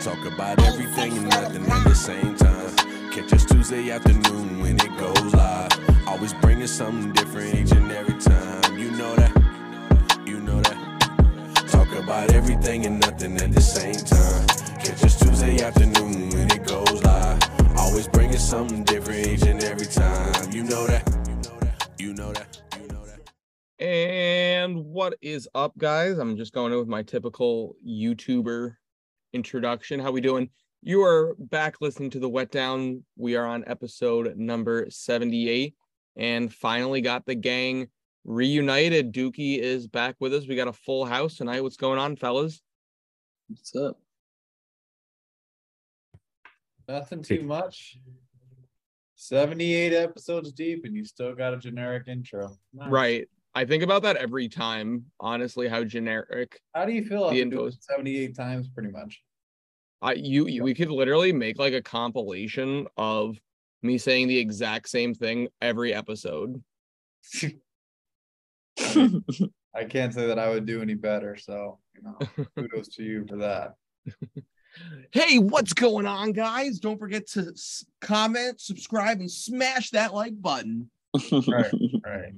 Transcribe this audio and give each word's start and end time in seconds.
Talk 0.00 0.24
about 0.26 0.62
everything 0.62 1.16
and 1.16 1.28
nothing 1.28 1.66
at 1.66 1.82
the 1.82 1.94
same 1.94 2.36
time. 2.36 2.76
Catch 3.10 3.32
us 3.32 3.44
Tuesday 3.44 3.90
afternoon 3.90 4.60
when 4.60 4.76
it 4.76 4.96
goes 4.96 5.34
live. 5.34 5.72
Always 6.06 6.32
bringing 6.34 6.68
something 6.68 7.12
different 7.12 7.52
each 7.56 7.72
and 7.72 7.90
every 7.90 8.16
time. 8.20 8.78
You 8.78 8.92
know 8.92 9.16
that. 9.16 10.22
You 10.24 10.38
know 10.40 10.60
that. 10.60 11.66
Talk 11.68 11.92
about 11.96 12.32
everything 12.32 12.86
and 12.86 13.00
nothing 13.00 13.36
at 13.38 13.52
the 13.52 13.60
same 13.60 13.96
time. 13.96 14.46
Catch 14.78 15.02
us 15.02 15.18
Tuesday 15.18 15.64
afternoon 15.64 16.30
when 16.30 16.48
it 16.52 16.64
goes 16.64 17.02
live. 17.02 17.42
Always 17.76 18.06
bringing 18.06 18.38
something 18.38 18.84
different 18.84 19.26
each 19.26 19.42
and 19.42 19.62
every 19.64 19.86
time. 19.86 20.52
You 20.52 20.62
know 20.62 20.86
that. 20.86 21.08
You 21.98 22.14
know 22.14 22.32
that. 22.32 22.60
You 22.78 22.86
know 22.86 23.04
that. 23.04 23.84
And 23.84 24.76
what 24.84 25.14
is 25.20 25.48
up, 25.56 25.76
guys? 25.76 26.18
I'm 26.18 26.36
just 26.36 26.52
going 26.52 26.72
in 26.72 26.78
with 26.78 26.88
my 26.88 27.02
typical 27.02 27.74
YouTuber 27.84 28.76
introduction. 29.32 30.00
How 30.00 30.10
we 30.10 30.20
doing? 30.20 30.50
You 30.82 31.02
are 31.02 31.36
back 31.38 31.80
listening 31.80 32.10
to 32.10 32.18
the 32.18 32.28
Wet 32.28 32.50
Down. 32.50 33.04
We 33.16 33.36
are 33.36 33.46
on 33.46 33.64
episode 33.66 34.36
number 34.36 34.86
78 34.88 35.74
and 36.16 36.52
finally 36.52 37.00
got 37.00 37.26
the 37.26 37.34
gang 37.34 37.88
reunited. 38.24 39.12
Dookie 39.12 39.58
is 39.58 39.86
back 39.86 40.16
with 40.20 40.34
us. 40.34 40.46
We 40.46 40.56
got 40.56 40.68
a 40.68 40.72
full 40.72 41.04
house 41.04 41.36
tonight. 41.36 41.62
What's 41.62 41.76
going 41.76 41.98
on, 41.98 42.16
fellas? 42.16 42.60
What's 43.48 43.74
up? 43.74 43.98
Nothing 46.86 47.22
too 47.22 47.42
much. 47.42 47.98
78 49.16 49.92
episodes 49.92 50.52
deep, 50.52 50.84
and 50.84 50.94
you 50.94 51.04
still 51.04 51.34
got 51.34 51.52
a 51.52 51.56
generic 51.56 52.06
intro. 52.06 52.56
Nice. 52.72 52.90
Right. 52.90 53.28
I 53.58 53.64
think 53.64 53.82
about 53.82 54.02
that 54.02 54.14
every 54.14 54.48
time, 54.48 55.06
honestly, 55.18 55.66
how 55.66 55.82
generic 55.82 56.60
How 56.76 56.84
do 56.84 56.92
you 56.92 57.04
feel 57.04 57.24
after 57.24 57.34
The 57.34 57.44
doing 57.44 57.66
it 57.66 57.82
78 57.82 58.36
times, 58.36 58.68
pretty 58.68 58.90
much? 58.90 59.20
I 60.00 60.12
you, 60.12 60.46
you 60.46 60.62
we 60.62 60.74
could 60.74 60.90
literally 60.90 61.32
make 61.32 61.58
like 61.58 61.74
a 61.74 61.82
compilation 61.82 62.86
of 62.96 63.36
me 63.82 63.98
saying 63.98 64.28
the 64.28 64.38
exact 64.38 64.88
same 64.88 65.12
thing 65.12 65.48
every 65.60 65.92
episode. 65.92 66.62
I 68.78 69.84
can't 69.88 70.14
say 70.14 70.28
that 70.28 70.38
I 70.38 70.50
would 70.50 70.64
do 70.64 70.80
any 70.80 70.94
better. 70.94 71.34
So, 71.34 71.80
you 71.96 72.02
know, 72.02 72.16
kudos 72.56 72.86
to 72.94 73.02
you 73.02 73.26
for 73.28 73.38
that. 73.38 73.74
Hey, 75.10 75.40
what's 75.40 75.72
going 75.72 76.06
on, 76.06 76.30
guys? 76.30 76.78
Don't 76.78 77.00
forget 77.00 77.26
to 77.30 77.48
s- 77.48 77.84
comment, 78.00 78.60
subscribe, 78.60 79.18
and 79.18 79.28
smash 79.28 79.90
that 79.90 80.14
like 80.14 80.40
button. 80.40 80.90
Right, 81.32 81.72
right. 82.06 82.32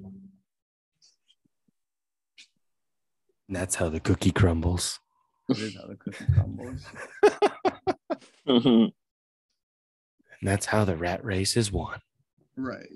And 3.50 3.56
that's 3.56 3.74
how 3.74 3.88
the 3.88 3.98
cookie 3.98 4.30
crumbles. 4.30 5.00
That 5.48 5.58
is 5.58 5.74
how 5.74 5.88
the 5.88 5.96
cookie 5.96 6.24
crumbles. 6.32 6.84
Mm-hmm. 8.48 8.68
And 8.68 8.92
that's 10.42 10.66
how 10.66 10.84
the 10.84 10.96
rat 10.96 11.24
race 11.24 11.56
is 11.56 11.70
won. 11.70 12.00
Right. 12.56 12.88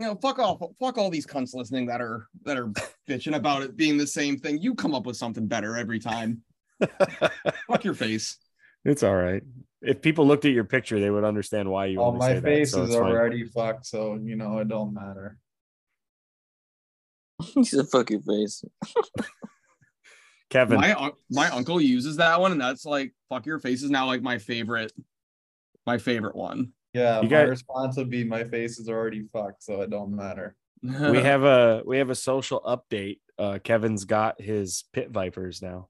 You 0.00 0.06
know, 0.06 0.14
fuck 0.16 0.38
off, 0.38 0.60
fuck 0.78 0.98
all 0.98 1.08
these 1.08 1.26
cunts 1.26 1.54
listening 1.54 1.86
that 1.86 2.00
are 2.02 2.26
that 2.44 2.58
are 2.58 2.68
bitching 3.08 3.34
about 3.36 3.62
it 3.62 3.76
being 3.76 3.96
the 3.96 4.06
same 4.06 4.36
thing. 4.38 4.60
You 4.60 4.74
come 4.74 4.94
up 4.94 5.06
with 5.06 5.16
something 5.16 5.46
better 5.46 5.76
every 5.76 5.98
time. 5.98 6.42
fuck 7.68 7.84
your 7.84 7.94
face. 7.94 8.36
It's 8.84 9.02
all 9.02 9.16
right. 9.16 9.42
If 9.80 10.02
people 10.02 10.26
looked 10.26 10.44
at 10.44 10.52
your 10.52 10.64
picture, 10.64 11.00
they 11.00 11.10
would 11.10 11.24
understand 11.24 11.70
why 11.70 11.86
you 11.86 12.00
Oh, 12.00 12.06
only 12.06 12.18
my 12.18 12.34
say 12.34 12.40
face 12.40 12.72
that. 12.72 12.76
So 12.76 12.82
is 12.82 12.88
it's 12.90 12.98
fine. 12.98 13.10
already 13.12 13.44
fucked. 13.44 13.86
So, 13.86 14.18
you 14.22 14.36
know, 14.36 14.58
it 14.58 14.68
don't 14.68 14.92
matter. 14.92 15.38
He 17.54 17.64
said, 17.64 17.86
"Fuck 17.88 18.10
your 18.10 18.20
face." 18.22 18.64
Kevin, 20.50 20.78
My 20.80 21.10
my 21.30 21.48
uncle 21.50 21.80
uses 21.80 22.16
that 22.16 22.40
one, 22.40 22.52
and 22.52 22.60
that's 22.60 22.84
like 22.84 23.12
fuck 23.28 23.46
your 23.46 23.58
face 23.58 23.82
is 23.82 23.90
now 23.90 24.06
like 24.06 24.22
my 24.22 24.38
favorite, 24.38 24.92
my 25.86 25.98
favorite 25.98 26.36
one. 26.36 26.72
Yeah, 26.94 27.16
You 27.16 27.24
my 27.24 27.28
got- 27.28 27.48
response 27.48 27.96
would 27.96 28.10
be 28.10 28.22
my 28.24 28.44
face 28.44 28.78
is 28.78 28.88
already 28.88 29.24
fucked, 29.32 29.62
so 29.64 29.80
it 29.82 29.90
don't 29.90 30.14
matter. 30.14 30.54
we 30.82 31.18
have 31.20 31.42
a 31.42 31.82
we 31.84 31.98
have 31.98 32.10
a 32.10 32.14
social 32.14 32.60
update. 32.60 33.18
Uh, 33.38 33.58
Kevin's 33.62 34.04
got 34.04 34.40
his 34.40 34.84
pit 34.92 35.10
vipers 35.10 35.60
now. 35.60 35.88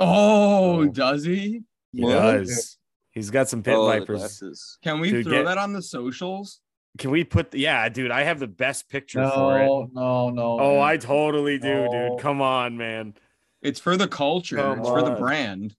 Oh, 0.00 0.80
Oh. 0.80 0.84
does 0.86 1.24
he? 1.24 1.62
He 1.92 2.02
What? 2.02 2.12
does. 2.12 2.78
He's 3.10 3.30
got 3.30 3.48
some 3.48 3.62
pit 3.62 3.74
Oh, 3.74 3.86
vipers. 3.86 4.78
Can 4.84 5.00
we 5.00 5.10
Dude, 5.10 5.24
throw 5.26 5.32
get- 5.38 5.46
that 5.46 5.58
on 5.58 5.72
the 5.72 5.82
socials? 5.82 6.60
Can 6.98 7.10
we 7.10 7.24
put? 7.24 7.50
The, 7.50 7.58
Yeah, 7.60 7.88
dude, 7.88 8.10
I 8.10 8.22
have 8.24 8.38
the 8.38 8.46
best 8.46 8.88
picture 8.88 9.28
for 9.28 9.58
it. 9.60 9.66
No, 9.66 9.88
no, 9.92 10.30
no. 10.30 10.58
Oh, 10.60 10.74
man. 10.76 10.82
I 10.82 10.96
totally 10.96 11.58
do, 11.58 11.68
No. 11.84 12.10
dude. 12.10 12.20
Come 12.20 12.40
on, 12.40 12.76
man. 12.76 13.14
It's 13.62 13.80
for 13.80 13.96
the 13.96 14.08
culture. 14.08 14.56
Come 14.56 14.80
it's 14.80 14.88
for 14.88 15.02
the 15.02 15.12
brand. 15.16 15.74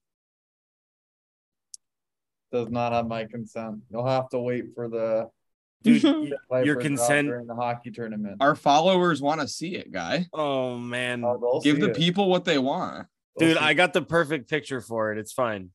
does 2.51 2.69
not 2.69 2.94
have 2.94 3.07
my 3.07 3.25
consent. 3.25 3.79
You'll 3.91 4.07
have 4.07 4.29
to 4.29 4.39
wait 4.39 4.73
for 4.73 4.88
the 4.88 5.29
Dude, 5.83 6.01
your 6.63 6.75
consent. 6.78 7.28
during 7.28 7.45
the 7.47 7.55
hockey 7.55 7.91
tournament. 7.91 8.38
Our 8.39 8.55
followers 8.55 9.22
want 9.22 9.41
to 9.41 9.47
see 9.47 9.75
it, 9.75 9.91
guy. 9.91 10.25
Oh 10.34 10.78
man, 10.78 11.23
Oh, 11.23 11.61
Give 11.63 11.79
the 11.79 11.91
it. 11.91 11.95
people 11.95 12.29
what 12.29 12.45
they 12.45 12.57
want. 12.57 13.07
They'll 13.38 13.49
dude, 13.49 13.57
I 13.57 13.73
got 13.75 13.94
the 13.94 14.01
perfect 14.01 14.49
picture 14.49 14.81
for 14.81 15.11
it. 15.11 15.17
It's 15.19 15.31
fine. 15.34 15.69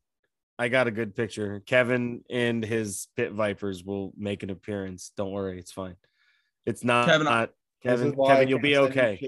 I 0.58 0.68
got 0.68 0.86
a 0.86 0.90
good 0.90 1.14
picture. 1.14 1.62
Kevin 1.66 2.22
and 2.30 2.64
his 2.64 3.08
pit 3.16 3.32
vipers 3.32 3.84
will 3.84 4.12
make 4.16 4.42
an 4.42 4.50
appearance. 4.50 5.12
Don't 5.16 5.32
worry, 5.32 5.58
it's 5.58 5.72
fine. 5.72 5.96
It's 6.66 6.84
not. 6.84 7.06
Kevin, 7.08 7.24
not 7.24 7.50
Kevin, 7.82 8.14
Kevin, 8.14 8.48
you'll 8.48 8.60
be 8.60 8.76
okay. 8.76 9.18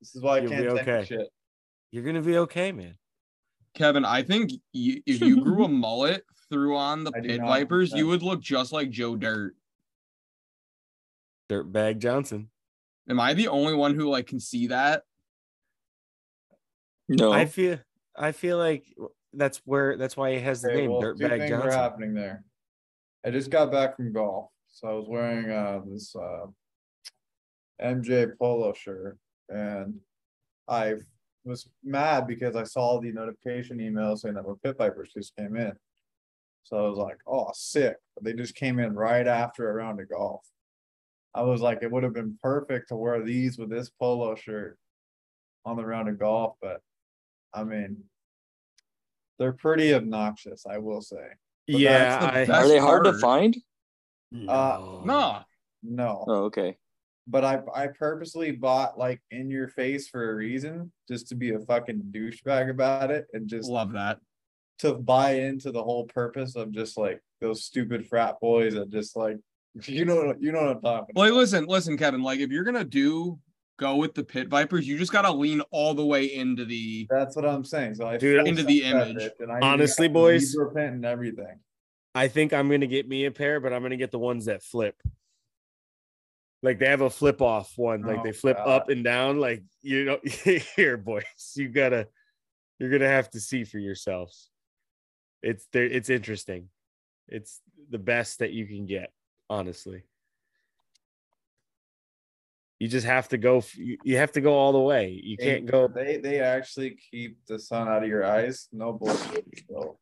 This 0.00 0.14
is 0.14 0.22
why 0.22 0.36
I 0.36 0.40
You'll 0.40 0.50
can't 0.50 0.62
be 0.62 0.68
send 0.68 0.86
you 0.86 0.92
okay. 0.92 1.04
shit. 1.04 1.28
You're 1.90 2.04
gonna 2.04 2.22
be 2.22 2.38
okay, 2.38 2.72
man. 2.72 2.96
Kevin, 3.74 4.04
I 4.04 4.22
think 4.22 4.52
you, 4.72 5.02
if 5.06 5.20
you 5.20 5.42
grew 5.42 5.64
a 5.64 5.68
mullet 5.68 6.24
through 6.48 6.76
on 6.76 7.04
the 7.04 7.12
I 7.14 7.20
Pit 7.20 7.40
Vipers, 7.40 7.92
you 7.92 8.06
would 8.06 8.22
look 8.22 8.40
just 8.40 8.72
like 8.72 8.90
Joe 8.90 9.16
Dirt. 9.16 9.54
Dirtbag 11.48 11.98
Johnson. 11.98 12.50
Am 13.08 13.20
I 13.20 13.34
the 13.34 13.48
only 13.48 13.74
one 13.74 13.94
who 13.94 14.08
like 14.08 14.26
can 14.26 14.40
see 14.40 14.68
that? 14.68 15.02
No, 17.08 17.32
I 17.32 17.46
feel. 17.46 17.78
I 18.16 18.32
feel 18.32 18.56
like 18.56 18.84
that's 19.32 19.58
where. 19.64 19.96
That's 19.96 20.16
why 20.16 20.32
he 20.32 20.40
has 20.40 20.62
the 20.62 20.68
Okay, 20.68 20.82
name 20.82 20.90
well, 20.90 21.00
two 21.00 21.24
Dirtbag 21.24 21.38
things 21.38 21.52
are 21.52 21.70
happening 21.70 22.14
there. 22.14 22.44
I 23.24 23.30
just 23.30 23.50
got 23.50 23.70
back 23.70 23.96
from 23.96 24.12
golf, 24.12 24.50
so 24.68 24.88
I 24.88 24.92
was 24.92 25.06
wearing 25.08 25.50
uh 25.50 25.80
this 25.86 26.14
uh 26.16 26.46
MJ 27.80 28.36
polo 28.38 28.72
shirt, 28.72 29.18
and 29.48 30.00
I 30.68 30.94
was 31.44 31.68
mad 31.82 32.26
because 32.26 32.56
I 32.56 32.64
saw 32.64 33.00
the 33.00 33.12
notification 33.12 33.80
email 33.80 34.16
saying 34.16 34.34
that 34.34 34.46
my 34.46 34.54
pit 34.62 34.76
vipers 34.76 35.12
just 35.14 35.34
came 35.36 35.56
in. 35.56 35.72
So 36.64 36.84
I 36.84 36.88
was 36.88 36.98
like, 36.98 37.18
"Oh, 37.26 37.50
sick!" 37.54 37.96
But 38.14 38.24
they 38.24 38.32
just 38.34 38.54
came 38.54 38.78
in 38.78 38.94
right 38.94 39.26
after 39.26 39.70
a 39.70 39.74
round 39.74 40.00
of 40.00 40.08
golf. 40.10 40.46
I 41.34 41.42
was 41.42 41.60
like, 41.60 41.82
it 41.82 41.90
would 41.90 42.02
have 42.02 42.12
been 42.12 42.38
perfect 42.42 42.88
to 42.88 42.96
wear 42.96 43.22
these 43.22 43.56
with 43.56 43.70
this 43.70 43.88
polo 43.88 44.34
shirt 44.34 44.78
on 45.64 45.76
the 45.76 45.86
round 45.86 46.08
of 46.08 46.18
golf, 46.18 46.56
but 46.60 46.80
I 47.54 47.64
mean, 47.64 48.04
they're 49.40 49.52
pretty 49.54 49.92
obnoxious, 49.94 50.66
I 50.66 50.78
will 50.78 51.00
say. 51.00 51.16
But 51.66 51.80
Yeah, 51.80 52.44
the 52.46 52.52
I, 52.52 52.60
are 52.62 52.68
they 52.68 52.78
hard 52.78 53.04
to 53.04 53.10
part. 53.12 53.20
find? 53.22 53.56
Uh, 54.48 55.00
No. 55.04 55.40
No, 55.82 56.24
Oh, 56.28 56.34
okay. 56.44 56.76
but 57.26 57.42
I 57.42 57.60
I 57.74 57.86
purposely 57.86 58.50
bought 58.52 58.98
like 58.98 59.22
in 59.30 59.48
your 59.50 59.66
face 59.68 60.08
for 60.08 60.30
a 60.30 60.34
reason, 60.34 60.92
just 61.08 61.28
to 61.28 61.34
be 61.34 61.52
a 61.54 61.58
fucking 61.60 62.02
douchebag 62.12 62.68
about 62.68 63.10
it 63.10 63.26
and 63.32 63.48
just 63.48 63.70
Love 63.70 63.92
that. 63.92 64.18
to 64.80 64.92
buy 64.94 65.32
into 65.36 65.72
the 65.72 65.82
whole 65.82 66.04
purpose 66.04 66.54
of 66.54 66.70
just 66.70 66.98
like 66.98 67.20
those 67.40 67.64
stupid 67.64 68.06
frat 68.06 68.36
boys 68.42 68.74
that 68.74 68.90
just 68.90 69.16
like 69.16 69.38
you 69.86 70.04
know 70.04 70.34
you 70.38 70.52
know 70.52 70.60
what 70.66 70.76
I'm 70.76 70.82
talking 70.82 71.06
about. 71.12 71.20
Like, 71.22 71.32
listen, 71.32 71.64
listen, 71.64 71.96
Kevin. 71.96 72.22
Like, 72.22 72.40
if 72.40 72.50
you're 72.50 72.64
gonna 72.64 72.84
do 72.84 73.38
go 73.80 73.96
with 73.96 74.14
the 74.14 74.22
Pit 74.22 74.48
Vipers, 74.48 74.86
you 74.86 74.98
just 74.98 75.10
gotta 75.10 75.32
lean 75.32 75.62
all 75.70 75.94
the 75.94 76.04
way 76.04 76.26
into 76.26 76.64
the. 76.66 77.06
That's 77.10 77.34
what 77.34 77.46
I'm 77.46 77.64
saying. 77.64 77.94
So 77.94 78.06
I 78.06 78.18
Dude, 78.18 78.38
full 78.40 78.46
into 78.48 78.62
the 78.62 78.84
image. 78.84 79.30
and 79.40 79.50
I 79.50 79.58
Honestly, 79.60 80.06
got 80.08 80.12
boys- 80.14 80.50
zebra 80.52 80.70
print 80.70 80.94
and 80.94 81.04
everything. 81.06 81.58
I 82.14 82.28
think 82.28 82.52
I'm 82.52 82.68
gonna 82.68 82.86
get 82.86 83.08
me 83.08 83.24
a 83.24 83.30
pair, 83.30 83.58
but 83.58 83.72
I'm 83.72 83.82
gonna 83.82 83.96
get 83.96 84.10
the 84.10 84.18
ones 84.18 84.44
that 84.44 84.62
flip. 84.62 85.00
Like 86.62 86.78
they 86.78 86.86
have 86.86 87.00
a 87.00 87.08
flip 87.10 87.40
off 87.40 87.72
one, 87.76 88.02
like 88.02 88.18
Oh, 88.18 88.22
they 88.22 88.32
flip 88.32 88.58
God. 88.58 88.68
up 88.68 88.88
and 88.90 89.02
down. 89.02 89.40
Like 89.40 89.62
you 89.82 90.04
know, 90.04 90.18
here, 90.76 90.96
boys, 90.98 91.24
you 91.56 91.68
gotta, 91.70 92.06
you're 92.78 92.90
gonna 92.90 93.08
have 93.08 93.30
to 93.30 93.40
see 93.40 93.64
for 93.64 93.78
yourselves. 93.78 94.50
It's 95.42 95.66
there. 95.72 95.84
It's 95.86 96.10
interesting. 96.10 96.68
It's 97.28 97.60
the 97.88 97.98
best 97.98 98.40
that 98.40 98.52
you 98.52 98.66
can 98.66 98.84
get, 98.84 99.10
honestly. 99.48 100.02
You 102.80 102.88
just 102.88 103.06
have 103.06 103.28
to 103.28 103.38
go. 103.38 103.62
You 103.76 103.98
you 104.04 104.16
have 104.16 104.32
to 104.32 104.40
go 104.40 104.54
all 104.54 104.72
the 104.72 104.80
way. 104.80 105.20
You 105.22 105.36
can't 105.36 105.66
go. 105.66 105.86
They 105.86 106.16
they 106.16 106.40
actually 106.40 106.96
keep 107.10 107.38
the 107.46 107.58
sun 107.58 107.86
out 107.88 108.02
of 108.02 108.08
your 108.08 108.24
eyes. 108.24 108.68
No 108.72 108.92
bullshit. 108.94 109.44
So 109.68 109.98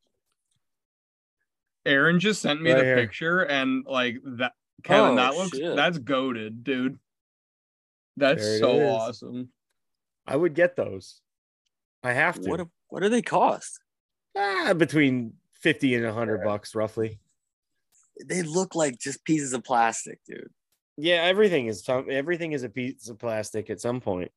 Aaron 1.84 2.20
just 2.20 2.40
sent 2.40 2.62
me 2.62 2.70
Right 2.70 2.78
the 2.78 2.84
here. 2.84 2.96
picture, 2.96 3.40
and 3.42 3.84
like 3.86 4.16
that, 4.38 4.52
Kevin, 4.84 5.12
Oh, 5.12 5.16
that 5.16 5.34
looks 5.34 5.56
shit. 5.56 5.74
that's 5.76 5.98
goaded, 5.98 6.62
dude. 6.62 6.98
That's 8.16 8.58
so 8.60 8.78
is. 8.80 8.90
awesome. 8.90 9.48
I 10.26 10.36
would 10.36 10.54
get 10.54 10.76
those. 10.76 11.20
I 12.04 12.12
have 12.12 12.40
to. 12.40 12.48
What? 12.48 12.68
What 12.88 13.02
do 13.02 13.08
they 13.08 13.22
cost? 13.22 13.80
Ah, 14.36 14.72
between 14.76 15.32
50 15.60 15.94
and 15.96 16.04
100 16.04 16.44
bucks 16.44 16.74
roughly. 16.76 17.18
They 18.24 18.42
look 18.42 18.74
like 18.74 18.98
just 19.00 19.24
pieces 19.24 19.52
of 19.52 19.64
plastic, 19.64 20.20
dude. 20.26 20.50
Yeah, 21.00 21.22
everything 21.22 21.66
is 21.68 21.88
everything 21.88 22.52
is 22.52 22.64
a 22.64 22.68
piece 22.68 23.08
of 23.08 23.18
plastic 23.20 23.70
at 23.70 23.80
some 23.80 24.00
point. 24.00 24.32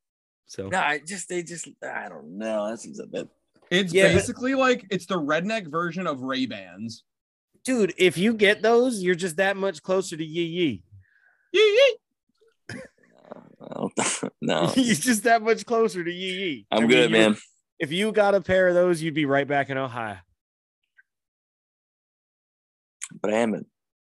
So 0.46 0.68
No, 0.68 0.78
I 0.78 1.00
just 1.04 1.28
they 1.28 1.42
just 1.42 1.68
I 1.82 2.08
don't 2.08 2.38
know. 2.38 2.70
That 2.70 2.78
seems 2.78 3.00
a 3.00 3.06
bit. 3.06 3.28
It's 3.70 3.92
Yeah, 3.92 4.08
but- 4.08 4.14
basically 4.14 4.54
like 4.54 4.86
it's 4.90 5.06
the 5.06 5.18
redneck 5.20 5.68
version 5.70 6.06
of 6.06 6.20
Ray 6.20 6.46
Bans. 6.46 7.02
dude, 7.64 7.94
if 7.98 8.16
you 8.16 8.32
get 8.34 8.62
those, 8.62 9.02
you're 9.02 9.14
just 9.16 9.36
that 9.36 9.56
much 9.56 9.82
closer 9.82 10.16
to 10.16 10.24
yee 10.24 10.44
yee. 10.44 10.82
Yee 11.52 11.60
yee. 11.60 11.96
I 12.70 13.74
don't- 13.74 14.32
no, 14.40 14.72
you're 14.76 14.94
just 14.94 15.24
that 15.24 15.42
much 15.42 15.66
closer 15.66 16.04
to 16.04 16.12
yee 16.12 16.32
yee. 16.32 16.66
I'm 16.70 16.78
I 16.78 16.80
mean, 16.82 16.88
good, 16.90 17.10
you're- 17.10 17.28
man. 17.30 17.36
If 17.80 17.90
you 17.90 18.12
got 18.12 18.36
a 18.36 18.40
pair 18.40 18.68
of 18.68 18.74
those, 18.74 19.02
you'd 19.02 19.14
be 19.14 19.24
right 19.26 19.48
back 19.48 19.68
in 19.68 19.76
Ohio. 19.76 20.18
But 23.20 23.32
I 23.32 23.38
am. 23.38 23.54
in- 23.54 23.66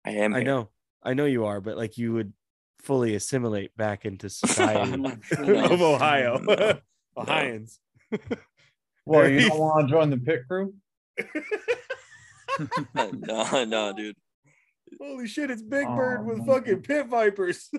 I 0.05 0.11
am. 0.11 0.33
I 0.33 0.39
here. 0.39 0.45
know, 0.45 0.69
I 1.03 1.13
know 1.13 1.25
you 1.25 1.45
are, 1.45 1.59
but 1.61 1.77
like 1.77 1.97
you 1.97 2.13
would 2.13 2.33
fully 2.79 3.15
assimilate 3.15 3.75
back 3.77 4.05
into 4.05 4.25
oh 4.27 4.29
society 4.29 4.97
No. 4.97 5.11
of 5.71 5.81
Ohio, 5.81 6.37
No. 6.47 6.79
Ohioans. 7.17 7.79
Well, 9.05 9.29
you 9.29 9.49
don't 9.49 9.59
want 9.59 9.87
to 9.87 9.91
join 9.93 10.09
the 10.09 10.17
pit 10.17 10.43
crew? 10.49 10.73
no, 12.95 13.63
no, 13.65 13.93
dude. 13.93 14.15
Holy 15.01 15.27
shit! 15.27 15.49
It's 15.51 15.61
Big 15.61 15.85
Oh, 15.87 15.95
Bird 15.95 16.25
with 16.25 16.37
man. 16.39 16.47
fucking 16.47 16.81
pit 16.83 17.07
vipers. 17.07 17.69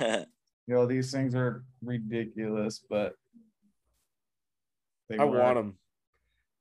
You 0.00 0.76
know, 0.76 0.86
these 0.86 1.10
things 1.10 1.34
are 1.34 1.64
ridiculous, 1.82 2.84
but 2.88 3.14
they 5.08 5.18
I 5.18 5.24
work. 5.24 5.42
want 5.42 5.56
them. 5.56 5.78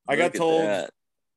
I 0.08 0.16
got 0.16 0.24
Look 0.26 0.36
at 0.36 0.38
told. 0.38 0.62
that. 0.64 0.90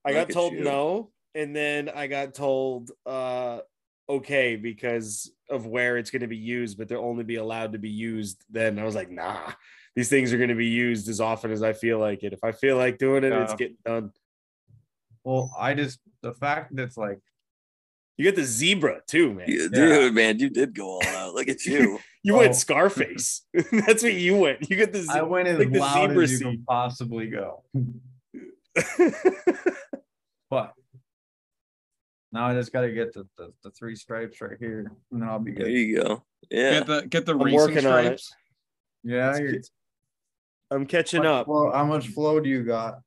I 0.05 0.13
Look 0.13 0.29
got 0.29 0.33
told 0.35 0.53
you. 0.55 0.65
no, 0.65 1.11
and 1.34 1.55
then 1.55 1.88
I 1.88 2.06
got 2.06 2.34
told 2.34 2.90
uh 3.06 3.61
okay 4.08 4.56
because 4.56 5.31
of 5.49 5.67
where 5.67 5.96
it's 5.99 6.11
going 6.11 6.20
to 6.23 6.26
be 6.29 6.37
used, 6.37 6.76
but 6.79 6.88
they'll 6.88 7.00
only 7.05 7.25
be 7.25 7.37
allowed 7.37 7.73
to 7.73 7.79
be 7.79 7.90
used. 7.90 8.43
Then 8.50 8.79
I 8.79 8.84
was 8.84 8.94
like, 8.94 9.11
nah, 9.11 9.52
these 9.96 10.08
things 10.08 10.32
are 10.32 10.37
going 10.38 10.49
to 10.49 10.55
be 10.55 10.67
used 10.67 11.08
as 11.08 11.20
often 11.20 11.50
as 11.50 11.62
I 11.62 11.73
feel 11.73 11.99
like 11.99 12.23
it. 12.23 12.32
If 12.32 12.43
I 12.44 12.52
feel 12.52 12.76
like 12.76 12.99
doing 12.99 13.25
it, 13.25 13.32
it's 13.32 13.55
getting 13.55 13.76
done. 13.84 14.12
Well, 15.25 15.55
I 15.58 15.75
just 15.75 16.00
the 16.23 16.34
fact 16.34 16.75
that 16.76 16.82
it's 16.84 16.96
like 16.96 17.20
You 18.19 18.25
get 18.25 18.37
the 18.37 18.44
zebra 18.44 19.02
too, 19.06 19.32
man. 19.34 19.49
You- 19.49 19.62
You, 19.62 19.69
dude, 19.70 20.14
man, 20.14 20.38
you 20.38 20.50
did 20.50 20.75
go 20.75 20.87
all 21.00 21.06
out. 21.06 21.34
Look 21.34 21.49
at 21.49 21.64
you. 21.67 21.99
Oh. 22.31 22.37
went 22.38 22.55
Scarface. 22.56 23.43
That's 23.73 24.02
what 24.02 24.14
you 24.14 24.37
went. 24.37 24.69
You 24.70 24.76
get 24.76 24.93
the 24.93 25.00
I 25.11 25.20
ze- 25.20 25.23
went 25.23 25.49
as 25.49 25.58
like 25.58 25.73
the 25.73 25.79
loud 25.81 26.17
as 26.17 26.31
you 26.32 26.37
seat. 26.38 26.44
can 26.44 26.64
possibly 26.69 27.29
go. 27.29 27.62
But 30.50 30.75
now 32.32 32.46
I 32.46 32.55
just 32.55 32.73
got 32.73 32.82
to 32.82 32.90
get 32.93 33.12
the, 33.12 33.26
the 33.37 33.52
the 33.62 33.70
three 33.70 33.94
stripes 33.96 34.40
right 34.40 34.56
here, 34.58 34.90
and 35.11 35.20
then 35.23 35.29
I'll 35.29 35.38
be 35.38 35.52
good. 35.52 35.67
There 35.67 35.70
you 35.70 36.02
go. 36.02 36.25
Yeah. 36.50 36.70
Get 36.81 36.87
the 36.87 37.06
get 37.08 37.26
the 37.26 37.32
I'm 37.32 37.43
racing 37.43 37.58
working 37.58 37.87
on 37.87 37.99
it. 38.06 38.20
stripes. 38.20 38.34
Yeah, 39.05 39.31
It's- 39.37 39.40
you're, 39.40 39.61
I'm 40.79 40.87
catching 40.87 41.25
how 41.25 41.34
up. 41.34 41.46
flow- 41.46 41.70
how 41.73 41.84
much 41.84 42.08
flow 42.08 42.40
do 42.40 42.49
you 42.49 42.62
got? 42.64 43.00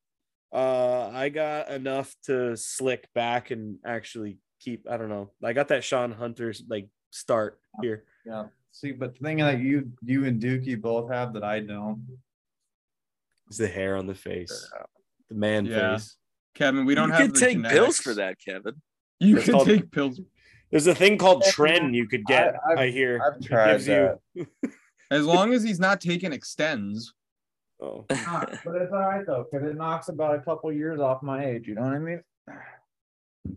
Uh, 0.53 1.09
I 1.09 1.29
got 1.29 1.69
enough 1.69 2.15
to 2.25 2.55
slick 2.55 3.07
back 3.15 3.49
and 3.51 3.77
actually 3.85 4.37
keep. 4.61 4.85
I 4.89 4.97
don't 4.97 5.09
know. 5.09 5.31
I 5.43 5.53
got 5.53 5.69
that 5.69 5.83
Sean 5.83 6.11
Hunter's 6.11 6.63
like 6.69 6.87
start 7.09 7.59
here. 7.81 8.03
Yeah. 8.25 8.45
See, 8.71 8.91
but 8.91 9.13
the 9.13 9.19
thing 9.19 9.37
that 9.37 9.59
you 9.59 9.91
you 10.03 10.25
and 10.25 10.39
Dookie 10.41 10.79
both 10.79 11.09
have 11.11 11.33
that 11.33 11.43
I 11.43 11.59
don't. 11.61 12.05
is 13.49 13.57
the 13.57 13.67
hair 13.67 13.95
on 13.95 14.05
the 14.07 14.15
face, 14.15 14.69
the 15.29 15.35
man 15.35 15.65
Yeah. 15.65 15.95
face. 15.97 16.17
Kevin, 16.53 16.85
we 16.85 16.93
don't 16.95 17.09
you 17.09 17.13
have 17.15 17.21
could 17.27 17.35
the 17.35 17.39
take 17.39 17.53
genetics. 17.57 17.75
pills 17.79 17.97
for 17.99 18.13
that, 18.15 18.37
Kevin. 18.45 18.81
You 19.25 19.37
It's 19.37 19.45
can 19.45 19.53
called- 19.55 19.67
take 19.67 19.91
pills 19.91 20.19
There's 20.71 20.87
a 20.87 20.95
thing 20.95 21.17
called 21.17 21.43
Tren 21.43 21.93
you 21.93 22.07
could 22.07 22.25
get. 22.25 22.55
I- 22.55 22.71
I've- 22.71 22.81
I, 22.81 22.89
hear. 22.91 23.21
I've 23.23 23.41
tried 23.41 23.71
gives 23.73 23.87
you- 23.87 24.19
as 25.11 25.25
long 25.25 25.53
as 25.53 25.63
he's 25.63 25.79
not 25.79 26.01
taking 26.01 26.33
extends. 26.33 27.13
Oh, 27.81 28.05
but 28.09 28.75
it's 28.81 28.93
all 28.93 28.99
right 28.99 29.25
though, 29.25 29.45
because 29.51 29.67
it 29.67 29.75
knocks 29.75 30.07
about 30.09 30.35
a 30.35 30.41
couple 30.41 30.71
years 30.71 30.99
off 30.99 31.21
my 31.21 31.45
age. 31.45 31.67
You 31.67 31.75
know 31.75 31.81
what 31.81 31.93
I 31.93 31.99
mean? 31.99 32.21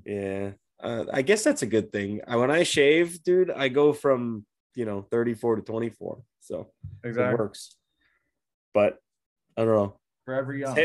yeah. 0.05 0.51
Uh, 0.81 1.05
I 1.13 1.23
guess 1.23 1.43
that's 1.43 1.63
a 1.63 1.67
good 1.67 1.91
thing. 1.93 2.21
I, 2.27 2.37
when 2.37 2.51
I 2.51 2.63
shave, 2.63 3.23
dude, 3.23 3.51
I 3.51 3.69
go 3.69 3.93
from 3.93 4.45
you 4.75 4.85
know 4.85 5.03
34 5.11 5.57
to 5.57 5.63
24, 5.63 6.21
so 6.41 6.71
it 7.05 7.09
Exactly. 7.09 7.39
works. 7.39 7.75
But 8.75 8.99
I 9.57 9.65
don't 9.65 9.75
know. 9.75 9.97
Forever 10.25 10.55
young. 10.55 10.77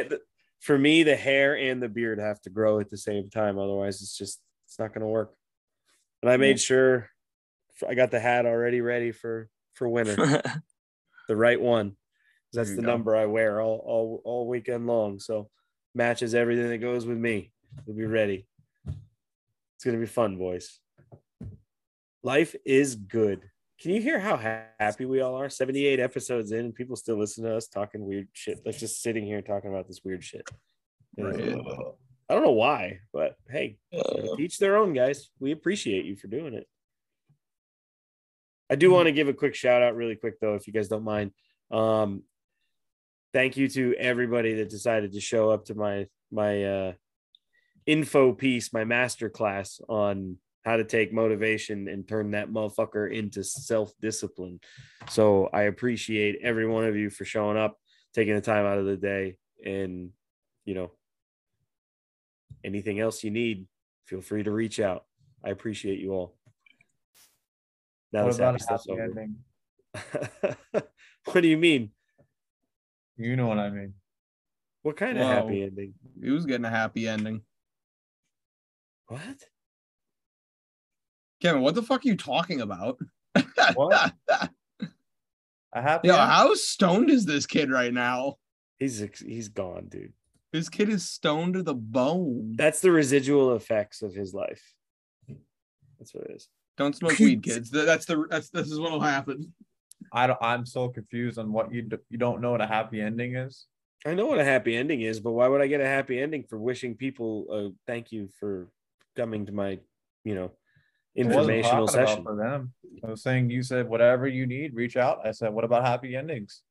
For 0.61 0.77
me, 0.79 1.03
the 1.03 1.15
hair 1.15 1.57
and 1.57 1.81
the 1.83 1.89
beard 1.89 2.19
have 2.19 2.39
to 2.41 2.49
grow 2.49 2.79
at 2.79 2.89
the 2.89 2.97
same 2.97 3.29
time. 3.29 3.59
Otherwise, 3.59 4.01
it's 4.01 4.17
just 4.17 4.39
it's 4.73 4.79
not 4.79 4.91
going 4.91 5.01
to 5.01 5.07
work. 5.07 5.35
And 6.23 6.31
I 6.31 6.37
made 6.37 6.59
sure 6.59 7.07
I 7.87 7.93
got 7.93 8.09
the 8.09 8.19
hat 8.19 8.47
already 8.47 8.81
ready 8.81 9.11
for 9.11 9.47
for 9.75 9.87
winter, 9.87 10.15
the 11.27 11.35
right 11.35 11.61
one. 11.61 11.95
That's 12.53 12.75
the 12.75 12.81
go. 12.81 12.87
number 12.87 13.15
I 13.15 13.27
wear 13.27 13.61
all 13.61 13.83
all 13.85 14.21
all 14.25 14.47
weekend 14.47 14.87
long. 14.87 15.19
So 15.19 15.49
matches 15.93 16.33
everything 16.33 16.69
that 16.69 16.79
goes 16.79 17.05
with 17.05 17.19
me. 17.19 17.51
We'll 17.85 17.95
be 17.95 18.05
ready. 18.05 18.47
It's 18.87 19.85
gonna 19.85 19.99
be 19.99 20.07
fun, 20.07 20.37
boys. 20.37 20.79
Life 22.23 22.55
is 22.65 22.95
good. 22.95 23.41
Can 23.79 23.91
you 23.91 24.01
hear 24.01 24.19
how 24.19 24.37
happy 24.79 25.05
we 25.05 25.21
all 25.21 25.35
are? 25.35 25.49
78 25.49 25.99
episodes 25.99 26.51
in, 26.51 26.59
and 26.61 26.73
people 26.73 26.95
still 26.95 27.19
listen 27.19 27.43
to 27.43 27.55
us 27.55 27.67
talking 27.67 28.03
weird 28.03 28.29
shit. 28.33 28.59
Like 28.65 28.77
just 28.77 29.03
sitting 29.03 29.25
here 29.25 29.43
talking 29.43 29.69
about 29.69 29.87
this 29.87 30.01
weird 30.03 30.23
shit. 30.23 30.49
Right. 31.15 31.53
I 32.33 32.35
don't 32.35 32.45
know 32.45 32.51
why, 32.53 32.97
but 33.13 33.35
hey, 33.47 33.77
you 33.91 33.99
know, 33.99 34.31
Uh, 34.31 34.35
teach 34.35 34.57
their 34.57 34.77
own, 34.77 34.91
guys. 34.91 35.29
We 35.39 35.51
appreciate 35.51 36.05
you 36.05 36.15
for 36.15 36.25
doing 36.25 36.55
it. 36.55 36.67
I 38.71 38.75
do 38.75 38.89
want 38.89 39.05
to 39.05 39.11
give 39.11 39.27
a 39.27 39.35
quick 39.35 39.53
shout 39.53 39.83
out, 39.83 39.95
really 39.95 40.15
quick 40.15 40.39
though, 40.39 40.55
if 40.55 40.65
you 40.65 40.73
guys 40.73 40.87
don't 40.87 41.03
mind. 41.03 41.29
Um, 41.69 42.23
thank 43.33 43.55
you 43.55 43.67
to 43.67 43.93
everybody 43.99 44.55
that 44.55 44.71
decided 44.71 45.11
to 45.11 45.21
show 45.21 45.51
up 45.51 45.65
to 45.65 45.75
my 45.75 46.07
my 46.31 46.63
uh, 46.63 46.93
info 47.85 48.33
piece, 48.33 48.73
my 48.73 48.83
master 48.83 49.29
class 49.29 49.79
on 49.87 50.37
how 50.65 50.77
to 50.77 50.85
take 50.85 51.13
motivation 51.13 51.87
and 51.87 52.07
turn 52.07 52.31
that 52.31 52.49
motherfucker 52.49 53.13
into 53.13 53.43
self 53.43 53.93
discipline. 54.01 54.59
So 55.07 55.51
I 55.53 55.63
appreciate 55.63 56.39
every 56.41 56.65
one 56.65 56.85
of 56.85 56.95
you 56.95 57.11
for 57.11 57.25
showing 57.25 57.57
up, 57.57 57.77
taking 58.15 58.33
the 58.33 58.41
time 58.41 58.65
out 58.65 58.79
of 58.79 58.87
the 58.87 58.97
day, 58.97 59.37
and 59.63 60.09
you 60.65 60.73
know 60.73 60.93
anything 62.63 62.99
else 62.99 63.23
you 63.23 63.31
need, 63.31 63.67
feel 64.05 64.21
free 64.21 64.43
to 64.43 64.51
reach 64.51 64.79
out. 64.79 65.05
I 65.43 65.49
appreciate 65.49 65.99
you 65.99 66.13
all. 66.13 66.35
Now 68.11 68.25
What 68.25 68.35
about 68.35 68.61
happy 68.61 68.91
happy 68.91 69.01
ending? 69.01 69.35
what 71.25 71.41
do 71.41 71.47
you 71.47 71.57
mean? 71.57 71.91
You 73.17 73.35
know 73.35 73.47
what 73.47 73.59
I 73.59 73.69
mean. 73.69 73.93
What 74.83 74.97
kind 74.97 75.17
of 75.17 75.25
happy 75.25 75.63
ending? 75.63 75.93
He 76.21 76.29
was 76.29 76.45
getting 76.45 76.65
a 76.65 76.69
happy 76.69 77.07
ending. 77.07 77.41
What? 79.07 79.19
Kevin, 81.41 81.61
what 81.61 81.75
the 81.75 81.83
fuck 81.83 82.05
are 82.05 82.07
you 82.07 82.15
talking 82.17 82.61
about? 82.61 82.97
What? 83.75 84.13
A 85.75 85.81
happy 85.81 86.07
Yo, 86.07 86.13
ending? 86.13 86.27
how 86.27 86.53
stoned 86.53 87.09
is 87.09 87.25
this 87.25 87.45
kid 87.45 87.71
right 87.71 87.93
now? 87.93 88.35
He's 88.77 89.03
he's 89.19 89.49
gone, 89.49 89.87
dude. 89.89 90.13
This 90.53 90.69
kid 90.69 90.87
is 90.87 91.09
stoned 91.09 91.55
to 91.55 91.63
the 91.63 91.73
bone. 91.73 92.53
That's 92.55 92.79
the 92.79 92.91
residual 92.91 93.55
effects 93.55 94.03
of 94.03 94.13
his 94.13 94.35
life. 94.35 94.61
That's 95.97 96.13
what 96.13 96.25
it 96.25 96.31
is. 96.35 96.47
Don't 96.77 96.95
smoke 96.95 97.17
weed, 97.19 97.41
kids. 97.41 97.71
That's 97.71 98.05
the 98.05 98.27
that's 98.29 98.49
this 98.49 98.69
is 98.69 98.79
what'll 98.79 98.99
happen. 98.99 99.51
I 100.11 100.27
don't, 100.27 100.39
I'm 100.41 100.65
so 100.65 100.89
confused 100.89 101.39
on 101.39 101.51
what 101.51 101.73
you 101.73 101.81
do, 101.81 101.97
you 102.09 102.19
don't 102.19 102.39
know 102.39 102.51
what 102.51 102.61
a 102.61 102.67
happy 102.67 103.01
ending 103.01 103.35
is. 103.35 103.65
I 104.05 104.13
know 104.13 104.27
what 104.27 104.37
a 104.37 104.43
happy 104.43 104.75
ending 104.75 105.01
is, 105.01 105.19
but 105.19 105.31
why 105.31 105.47
would 105.47 105.61
I 105.61 105.67
get 105.67 105.81
a 105.81 105.87
happy 105.87 106.19
ending 106.21 106.43
for 106.43 106.59
wishing 106.59 106.95
people 106.95 107.47
a 107.51 107.69
thank 107.87 108.11
you 108.11 108.29
for 108.39 108.67
coming 109.15 109.45
to 109.45 109.51
my, 109.51 109.79
you 110.23 110.35
know, 110.35 110.51
informational 111.15 111.87
session? 111.87 112.23
for 112.23 112.35
them. 112.35 112.73
I 113.03 113.09
was 113.09 113.23
saying 113.23 113.49
you 113.49 113.63
said 113.63 113.87
whatever 113.87 114.27
you 114.27 114.45
need, 114.45 114.75
reach 114.75 114.97
out. 114.97 115.25
I 115.25 115.31
said, 115.31 115.53
what 115.53 115.63
about 115.63 115.85
happy 115.85 116.15
endings? 116.15 116.61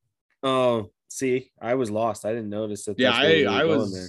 Oh, 0.43 0.91
see, 1.09 1.51
I 1.61 1.75
was 1.75 1.91
lost. 1.91 2.25
I 2.25 2.31
didn't 2.31 2.49
notice 2.51 2.85
that. 2.87 2.99
Yeah, 2.99 3.11
that's 3.13 3.23
where 3.25 3.37
we 3.37 3.47
I, 3.47 3.51
were 3.53 3.59
I 3.59 3.63
going 3.63 3.79
was 3.79 3.95
there. 3.95 4.09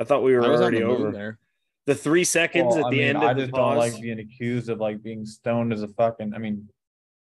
I 0.00 0.04
thought 0.04 0.22
we 0.22 0.34
were 0.34 0.44
I 0.44 0.48
was 0.48 0.60
already 0.60 0.78
the 0.80 0.84
over. 0.86 1.10
there. 1.10 1.38
The 1.86 1.94
three 1.94 2.24
seconds 2.24 2.74
Well, 2.74 2.78
at 2.80 2.84
I 2.86 2.90
the 2.90 2.96
mean, 2.98 3.08
end 3.08 3.18
I 3.18 3.30
of 3.30 3.36
the 3.36 3.42
just 3.44 3.54
don't 3.54 3.62
pause. 3.76 3.92
like 3.92 4.02
being 4.02 4.18
accused 4.18 4.68
of 4.68 4.80
like 4.80 5.02
being 5.02 5.24
stoned 5.24 5.72
as 5.72 5.82
a 5.82 5.88
fucking. 5.88 6.34
I 6.34 6.38
mean, 6.38 6.68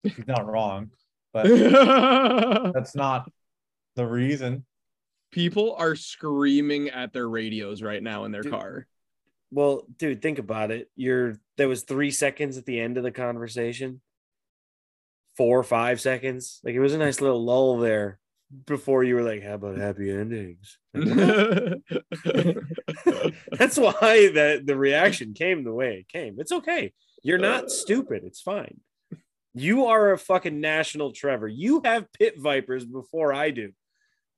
he's 0.03 0.27
not 0.27 0.47
wrong, 0.47 0.91
but 1.33 1.47
that's 2.73 2.95
not 2.95 3.31
the 3.97 4.07
reason. 4.07 4.65
People 5.33 5.75
are 5.79 5.97
screaming 5.97 6.91
at 6.91 7.13
their 7.13 7.29
radios 7.29 7.83
right 7.83 8.03
now 8.03 8.25
in 8.25 8.33
their 8.33 8.43
Dude. 8.43 8.53
car. 8.53 8.87
Well, 9.51 9.83
dude, 9.99 10.23
think 10.23 10.39
about 10.39 10.71
it. 10.71 10.91
You're 10.97 11.41
there 11.57 11.69
was 11.69 11.83
three 11.83 12.11
seconds 12.11 12.57
at 12.57 12.67
the 12.67 12.81
end 12.81 12.97
of 12.97 13.03
the 13.03 13.11
conversation. 13.13 14.01
Four 15.37 15.59
or 15.59 15.65
five 15.65 16.01
seconds. 16.01 16.61
Like 16.65 16.75
it 16.75 16.81
was 16.81 16.95
a 16.95 16.99
nice 16.99 17.21
little 17.21 17.45
lull 17.45 17.79
there 17.79 18.19
before 18.67 19.05
you 19.05 19.15
were 19.15 19.23
like, 19.23 19.43
"How 19.43 19.55
about 19.55 19.79
happy 19.79 20.11
endings?" 20.11 20.79
That's 20.95 21.09
why 23.79 24.31
that 24.33 24.63
the 24.65 24.77
reaction 24.77 25.35
came 25.35 25.65
the 25.65 25.73
way 25.73 25.99
it 26.01 26.09
came. 26.09 26.37
It's 26.39 26.53
okay. 26.53 26.93
You're 27.23 27.39
not 27.39 27.71
stupid. 27.71 28.23
It's 28.25 28.41
fine. 28.41 28.81
You 29.55 29.87
are 29.87 30.13
a 30.13 30.19
fucking 30.19 30.61
national 30.61 31.13
Trevor. 31.13 31.49
You 31.49 31.81
have 31.85 32.13
pit 32.13 32.35
vipers 32.39 32.85
before 32.85 33.33
I 33.33 33.51
do. 33.51 33.73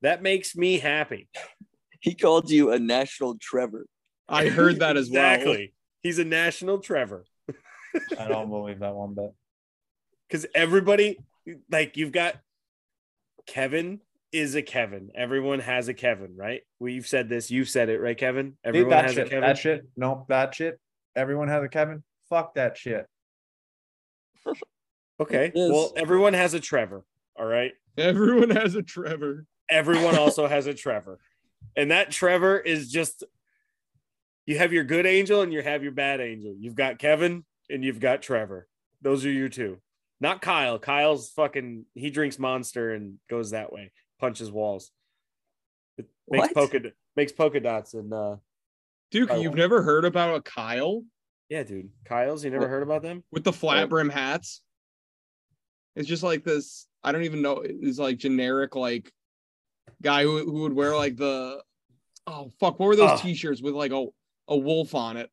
That 0.01 0.23
makes 0.23 0.55
me 0.55 0.79
happy. 0.79 1.27
He 1.99 2.15
called 2.15 2.49
you 2.49 2.71
a 2.71 2.79
national 2.79 3.37
Trevor. 3.37 3.85
I 4.29 4.47
heard 4.47 4.79
that 4.79 4.95
as 4.95 5.09
well. 5.09 5.33
Exactly. 5.33 5.73
He's 6.01 6.19
a 6.19 6.23
national 6.23 6.79
Trevor. 6.79 7.25
I 8.17 8.27
don't 8.27 8.49
believe 8.49 8.79
that 8.79 8.95
one 8.95 9.13
bit. 9.13 9.33
because 10.29 10.45
everybody 10.53 11.17
like 11.71 11.97
you've 11.97 12.11
got 12.11 12.35
Kevin 13.49 13.99
is 14.31 14.53
a 14.53 14.61
Kevin. 14.61 15.09
Everyone 15.15 15.59
has 15.59 15.87
a 15.87 15.93
Kevin, 15.93 16.35
right? 16.37 16.61
We've 16.79 17.07
said 17.07 17.29
this. 17.29 17.49
You've 17.49 17.67
said 17.67 17.89
it, 17.89 17.99
right, 17.99 18.17
Kevin? 18.17 18.57
Everyone 18.63 18.91
that 18.91 19.05
has 19.05 19.13
shit. 19.15 19.25
a 19.25 19.29
Kevin. 19.29 19.41
That 19.41 19.57
shit. 19.57 19.87
No, 19.97 20.25
that 20.29 20.53
shit. 20.53 20.79
Everyone 21.15 21.47
has 21.47 21.63
a 21.63 21.67
Kevin. 21.67 22.03
Fuck 22.29 22.55
that 22.55 22.77
shit. 22.77 23.07
Okay. 25.21 25.51
Well, 25.53 25.91
everyone 25.97 26.31
has 26.31 26.53
a 26.53 26.61
Trevor. 26.61 27.03
All 27.37 27.45
right. 27.45 27.73
Everyone 27.97 28.51
has 28.51 28.75
a 28.75 28.81
Trevor. 28.81 29.45
Everyone 29.69 30.15
also 30.17 30.47
has 30.47 30.65
a 30.65 30.73
Trevor, 30.73 31.19
and 31.75 31.91
that 31.91 32.09
Trevor 32.09 32.57
is 32.57 32.89
just. 32.89 33.25
You 34.45 34.59
have 34.59 34.71
your 34.71 34.85
good 34.85 35.05
angel 35.05 35.41
and 35.41 35.51
you 35.51 35.61
have 35.61 35.83
your 35.83 35.91
bad 35.91 36.21
angel. 36.21 36.55
You've 36.57 36.75
got 36.75 36.99
Kevin 36.99 37.43
and 37.69 37.83
you've 37.83 37.99
got 37.99 38.21
Trevor. 38.21 38.65
Those 39.01 39.25
are 39.25 39.29
your 39.29 39.49
two. 39.49 39.79
Not 40.21 40.41
Kyle. 40.41 40.79
Kyle's 40.79 41.29
fucking. 41.31 41.85
He 41.93 42.09
drinks 42.09 42.37
Monster 42.39 42.93
and 42.93 43.17
goes 43.29 43.51
that 43.51 43.71
way. 43.71 43.91
Punches 44.19 44.51
walls. 44.51 44.91
It 45.97 46.07
makes 46.29 46.47
What? 46.47 46.53
polka 46.53 46.79
makes 47.15 47.31
polka 47.31 47.59
dots 47.59 47.93
and 47.93 48.13
uh 48.13 48.37
Duke, 49.11 49.31
you've 49.37 49.55
never 49.55 49.81
heard 49.81 50.05
about 50.05 50.35
a 50.35 50.41
Kyle 50.41 51.03
Yeah, 51.49 51.63
dude. 51.63 51.89
Kyle's, 52.05 52.43
you 52.43 52.51
never 52.51 52.63
What? 52.65 52.69
heard 52.69 52.83
about 52.83 53.01
them? 53.01 53.23
with 53.31 53.43
the 53.43 53.53
flat 53.53 53.89
brim 53.89 54.09
hats? 54.09 54.61
It's 55.95 56.07
just 56.07 56.21
like 56.23 56.43
this. 56.43 56.85
I 57.03 57.11
don't 57.11 57.23
even 57.23 57.41
know. 57.41 57.63
It's 57.65 57.97
like 57.97 58.17
generic, 58.17 58.75
like 58.75 59.11
guy 60.01 60.23
who, 60.23 60.37
who 60.45 60.61
would 60.61 60.73
wear 60.73 60.95
like 60.95 61.15
the 61.17 61.61
oh 62.27 62.51
fuck, 62.59 62.79
what 62.79 62.87
were 62.87 62.95
those 62.95 63.11
Oh. 63.13 63.17
t-shirts 63.17 63.61
with 63.61 63.73
like 63.73 63.91
a 63.91 64.05
a 64.47 64.57
wolf 64.57 64.93
on 64.95 65.17
it? 65.17 65.29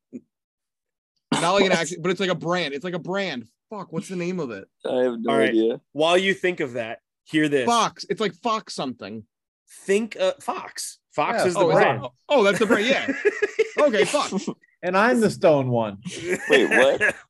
Not 1.32 1.52
like 1.52 1.64
an 1.64 1.70
What? 1.70 1.78
action, 1.80 1.98
but 2.00 2.10
it's 2.10 2.20
like 2.20 2.30
a 2.30 2.34
brand. 2.34 2.72
It's 2.72 2.84
like 2.84 2.94
a 2.94 2.98
brand. 2.98 3.46
Fuck, 3.70 3.92
what's 3.92 4.08
the 4.08 4.16
name 4.16 4.38
of 4.40 4.50
it? 4.50 4.68
I 4.84 5.02
have 5.02 5.20
no 5.20 5.32
All 5.32 5.38
right. 5.38 5.48
idea. 5.50 5.80
While 5.92 6.18
you 6.18 6.34
think 6.34 6.60
of 6.60 6.74
that, 6.74 7.00
hear 7.24 7.48
this. 7.48 7.66
Fox. 7.66 8.04
It's 8.08 8.20
like 8.20 8.34
Fox 8.34 8.74
something. 8.74 9.24
Think 9.68 10.16
uh, 10.20 10.32
Fox. 10.40 10.98
Fox 11.12 11.38
Yeah, 11.40 11.46
is 11.46 11.54
the 11.54 11.60
Oh, 11.60 11.70
is 11.70 11.74
brand. 11.74 12.02
that- 12.04 12.10
oh, 12.28 12.44
that's 12.44 12.58
the 12.58 12.66
brand. 12.66 12.86
Yeah. 12.86 13.12
Okay, 13.78 14.06
fuck. 14.06 14.32
And 14.82 14.96
I'm 14.96 15.20
the 15.20 15.28
stone 15.30 15.68
one. 15.68 15.98
Wait, 16.48 16.68
what? 16.70 17.14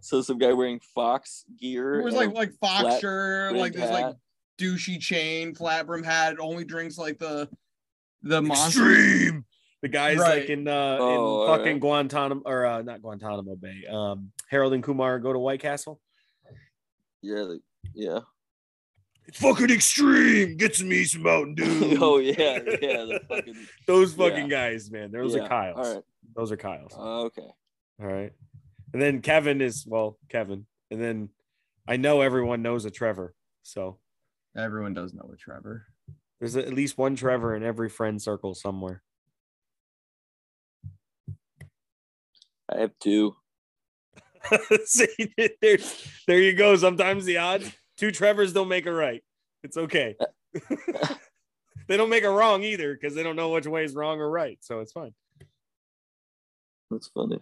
So 0.00 0.20
some 0.20 0.36
guy 0.38 0.52
wearing 0.52 0.80
Fox 0.94 1.44
gear. 1.58 1.98
It 1.98 2.04
was 2.04 2.14
and 2.14 2.26
like 2.26 2.36
like 2.36 2.52
Fox 2.60 2.82
flat 2.82 3.00
shirt, 3.00 3.50
brimmed 3.52 3.60
like 3.62 3.72
this 3.72 3.90
like 3.90 4.04
hat. 4.04 4.16
douchey 4.60 5.00
chain, 5.00 5.54
flat 5.54 5.86
brim 5.86 6.04
hat. 6.04 6.36
Only 6.38 6.64
drinks 6.64 6.98
like 6.98 7.18
the 7.18 7.48
the 8.22 8.42
monster. 8.42 8.90
Extreme. 8.92 9.44
The 9.84 9.88
guy's 9.90 10.16
Right. 10.16 10.40
like 10.40 10.48
in 10.48 10.66
uh 10.66 10.96
Oh, 10.98 11.42
in 11.42 11.48
fucking 11.58 11.72
right. 11.74 11.80
Guantanamo 11.80 12.40
or 12.46 12.64
uh 12.64 12.80
not 12.80 13.02
Guantanamo 13.02 13.54
Bay. 13.54 13.84
Um 13.86 14.32
Harold 14.48 14.72
and 14.72 14.82
Kumar 14.82 15.18
go 15.18 15.30
to 15.30 15.38
White 15.38 15.60
Castle. 15.60 16.00
yeah, 17.20 17.40
like, 17.42 17.60
yeah. 17.94 18.20
It's 19.26 19.38
fucking 19.40 19.68
extreme. 19.70 20.56
Get 20.56 20.74
some 20.74 20.88
me 20.88 21.04
some 21.04 21.22
Mountain 21.22 21.54
Dew. 21.56 21.98
oh 22.00 22.16
yeah, 22.16 22.60
yeah. 22.80 23.04
The 23.04 23.20
fucking. 23.28 23.54
Those 23.86 24.14
fucking 24.14 24.48
guys, 24.48 24.90
man. 24.90 25.10
Those 25.12 25.34
yeah. 25.34 25.42
are 25.42 25.48
Kyle's. 25.48 25.86
All 25.86 25.94
right. 25.96 26.02
Those 26.34 26.50
are 26.52 26.56
Kyle's. 26.56 26.94
Uh, 26.96 27.20
okay. 27.24 27.42
All 28.00 28.06
right. 28.06 28.32
And 28.94 29.02
then 29.02 29.20
Kevin 29.20 29.60
is 29.60 29.84
well, 29.86 30.18
Kevin. 30.30 30.64
And 30.90 30.98
then 30.98 31.28
I 31.86 31.98
know 31.98 32.22
everyone 32.22 32.62
knows 32.62 32.86
a 32.86 32.90
Trevor. 32.90 33.34
So 33.64 33.98
Everyone 34.56 34.94
does 34.94 35.12
know 35.12 35.28
a 35.30 35.36
Trevor. 35.36 35.84
there's 36.38 36.56
at 36.56 36.72
least 36.72 36.96
one 36.96 37.16
Trevor 37.16 37.54
in 37.54 37.62
every 37.62 37.90
friend 37.90 38.22
circle 38.22 38.54
somewhere. 38.54 39.02
I 42.70 42.80
have 42.80 42.92
two. 43.00 43.36
See, 44.84 45.32
there's 45.60 46.06
there 46.26 46.40
you 46.40 46.52
go. 46.54 46.76
Sometimes 46.76 47.24
the 47.24 47.38
odds 47.38 47.72
two 47.96 48.10
Trevors 48.10 48.52
don't 48.52 48.68
make 48.68 48.86
a 48.86 48.92
right. 48.92 49.22
It's 49.62 49.76
okay. 49.76 50.16
Uh, 50.20 51.14
they 51.88 51.96
don't 51.96 52.10
make 52.10 52.24
a 52.24 52.30
wrong 52.30 52.62
either 52.62 52.94
because 52.94 53.14
they 53.14 53.22
don't 53.22 53.36
know 53.36 53.50
which 53.50 53.66
way 53.66 53.84
is 53.84 53.94
wrong 53.94 54.20
or 54.20 54.30
right. 54.30 54.58
So 54.60 54.80
it's 54.80 54.92
fine. 54.92 55.14
That's 56.90 57.08
funny. 57.08 57.40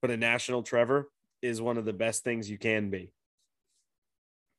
But 0.00 0.10
a 0.10 0.16
national 0.16 0.62
Trevor 0.62 1.10
is 1.42 1.60
one 1.60 1.78
of 1.78 1.84
the 1.84 1.92
best 1.92 2.24
things 2.24 2.48
you 2.50 2.58
can 2.58 2.90
be 2.90 3.12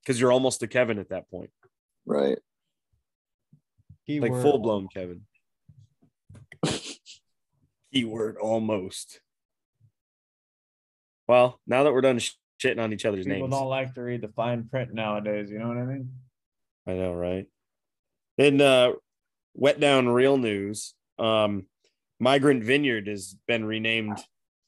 because 0.03 0.19
you're 0.19 0.31
almost 0.31 0.63
a 0.63 0.67
Kevin 0.67 0.99
at 0.99 1.09
that 1.09 1.29
point, 1.29 1.49
Right. 2.05 2.37
like 4.07 4.31
full 4.31 4.59
blown 4.59 4.87
Kevin. 4.93 5.21
Keyword 7.93 8.37
almost. 8.37 9.21
Well, 11.27 11.59
now 11.67 11.83
that 11.83 11.93
we're 11.93 12.01
done 12.01 12.19
sh- 12.19 12.33
shitting 12.61 12.79
on 12.81 12.93
each 12.93 13.05
other's 13.05 13.25
People 13.25 13.39
names, 13.39 13.45
People 13.47 13.59
don't 13.59 13.69
like 13.69 13.93
to 13.95 14.01
read 14.01 14.21
the 14.21 14.29
fine 14.29 14.67
print 14.69 14.93
nowadays. 14.93 15.49
You 15.49 15.59
know 15.59 15.67
what 15.67 15.77
I 15.77 15.83
mean? 15.83 16.11
I 16.85 16.93
know, 16.93 17.13
right? 17.13 17.45
In 18.37 18.61
uh, 18.61 18.93
wet 19.53 19.79
down 19.79 20.07
real 20.07 20.37
news, 20.37 20.93
um, 21.19 21.65
Migrant 22.19 22.63
Vineyard 22.63 23.07
has 23.07 23.35
been 23.47 23.65
renamed, 23.65 24.19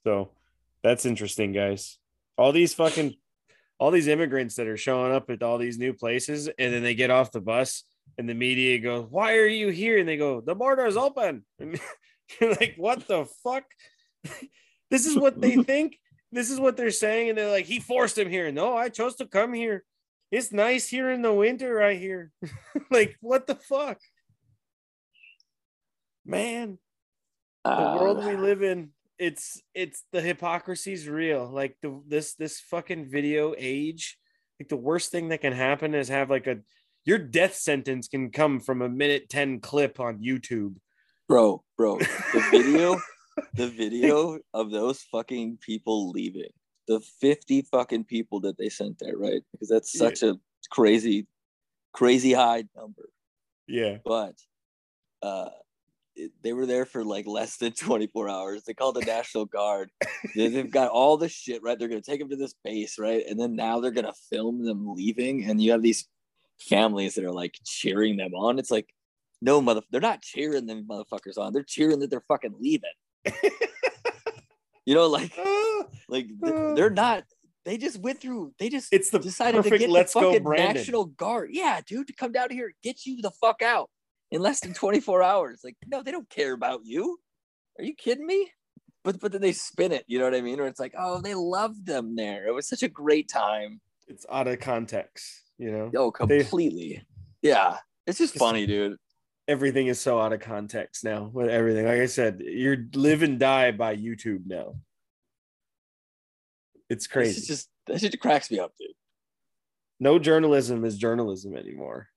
so 0.03 0.31
that's 0.83 1.05
interesting, 1.05 1.53
guys. 1.53 1.97
All 2.37 2.51
these 2.51 2.73
fucking, 2.73 3.15
all 3.79 3.91
these 3.91 4.07
immigrants 4.07 4.55
that 4.55 4.67
are 4.67 4.77
showing 4.77 5.13
up 5.13 5.29
at 5.29 5.43
all 5.43 5.57
these 5.57 5.77
new 5.77 5.93
places, 5.93 6.47
and 6.47 6.73
then 6.73 6.83
they 6.83 6.95
get 6.95 7.09
off 7.09 7.31
the 7.31 7.41
bus, 7.41 7.83
and 8.17 8.27
the 8.27 8.33
media 8.33 8.79
goes, 8.79 9.07
"Why 9.09 9.35
are 9.37 9.47
you 9.47 9.69
here?" 9.69 9.97
And 9.97 10.07
they 10.07 10.17
go, 10.17 10.41
"The 10.41 10.55
border 10.55 10.85
is 10.85 10.97
open." 10.97 11.45
You're 12.41 12.51
like, 12.51 12.75
"What 12.77 13.07
the 13.07 13.25
fuck?" 13.43 13.65
this 14.91 15.05
is 15.05 15.17
what 15.17 15.39
they 15.39 15.55
think. 15.63 15.97
This 16.31 16.51
is 16.51 16.59
what 16.59 16.77
they're 16.77 16.91
saying, 16.91 17.29
and 17.29 17.37
they're 17.37 17.49
like, 17.49 17.65
"He 17.65 17.79
forced 17.79 18.17
him 18.17 18.29
here." 18.29 18.51
No, 18.51 18.75
I 18.75 18.89
chose 18.89 19.15
to 19.15 19.25
come 19.25 19.53
here. 19.53 19.83
It's 20.31 20.51
nice 20.51 20.87
here 20.87 21.09
in 21.09 21.21
the 21.21 21.33
winter, 21.33 21.73
right 21.73 21.99
here. 21.99 22.31
like, 22.91 23.17
what 23.19 23.47
the 23.47 23.55
fuck, 23.55 23.99
man? 26.25 26.77
the 27.65 27.97
world 27.99 28.19
Uh, 28.19 28.27
we 28.27 28.35
live 28.35 28.63
in 28.63 28.91
it's 29.19 29.61
it's 29.73 30.05
the 30.13 30.21
hypocrisy's 30.21 31.07
real 31.07 31.49
like 31.51 31.75
the 31.81 32.01
this 32.07 32.35
this 32.35 32.59
fucking 32.61 33.05
video 33.05 33.53
age 33.57 34.17
like 34.59 34.69
the 34.69 34.77
worst 34.77 35.11
thing 35.11 35.27
that 35.29 35.41
can 35.41 35.53
happen 35.53 35.93
is 35.93 36.07
have 36.07 36.29
like 36.29 36.47
a 36.47 36.57
your 37.05 37.17
death 37.17 37.55
sentence 37.55 38.07
can 38.07 38.31
come 38.31 38.59
from 38.59 38.81
a 38.81 38.89
minute 38.89 39.29
10 39.29 39.59
clip 39.59 39.99
on 39.99 40.19
youtube 40.19 40.75
bro, 41.29 41.63
bro. 41.77 41.97
The 41.99 42.47
video, 42.51 42.99
the 43.53 43.67
video 43.67 44.39
of 44.53 44.71
those 44.71 45.01
fucking 45.03 45.57
people 45.61 46.09
leaving. 46.09 46.49
The 46.87 46.99
50 46.99 47.61
fucking 47.71 48.03
people 48.05 48.41
that 48.41 48.57
they 48.57 48.67
sent 48.67 48.97
there, 48.99 49.15
right? 49.15 49.41
Because 49.53 49.69
that's 49.69 49.95
Yeah. 49.95 49.99
such 50.09 50.23
a 50.23 50.39
crazy, 50.71 51.27
crazy 51.93 52.33
high 52.33 52.65
number. 52.75 53.09
yeah 53.67 53.97
But 54.03 54.35
uh 55.21 55.49
it- 56.15 56.31
they 56.41 56.51
were 56.53 56.65
there 56.65 56.85
for 56.85 57.03
like 57.05 57.27
less 57.27 57.57
than 57.57 57.71
24 57.87 58.27
hours. 58.27 58.63
They 58.63 58.73
called 58.73 58.95
the 58.95 59.05
National 59.05 59.45
Guard. 59.45 59.91
They've 60.35 60.69
got 60.71 60.89
all 60.89 61.15
the 61.17 61.29
shit, 61.29 61.61
right? 61.63 61.77
They're 61.77 61.87
gonna 61.87 62.01
take 62.01 62.19
them 62.19 62.29
to 62.29 62.35
this 62.35 62.55
base, 62.63 62.97
right? 62.99 63.23
And 63.29 63.39
then 63.39 63.55
now 63.55 63.79
they're 63.79 63.91
gonna 63.91 64.13
film 64.31 64.65
them 64.65 64.93
leaving, 64.95 65.45
and 65.45 65.61
you 65.61 65.71
have 65.71 65.83
these 65.83 66.07
families 66.59 67.15
that 67.15 67.23
are 67.23 67.31
like 67.31 67.55
cheering 67.63 68.17
them 68.17 68.33
on. 68.33 68.59
It's 68.59 68.71
like, 68.71 68.89
no, 69.41 69.61
mother, 69.61 69.81
they're 69.91 70.01
not 70.01 70.21
cheering 70.21 70.65
them 70.65 70.85
motherfuckers 70.89 71.37
on. 71.37 71.53
They're 71.53 71.63
cheering 71.63 71.99
that 71.99 72.09
they're 72.09 72.23
fucking 72.27 72.55
leaving. 72.59 72.89
you 74.85 74.95
know, 74.95 75.07
like, 75.07 75.31
uh, 75.37 75.83
like 76.07 76.27
uh. 76.43 76.73
they're 76.73 76.89
not. 76.89 77.23
They 77.65 77.77
just 77.77 77.99
went 77.99 78.19
through. 78.21 78.53
They 78.57 78.69
just 78.69 78.91
it's 78.91 79.09
the 79.09 79.19
decided 79.19 79.63
to 79.63 79.77
get 79.77 79.89
let's 79.89 80.13
the 80.13 80.21
go 80.21 80.39
brandon 80.39 80.77
National 80.77 81.05
Guard. 81.05 81.49
Yeah, 81.51 81.81
dude, 81.85 82.07
to 82.07 82.13
come 82.13 82.31
down 82.31 82.49
here, 82.49 82.73
get 82.83 83.05
you 83.05 83.21
the 83.21 83.31
fuck 83.31 83.61
out 83.61 83.89
in 84.31 84.41
less 84.41 84.61
than 84.61 84.73
24 84.73 85.21
hours. 85.21 85.61
Like, 85.63 85.75
no, 85.85 86.01
they 86.01 86.11
don't 86.11 86.29
care 86.29 86.53
about 86.53 86.81
you. 86.83 87.19
Are 87.77 87.83
you 87.83 87.93
kidding 87.95 88.25
me? 88.25 88.51
But 89.03 89.19
but 89.19 89.31
then 89.31 89.41
they 89.41 89.53
spin 89.53 89.91
it, 89.91 90.03
you 90.07 90.19
know 90.19 90.25
what 90.25 90.35
I 90.35 90.41
mean? 90.41 90.59
Or 90.59 90.67
it's 90.67 90.79
like, 90.79 90.93
oh, 90.97 91.21
they 91.21 91.33
loved 91.35 91.85
them 91.85 92.15
there. 92.15 92.47
It 92.47 92.53
was 92.53 92.67
such 92.67 92.83
a 92.83 92.89
great 92.89 93.29
time. 93.29 93.79
it's 94.07 94.25
out 94.31 94.47
of 94.47 94.59
context 94.59 95.43
you 95.59 95.71
know 95.71 95.91
Oh, 95.95 96.11
They- 96.25 96.39
completely. 96.39 97.03
Yeah. 97.41 97.77
It's 98.07 98.17
just 98.17 98.33
Just- 98.33 98.43
funny, 98.43 98.65
dude. 98.65 98.97
Everything 99.49 99.87
is 99.87 99.99
so 99.99 100.19
out 100.21 100.31
of 100.31 100.39
context 100.39 101.03
now 101.03 101.29
with 101.33 101.49
everything 101.49 101.85
like 101.85 101.99
i 101.99 102.05
said 102.05 102.39
you're 102.39 102.85
live 102.93 103.23
and 103.23 103.39
die 103.39 103.71
by 103.71 103.95
youtube 103.95 104.43
now 104.45 104.75
it's 106.89 107.07
crazy 107.07 107.41
is 107.41 107.47
just 107.47 107.69
that 107.89 107.99
shit 107.99 108.19
cracks 108.19 108.51
me 108.51 108.59
up, 108.59 108.73
dude. 108.79 108.91
no 109.99 110.19
journalism 110.19 110.85
is 110.85 110.97
journalism 110.97 111.55
anymore. 111.55 112.07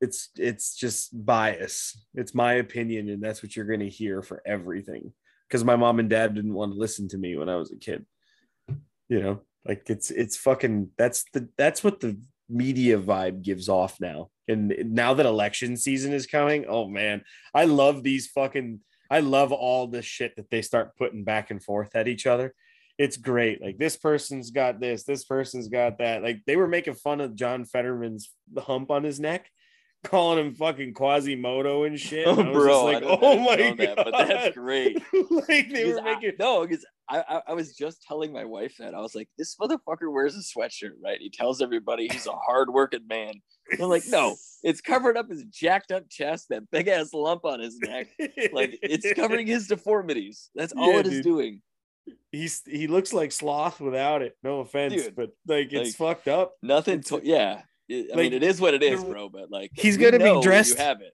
It's 0.00 0.30
it's 0.36 0.76
just 0.76 1.10
bias. 1.26 2.06
It's 2.14 2.34
my 2.34 2.54
opinion, 2.54 3.08
and 3.08 3.20
that's 3.20 3.42
what 3.42 3.56
you're 3.56 3.66
going 3.66 3.80
to 3.80 3.88
hear 3.88 4.22
for 4.22 4.40
everything. 4.46 5.12
Because 5.48 5.64
my 5.64 5.74
mom 5.74 5.98
and 5.98 6.08
dad 6.08 6.34
didn't 6.34 6.54
want 6.54 6.72
to 6.72 6.78
listen 6.78 7.08
to 7.08 7.18
me 7.18 7.36
when 7.36 7.48
I 7.48 7.56
was 7.56 7.72
a 7.72 7.76
kid. 7.76 8.06
You 9.08 9.20
know, 9.20 9.40
like 9.66 9.90
it's 9.90 10.12
it's 10.12 10.36
fucking 10.36 10.90
that's 10.96 11.24
the 11.32 11.48
that's 11.58 11.82
what 11.82 11.98
the 11.98 12.20
media 12.48 12.98
vibe 13.00 13.42
gives 13.42 13.68
off 13.68 14.00
now. 14.00 14.30
And 14.48 14.74
now 14.86 15.14
that 15.14 15.26
election 15.26 15.76
season 15.76 16.12
is 16.12 16.26
coming, 16.26 16.64
oh 16.68 16.88
man, 16.88 17.22
I 17.54 17.64
love 17.64 18.02
these 18.02 18.26
fucking 18.28 18.80
I 19.10 19.20
love 19.20 19.52
all 19.52 19.86
the 19.86 20.02
shit 20.02 20.36
that 20.36 20.50
they 20.50 20.60
start 20.62 20.96
putting 20.96 21.24
back 21.24 21.50
and 21.50 21.62
forth 21.62 21.94
at 21.96 22.08
each 22.08 22.26
other. 22.26 22.54
It's 22.98 23.16
great. 23.16 23.62
Like 23.62 23.78
this 23.78 23.96
person's 23.96 24.50
got 24.50 24.80
this, 24.80 25.04
this 25.04 25.24
person's 25.24 25.68
got 25.68 25.98
that. 25.98 26.22
Like 26.22 26.40
they 26.46 26.56
were 26.56 26.66
making 26.68 26.94
fun 26.94 27.20
of 27.20 27.34
John 27.34 27.64
Fetterman's 27.64 28.30
hump 28.58 28.90
on 28.90 29.04
his 29.04 29.18
neck, 29.20 29.50
calling 30.04 30.38
him 30.44 30.54
fucking 30.54 30.94
Quasimodo 30.94 31.84
and 31.84 31.98
shit. 31.98 32.26
Oh, 32.26 32.38
And 32.38 32.48
I 32.48 32.52
was 32.52 32.64
bro, 32.64 32.92
just 32.92 33.04
like, 33.04 33.20
oh 33.22 33.38
my 33.38 33.56
god, 33.56 33.78
that, 33.78 33.96
but 33.96 34.10
that's 34.28 34.54
great. 34.56 35.00
like 35.30 35.46
they 35.72 35.84
were 35.84 35.94
Because 35.94 35.98
I- 35.98 36.02
making 36.14 36.32
no, 36.38 36.66
because 36.66 36.84
I, 37.08 37.24
I 37.26 37.42
I 37.48 37.52
was 37.54 37.74
just 37.74 38.02
telling 38.02 38.32
my 38.32 38.44
wife 38.44 38.74
that 38.78 38.94
I 38.94 39.00
was 39.00 39.14
like, 39.14 39.28
this 39.38 39.56
motherfucker 39.56 40.12
wears 40.12 40.34
a 40.36 40.40
sweatshirt, 40.40 40.92
right? 41.02 41.18
He 41.20 41.30
tells 41.30 41.62
everybody 41.62 42.08
he's 42.08 42.26
a 42.26 42.32
hardworking 42.32 43.06
man. 43.08 43.32
I'm 43.72 43.88
like, 43.88 44.04
no, 44.08 44.36
it's 44.62 44.80
covering 44.80 45.16
up 45.16 45.28
his 45.30 45.44
jacked 45.44 45.92
up 45.92 46.08
chest, 46.08 46.46
that 46.50 46.70
big 46.70 46.88
ass 46.88 47.12
lump 47.12 47.44
on 47.44 47.60
his 47.60 47.78
neck. 47.78 48.08
Like 48.52 48.78
it's 48.82 49.12
covering 49.16 49.46
his 49.46 49.66
deformities. 49.68 50.50
That's 50.54 50.72
all 50.72 50.92
Yeah, 50.92 50.98
it 51.00 51.06
is 51.06 51.12
dude. 51.14 51.24
doing. 51.24 51.62
he's 52.32 52.62
he 52.66 52.86
looks 52.86 53.12
like 53.12 53.32
sloth 53.32 53.80
without 53.80 54.22
it. 54.22 54.36
No 54.42 54.60
offense, 54.60 54.94
Dude, 54.94 55.14
but 55.16 55.30
like 55.46 55.72
it's 55.72 55.98
like, 56.00 56.16
fucked 56.18 56.28
up. 56.28 56.52
Nothing. 56.62 57.02
To, 57.02 57.20
yeah. 57.22 57.62
I 57.90 58.04
like, 58.10 58.16
mean, 58.16 58.32
it 58.34 58.42
is 58.42 58.60
what 58.60 58.74
it 58.74 58.82
is, 58.82 59.02
bro. 59.02 59.28
But 59.30 59.50
like, 59.50 59.70
he's 59.74 59.96
gonna 59.96 60.18
be 60.18 60.40
dressed- 60.42 60.78
You 60.78 60.84
have 60.84 61.00
it. 61.00 61.12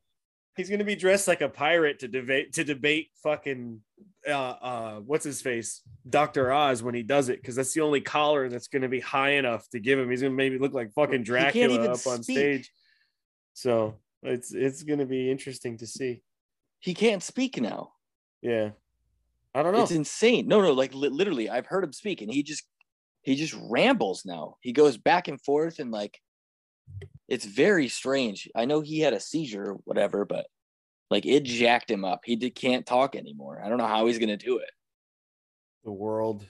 He's 0.56 0.70
gonna 0.70 0.84
be 0.84 0.96
dressed 0.96 1.26
like 1.26 1.40
a 1.40 1.48
pirate 1.48 1.98
to 2.00 2.08
debate 2.08 2.52
to 2.54 2.64
debate 2.64 3.08
fucking 3.22 3.80
uh 4.26 4.30
uh 4.32 4.94
what's 5.00 5.24
his 5.24 5.42
face 5.42 5.82
Dr. 6.08 6.52
Oz 6.52 6.82
when 6.82 6.94
he 6.94 7.02
does 7.02 7.28
it 7.28 7.40
because 7.40 7.56
that's 7.56 7.74
the 7.74 7.80
only 7.80 8.00
collar 8.00 8.48
that's 8.48 8.68
gonna 8.68 8.88
be 8.88 9.00
high 9.00 9.32
enough 9.32 9.68
to 9.70 9.80
give 9.80 9.98
him. 9.98 10.10
He's 10.10 10.22
gonna 10.22 10.34
maybe 10.34 10.58
look 10.58 10.72
like 10.72 10.92
fucking 10.92 11.24
Dracula 11.24 11.90
up 11.90 12.06
on 12.06 12.22
stage. 12.22 12.70
So 13.52 13.96
it's 14.22 14.52
it's 14.52 14.82
gonna 14.82 15.06
be 15.06 15.30
interesting 15.30 15.78
to 15.78 15.86
see. 15.86 16.22
He 16.78 16.94
can't 16.94 17.22
speak 17.22 17.60
now. 17.60 17.92
Yeah, 18.42 18.70
I 19.54 19.62
don't 19.62 19.72
know. 19.72 19.82
It's 19.82 19.90
insane. 19.90 20.46
No, 20.46 20.60
no, 20.60 20.72
like 20.72 20.94
li- 20.94 21.08
literally, 21.08 21.48
I've 21.48 21.66
heard 21.66 21.84
him 21.84 21.92
speak, 21.92 22.20
and 22.20 22.32
he 22.32 22.42
just 22.42 22.64
he 23.22 23.34
just 23.36 23.56
rambles 23.70 24.24
now. 24.24 24.56
He 24.60 24.72
goes 24.72 24.96
back 24.98 25.28
and 25.28 25.40
forth, 25.40 25.78
and 25.78 25.90
like 25.90 26.20
it's 27.28 27.44
very 27.44 27.88
strange. 27.88 28.48
I 28.54 28.64
know 28.64 28.80
he 28.80 29.00
had 29.00 29.12
a 29.14 29.20
seizure 29.20 29.72
or 29.72 29.74
whatever, 29.84 30.24
but 30.24 30.46
like 31.10 31.26
it 31.26 31.44
jacked 31.44 31.90
him 31.90 32.04
up. 32.04 32.20
He 32.24 32.36
did, 32.36 32.54
can't 32.54 32.86
talk 32.86 33.14
anymore. 33.16 33.62
I 33.64 33.68
don't 33.68 33.78
know 33.78 33.86
how 33.86 34.06
he's 34.06 34.18
gonna 34.18 34.36
do 34.36 34.58
it. 34.58 34.70
the 35.84 35.92
world 35.92 36.46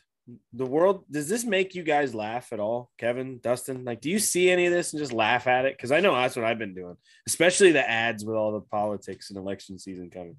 the 0.54 0.64
world 0.64 1.04
does 1.10 1.28
this 1.28 1.44
make 1.44 1.74
you 1.74 1.82
guys 1.82 2.14
laugh 2.14 2.50
at 2.50 2.58
all 2.58 2.90
kevin 2.96 3.38
dustin 3.42 3.84
like 3.84 4.00
do 4.00 4.08
you 4.08 4.18
see 4.18 4.48
any 4.48 4.64
of 4.64 4.72
this 4.72 4.94
and 4.94 4.98
just 5.00 5.12
laugh 5.12 5.46
at 5.46 5.66
it 5.66 5.76
because 5.76 5.92
i 5.92 6.00
know 6.00 6.14
that's 6.14 6.34
what 6.34 6.46
i've 6.46 6.58
been 6.58 6.72
doing 6.74 6.96
especially 7.26 7.72
the 7.72 7.90
ads 7.90 8.24
with 8.24 8.34
all 8.34 8.50
the 8.50 8.62
politics 8.62 9.28
and 9.28 9.38
election 9.38 9.78
season 9.78 10.08
coming 10.08 10.34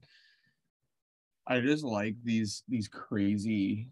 I 1.47 1.59
just 1.59 1.83
like 1.83 2.15
these 2.23 2.63
these 2.67 2.87
crazy 2.87 3.89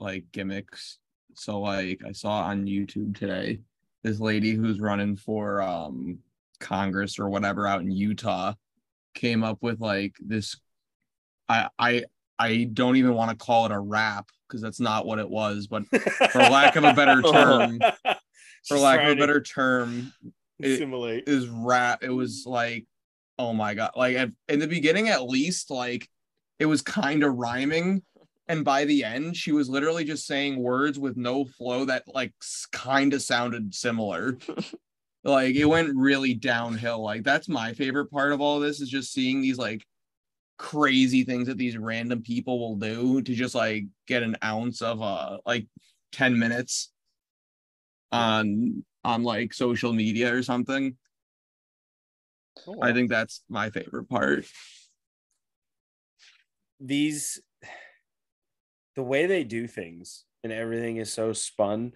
like 0.00 0.24
gimmicks. 0.32 0.98
So 1.34 1.60
like 1.60 2.00
I 2.06 2.12
saw 2.12 2.42
on 2.42 2.66
YouTube 2.66 3.16
today 3.16 3.60
this 4.02 4.20
lady 4.20 4.52
who's 4.52 4.80
running 4.80 5.16
for 5.16 5.62
um 5.62 6.18
Congress 6.60 7.18
or 7.18 7.28
whatever 7.28 7.66
out 7.66 7.80
in 7.80 7.90
Utah 7.90 8.54
came 9.14 9.44
up 9.44 9.58
with 9.60 9.80
like 9.80 10.14
this 10.20 10.56
I 11.48 11.68
I 11.78 12.04
I 12.38 12.64
don't 12.72 12.96
even 12.96 13.14
want 13.14 13.30
to 13.30 13.44
call 13.44 13.66
it 13.66 13.72
a 13.72 13.78
rap 13.78 14.30
because 14.48 14.60
that's 14.60 14.80
not 14.80 15.06
what 15.06 15.18
it 15.18 15.28
was, 15.28 15.66
but 15.66 15.84
for 16.30 16.38
lack 16.40 16.76
of 16.76 16.84
a 16.84 16.92
better 16.94 17.22
term, 17.32 17.78
for 18.66 18.78
lack 18.78 19.00
of 19.02 19.16
a 19.16 19.16
better 19.16 19.40
term, 19.40 20.12
it- 20.58 20.72
assimilate 20.72 21.24
is 21.28 21.48
rap. 21.48 22.02
It 22.02 22.10
was 22.10 22.44
like, 22.46 22.86
oh 23.38 23.52
my 23.52 23.74
god! 23.74 23.92
Like 23.96 24.16
at, 24.16 24.30
in 24.48 24.58
the 24.58 24.66
beginning, 24.66 25.08
at 25.08 25.24
least, 25.24 25.70
like 25.70 26.08
it 26.58 26.66
was 26.66 26.82
kind 26.82 27.22
of 27.22 27.36
rhyming, 27.36 28.02
and 28.48 28.64
by 28.64 28.84
the 28.84 29.04
end, 29.04 29.36
she 29.36 29.52
was 29.52 29.68
literally 29.68 30.04
just 30.04 30.26
saying 30.26 30.60
words 30.60 30.98
with 30.98 31.16
no 31.16 31.44
flow 31.44 31.84
that 31.84 32.04
like 32.06 32.32
kind 32.72 33.14
of 33.14 33.22
sounded 33.22 33.74
similar. 33.74 34.38
like 35.24 35.54
it 35.54 35.64
went 35.64 35.94
really 35.94 36.34
downhill. 36.34 37.02
Like 37.02 37.22
that's 37.22 37.48
my 37.48 37.72
favorite 37.72 38.10
part 38.10 38.32
of 38.32 38.40
all 38.40 38.58
this 38.58 38.80
is 38.80 38.88
just 38.88 39.12
seeing 39.12 39.40
these 39.40 39.58
like 39.58 39.84
crazy 40.58 41.24
things 41.24 41.46
that 41.46 41.58
these 41.58 41.76
random 41.76 42.22
people 42.22 42.58
will 42.58 42.76
do 42.76 43.22
to 43.22 43.34
just 43.34 43.54
like 43.54 43.84
get 44.06 44.22
an 44.22 44.36
ounce 44.44 44.82
of 44.82 45.02
uh 45.02 45.38
like 45.46 45.66
10 46.12 46.38
minutes 46.38 46.92
on 48.10 48.84
on 49.04 49.22
like 49.22 49.54
social 49.54 49.92
media 49.92 50.34
or 50.34 50.42
something. 50.42 50.96
Oh, 52.66 52.76
I 52.82 52.92
think 52.92 53.08
that's 53.08 53.42
my 53.48 53.70
favorite 53.70 54.08
part. 54.08 54.44
these 56.80 57.40
the 58.96 59.02
way 59.02 59.26
they 59.26 59.44
do 59.44 59.66
things 59.66 60.24
and 60.44 60.52
everything 60.52 60.96
is 60.96 61.12
so 61.12 61.32
spun 61.32 61.92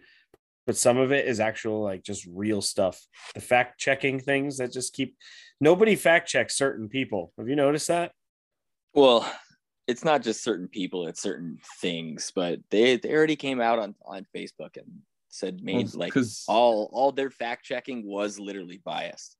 but 0.67 0.77
some 0.77 0.99
of 0.99 1.13
it 1.13 1.27
is 1.27 1.39
actual 1.39 1.83
like 1.83 2.03
just 2.03 2.27
real 2.27 2.61
stuff 2.61 3.07
the 3.35 3.41
fact 3.41 3.79
checking 3.79 4.19
things 4.19 4.59
that 4.59 4.73
just 4.73 4.93
keep 4.93 5.17
nobody 5.61 5.97
fact 5.97 6.29
checks 6.29 6.57
certain 6.57 6.89
people 6.89 7.33
have 7.39 7.49
you 7.49 7.57
noticed 7.57 7.89
that 7.89 8.13
Well, 8.95 9.31
it's 9.87 10.05
not 10.05 10.23
just 10.23 10.43
certain 10.43 10.69
people; 10.69 11.07
it's 11.07 11.21
certain 11.21 11.59
things. 11.81 12.33
But 12.35 12.61
they 12.71 12.97
they 12.97 13.13
already 13.13 13.37
came 13.37 13.61
out 13.61 13.79
on 13.79 13.95
on 14.05 14.27
Facebook 14.35 14.77
and 14.77 14.87
said 15.29 15.63
made 15.63 15.95
like 15.95 16.15
all 16.49 16.89
all 16.93 17.13
their 17.13 17.31
fact 17.31 17.65
checking 17.65 18.07
was 18.07 18.39
literally 18.39 18.81
biased. 18.85 19.37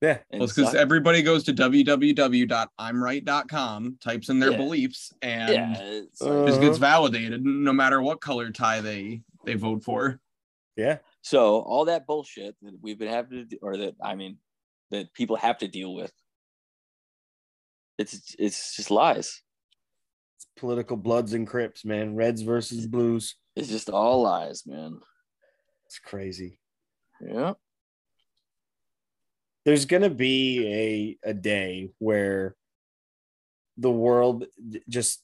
Yeah 0.00 0.18
And 0.30 0.40
because 0.40 0.74
everybody 0.74 1.22
goes 1.22 1.44
to 1.44 1.52
www.imright.com, 1.52 3.98
types 4.00 4.28
in 4.28 4.38
their 4.38 4.52
Yeah. 4.52 4.56
beliefs, 4.56 5.12
and 5.22 5.52
yeah, 5.52 5.80
it's 5.82 6.22
Uh, 6.22 6.44
just 6.46 6.60
gets 6.60 6.78
validated 6.78 7.44
no 7.44 7.72
matter 7.72 8.00
what 8.02 8.20
color 8.20 8.50
tie 8.50 8.80
they 8.80 9.22
they 9.44 9.54
vote 9.54 9.82
for. 9.84 10.20
yeah 10.76 10.98
So 11.22 11.60
all 11.60 11.84
that 11.86 12.06
bullshit 12.06 12.56
that 12.62 12.74
we've 12.80 12.98
been 12.98 13.08
having 13.08 13.38
to, 13.38 13.44
do, 13.44 13.58
or 13.62 13.76
that 13.76 13.94
I 14.02 14.14
mean, 14.14 14.38
that 14.90 15.12
people 15.14 15.36
have 15.36 15.58
to 15.58 15.68
deal 15.68 15.94
with, 15.94 16.12
it's 17.98 18.34
it's 18.38 18.76
just 18.76 18.90
lies. 18.90 19.42
it's 20.36 20.46
political 20.56 20.96
bloods 20.96 21.32
and 21.32 21.46
crips 21.46 21.84
man 21.84 22.14
reds 22.14 22.42
versus 22.42 22.86
blues 22.86 23.36
It's 23.56 23.68
just 23.68 23.90
all 23.90 24.22
lies, 24.22 24.66
man. 24.66 25.00
it's 25.86 25.98
crazy 25.98 26.60
Yeah. 27.20 27.54
There's 29.68 29.84
gonna 29.84 30.08
be 30.08 31.18
a 31.24 31.28
a 31.28 31.34
day 31.34 31.90
where 31.98 32.56
the 33.76 33.90
world 33.90 34.46
just 34.88 35.22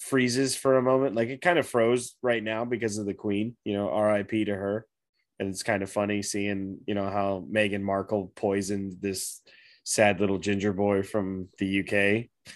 freezes 0.00 0.56
for 0.56 0.76
a 0.76 0.82
moment. 0.82 1.14
Like 1.14 1.28
it 1.28 1.40
kind 1.40 1.60
of 1.60 1.68
froze 1.68 2.16
right 2.20 2.42
now 2.42 2.64
because 2.64 2.98
of 2.98 3.06
the 3.06 3.14
queen 3.14 3.56
you 3.64 3.74
know 3.74 3.96
rip 3.96 4.30
to 4.30 4.46
her. 4.52 4.84
And 5.38 5.48
it's 5.48 5.62
kind 5.62 5.84
of 5.84 5.92
funny 5.92 6.22
seeing 6.22 6.78
you 6.88 6.96
know 6.96 7.08
how 7.08 7.46
Meghan 7.48 7.82
Markle 7.82 8.32
poisoned 8.34 8.96
this 9.00 9.42
sad 9.84 10.18
little 10.18 10.38
ginger 10.38 10.72
boy 10.72 11.04
from 11.04 11.48
the 11.58 11.80
UK 11.80 12.50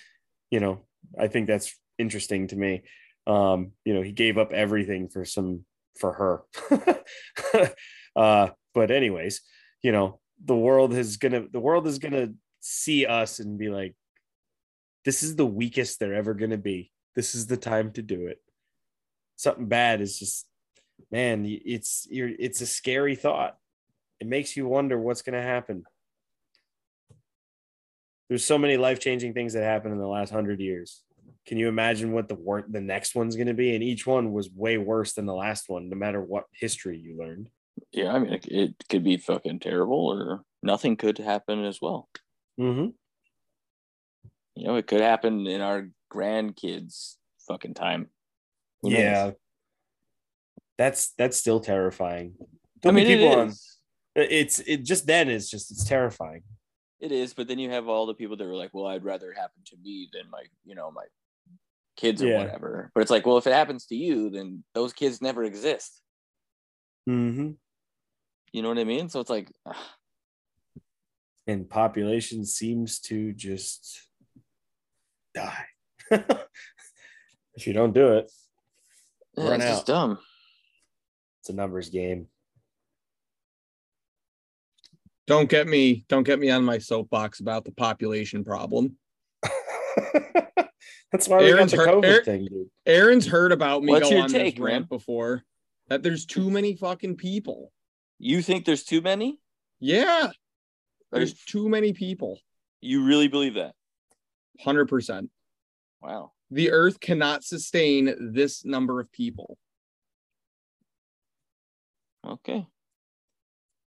you 0.50 0.58
know 0.58 0.80
I 1.16 1.28
think 1.28 1.46
that's 1.46 1.72
interesting 1.98 2.48
to 2.48 2.56
me. 2.56 2.82
Um 3.28 3.70
you 3.84 3.94
know 3.94 4.02
he 4.02 4.10
gave 4.10 4.38
up 4.38 4.52
everything 4.52 5.08
for 5.08 5.24
some 5.24 5.64
for 6.00 6.12
her. 6.14 7.74
Uh 8.16 8.48
but 8.74 8.90
anyways 8.90 9.40
you 9.82 9.90
know 9.90 10.20
the 10.44 10.56
world 10.56 10.92
is 10.92 11.16
gonna 11.16 11.46
the 11.50 11.60
world 11.60 11.86
is 11.86 11.98
gonna 11.98 12.32
see 12.60 13.06
us 13.06 13.38
and 13.38 13.58
be 13.58 13.68
like 13.68 13.94
this 15.04 15.22
is 15.22 15.36
the 15.36 15.46
weakest 15.46 15.98
they're 15.98 16.14
ever 16.14 16.34
gonna 16.34 16.56
be. 16.56 16.92
This 17.16 17.34
is 17.34 17.46
the 17.46 17.56
time 17.56 17.92
to 17.92 18.02
do 18.02 18.26
it. 18.26 18.40
Something 19.36 19.66
bad 19.66 20.00
is 20.00 20.18
just 20.18 20.46
man 21.10 21.44
it's 21.46 22.06
you're 22.10 22.30
it's 22.38 22.60
a 22.60 22.66
scary 22.66 23.16
thought. 23.16 23.56
It 24.20 24.26
makes 24.26 24.56
you 24.56 24.66
wonder 24.66 24.98
what's 24.98 25.22
gonna 25.22 25.42
happen. 25.42 25.84
There's 28.28 28.44
so 28.44 28.56
many 28.56 28.76
life-changing 28.76 29.34
things 29.34 29.52
that 29.52 29.64
happened 29.64 29.92
in 29.92 30.00
the 30.00 30.06
last 30.06 30.30
hundred 30.30 30.60
years. 30.60 31.02
Can 31.44 31.58
you 31.58 31.68
imagine 31.68 32.12
what 32.12 32.28
the 32.28 32.34
wor- 32.34 32.64
the 32.66 32.80
next 32.80 33.14
one's 33.14 33.34
going 33.34 33.48
to 33.48 33.52
be? 33.52 33.74
And 33.74 33.82
each 33.82 34.06
one 34.06 34.32
was 34.32 34.48
way 34.50 34.78
worse 34.78 35.12
than 35.12 35.26
the 35.26 35.34
last 35.34 35.68
one 35.68 35.90
no 35.90 35.96
matter 35.96 36.22
what 36.22 36.44
history 36.52 36.98
you 36.98 37.18
learned 37.18 37.50
Yeah, 37.92 38.12
I 38.12 38.18
mean, 38.18 38.32
it, 38.32 38.46
it 38.46 38.74
could 38.88 39.04
be 39.04 39.16
fucking 39.16 39.60
terrible, 39.60 40.08
or 40.12 40.42
nothing 40.62 40.96
could 40.96 41.18
happen 41.18 41.64
as 41.64 41.78
well. 41.80 42.08
mm-hmm. 42.58 42.88
You 44.54 44.66
know, 44.66 44.76
it 44.76 44.86
could 44.86 45.00
happen 45.00 45.46
in 45.46 45.60
our 45.60 45.88
grandkids' 46.12 47.16
fucking 47.48 47.74
time. 47.74 48.08
Who 48.82 48.90
knows? 48.90 49.00
yeah 49.00 49.30
that's 50.78 51.12
that's 51.18 51.36
still 51.36 51.60
terrifying 51.60 52.34
I 52.84 52.90
mean, 52.90 53.06
be 53.06 53.12
it 53.12 53.16
people 53.18 53.38
on. 53.38 53.52
It's 54.16 54.58
it 54.60 54.84
just 54.84 55.06
then 55.06 55.28
it's 55.28 55.48
just 55.48 55.70
it's 55.70 55.84
terrifying. 55.84 56.42
It 57.00 57.12
is, 57.12 57.32
but 57.34 57.46
then 57.48 57.58
you 57.58 57.70
have 57.70 57.88
all 57.88 58.06
the 58.06 58.14
people 58.14 58.36
that 58.36 58.46
are 58.46 58.54
like, 58.54 58.70
"Well, 58.72 58.86
I'd 58.86 59.04
rather 59.04 59.30
it 59.30 59.38
happen 59.38 59.62
to 59.66 59.76
me 59.82 60.08
than 60.12 60.28
my, 60.30 60.42
you 60.64 60.74
know, 60.74 60.90
my 60.90 61.04
kids 61.96 62.22
or 62.22 62.28
Yeah. 62.28 62.38
whatever." 62.38 62.90
But 62.94 63.02
it's 63.02 63.10
like, 63.10 63.24
well, 63.24 63.38
if 63.38 63.46
it 63.46 63.52
happens 63.52 63.86
to 63.86 63.94
you, 63.94 64.30
then 64.30 64.64
those 64.74 64.92
kids 64.92 65.22
never 65.22 65.44
exist. 65.44 66.00
Mm-hmm. 67.08 67.50
You 68.52 68.62
know 68.62 68.68
what 68.68 68.78
I 68.78 68.84
mean? 68.84 69.08
So 69.08 69.20
it's 69.20 69.30
like, 69.30 69.50
ugh, 69.66 69.74
And 71.46 71.68
population 71.68 72.44
seems 72.44 73.00
to 73.00 73.32
just 73.32 74.00
die. 75.34 75.64
if 76.10 77.66
you 77.66 77.72
don't 77.72 77.94
do 77.94 78.12
it, 78.18 78.30
yeah, 79.36 79.44
Run 79.48 79.60
it's 79.62 79.70
just 79.70 79.86
dumb. 79.86 80.18
it's 81.40 81.48
a 81.48 81.54
numbers 81.54 81.88
game. 81.88 82.26
Don't 85.26 85.48
get 85.48 85.66
me 85.66 86.04
don't 86.08 86.24
get 86.24 86.38
me 86.38 86.50
on 86.50 86.64
my 86.64 86.78
soapbox 86.78 87.40
about 87.40 87.64
the 87.64 87.72
population 87.72 88.44
problem. 88.44 88.96
That's 91.12 91.28
why 91.28 91.38
we 91.38 91.50
got 91.50 91.56
Aaron's 91.56 91.70
the 91.72 91.78
COVID 91.78 92.04
Aaron- 92.04 92.24
thing, 92.24 92.44
dude. 92.46 92.66
Aaron's 92.86 93.26
heard 93.26 93.52
about 93.52 93.82
me 93.82 93.92
What's 93.92 94.08
go 94.08 94.14
your 94.16 94.24
on 94.24 94.28
take, 94.30 94.56
this 94.56 94.60
rant 94.62 94.82
man? 94.82 94.88
before. 94.88 95.42
That 95.92 96.02
there's 96.02 96.24
too 96.24 96.48
many 96.48 96.74
fucking 96.74 97.16
people. 97.16 97.70
You 98.18 98.40
think 98.40 98.64
there's 98.64 98.82
too 98.82 99.02
many? 99.02 99.38
Yeah, 99.78 100.30
there's 101.10 101.34
too 101.34 101.68
many 101.68 101.92
people. 101.92 102.40
you 102.80 103.04
really 103.04 103.28
believe 103.28 103.54
that? 103.54 103.74
Hundred 104.58 104.88
percent. 104.88 105.28
Wow. 106.00 106.32
The 106.50 106.70
earth 106.70 106.98
cannot 106.98 107.44
sustain 107.44 108.32
this 108.32 108.64
number 108.64 109.00
of 109.00 109.12
people. 109.12 109.58
Okay. 112.26 112.66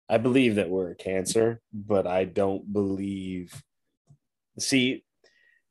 I 0.09 0.17
believe 0.17 0.55
that 0.55 0.69
we're 0.69 0.91
a 0.91 0.95
cancer, 0.95 1.61
but 1.73 2.05
I 2.07 2.25
don't 2.25 2.73
believe. 2.73 3.63
See, 4.59 5.05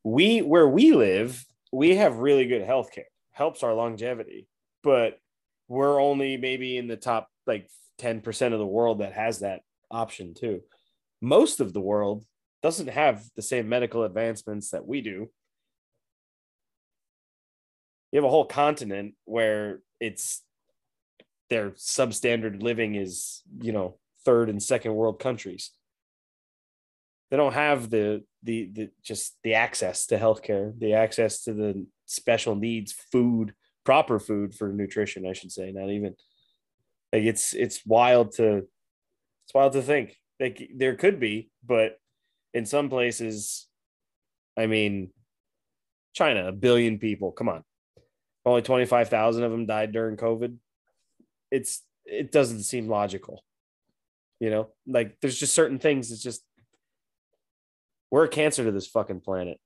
we 0.02 0.40
where 0.40 0.66
we 0.66 0.92
live, 0.92 1.44
we 1.70 1.96
have 1.96 2.16
really 2.16 2.46
good 2.46 2.62
health 2.62 2.92
care, 2.92 3.10
helps 3.32 3.62
our 3.62 3.74
longevity, 3.74 4.48
but 4.82 5.18
we're 5.68 6.00
only 6.00 6.36
maybe 6.36 6.76
in 6.76 6.88
the 6.88 6.96
top 6.96 7.28
like 7.46 7.68
10% 8.00 8.52
of 8.52 8.58
the 8.58 8.66
world 8.66 9.00
that 9.00 9.12
has 9.12 9.40
that 9.40 9.62
option 9.90 10.34
too. 10.34 10.60
Most 11.20 11.60
of 11.60 11.72
the 11.72 11.80
world 11.80 12.24
doesn't 12.62 12.88
have 12.88 13.24
the 13.36 13.42
same 13.42 13.68
medical 13.68 14.04
advancements 14.04 14.70
that 14.70 14.86
we 14.86 15.00
do. 15.00 15.30
You 18.10 18.18
have 18.18 18.24
a 18.24 18.30
whole 18.30 18.46
continent 18.46 19.14
where 19.24 19.80
it's 20.00 20.42
their 21.50 21.70
substandard 21.72 22.62
living 22.62 22.94
is, 22.94 23.42
you 23.60 23.72
know, 23.72 23.98
third 24.24 24.48
and 24.48 24.62
second 24.62 24.94
world 24.94 25.18
countries. 25.18 25.70
They 27.30 27.36
don't 27.36 27.54
have 27.54 27.90
the 27.90 28.24
the 28.42 28.70
the 28.72 28.90
just 29.02 29.36
the 29.42 29.54
access 29.54 30.06
to 30.06 30.18
healthcare, 30.18 30.78
the 30.78 30.94
access 30.94 31.42
to 31.44 31.52
the 31.52 31.86
special 32.06 32.54
needs 32.54 32.92
food, 32.92 33.54
proper 33.84 34.18
food 34.18 34.54
for 34.54 34.72
nutrition, 34.72 35.26
I 35.26 35.32
should 35.32 35.52
say, 35.52 35.72
not 35.72 35.90
even 35.90 36.14
like 37.12 37.22
it's 37.22 37.54
it's 37.54 37.86
wild 37.86 38.32
to 38.32 38.66
it's 39.44 39.54
wild 39.54 39.72
to 39.74 39.82
think. 39.82 40.16
Like 40.40 40.70
there 40.74 40.96
could 40.96 41.20
be, 41.20 41.50
but 41.64 41.96
in 42.52 42.66
some 42.66 42.88
places, 42.88 43.68
I 44.58 44.66
mean, 44.66 45.10
China, 46.12 46.48
a 46.48 46.52
billion 46.52 46.98
people. 46.98 47.30
Come 47.30 47.48
on, 47.48 47.62
only 48.44 48.62
twenty 48.62 48.86
five 48.86 49.08
thousand 49.08 49.44
of 49.44 49.52
them 49.52 49.66
died 49.66 49.92
during 49.92 50.16
COVID. 50.16 50.56
It's 51.50 51.82
it 52.04 52.32
doesn't 52.32 52.64
seem 52.64 52.88
logical, 52.88 53.44
you 54.40 54.50
know. 54.50 54.70
Like 54.86 55.16
there's 55.20 55.38
just 55.38 55.54
certain 55.54 55.78
things. 55.78 56.10
It's 56.10 56.22
just 56.22 56.42
we're 58.10 58.24
a 58.24 58.28
cancer 58.28 58.64
to 58.64 58.72
this 58.72 58.88
fucking 58.88 59.20
planet. 59.20 59.58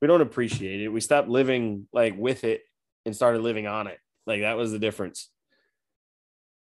We 0.00 0.08
don't 0.08 0.20
appreciate 0.20 0.80
it. 0.80 0.88
We 0.88 1.00
stop 1.00 1.28
living 1.28 1.88
like 1.92 2.16
with 2.16 2.44
it 2.44 2.62
and 3.06 3.14
started 3.14 3.42
living 3.42 3.66
on 3.66 3.86
it. 3.86 3.98
Like 4.26 4.42
that 4.42 4.56
was 4.56 4.72
the 4.72 4.78
difference. 4.78 5.28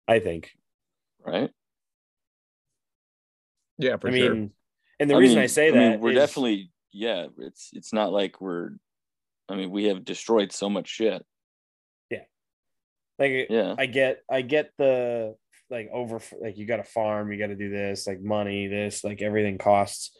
I 0.07 0.19
think. 0.19 0.51
Right. 1.25 1.49
Yeah, 3.77 3.97
for 3.97 4.07
I 4.07 4.11
mean, 4.11 4.51
and 4.99 5.09
the 5.09 5.15
reason 5.15 5.35
mean- 5.35 5.43
I 5.43 5.47
say 5.47 5.71
mean, 5.71 5.79
that 5.79 5.99
we're 5.99 6.11
is- 6.11 6.17
definitely 6.17 6.71
yeah. 6.91 7.27
It's 7.37 7.69
it's 7.73 7.93
not 7.93 8.11
like 8.11 8.41
we're. 8.41 8.71
I 9.49 9.55
mean, 9.55 9.69
we 9.71 9.85
have 9.85 10.03
destroyed 10.03 10.51
so 10.51 10.69
much 10.69 10.87
shit. 10.89 11.25
Yeah. 12.09 12.23
Like 13.19 13.47
Yeah. 13.49 13.75
I 13.77 13.85
get 13.85 14.23
I 14.29 14.41
get 14.41 14.71
the 14.77 15.35
like 15.69 15.89
over 15.93 16.19
like 16.41 16.57
you 16.57 16.65
got 16.65 16.77
to 16.77 16.83
farm, 16.83 17.31
you 17.31 17.37
got 17.39 17.47
to 17.47 17.55
do 17.55 17.69
this, 17.69 18.07
like 18.07 18.21
money, 18.21 18.67
this, 18.67 19.03
like 19.03 19.21
everything 19.21 19.57
costs. 19.57 20.11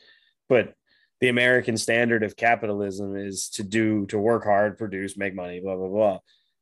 But 0.50 0.74
the 1.20 1.30
American 1.30 1.78
standard 1.78 2.24
of 2.24 2.36
capitalism 2.36 3.16
is 3.16 3.50
to 3.50 3.64
do 3.64 4.06
to 4.08 4.20
work 4.20 4.44
hard, 4.44 4.78
produce, 4.78 5.18
make 5.18 5.36
money, 5.36 5.60
blah 5.60 5.76
blah 5.76 5.88
blah. 5.88 6.20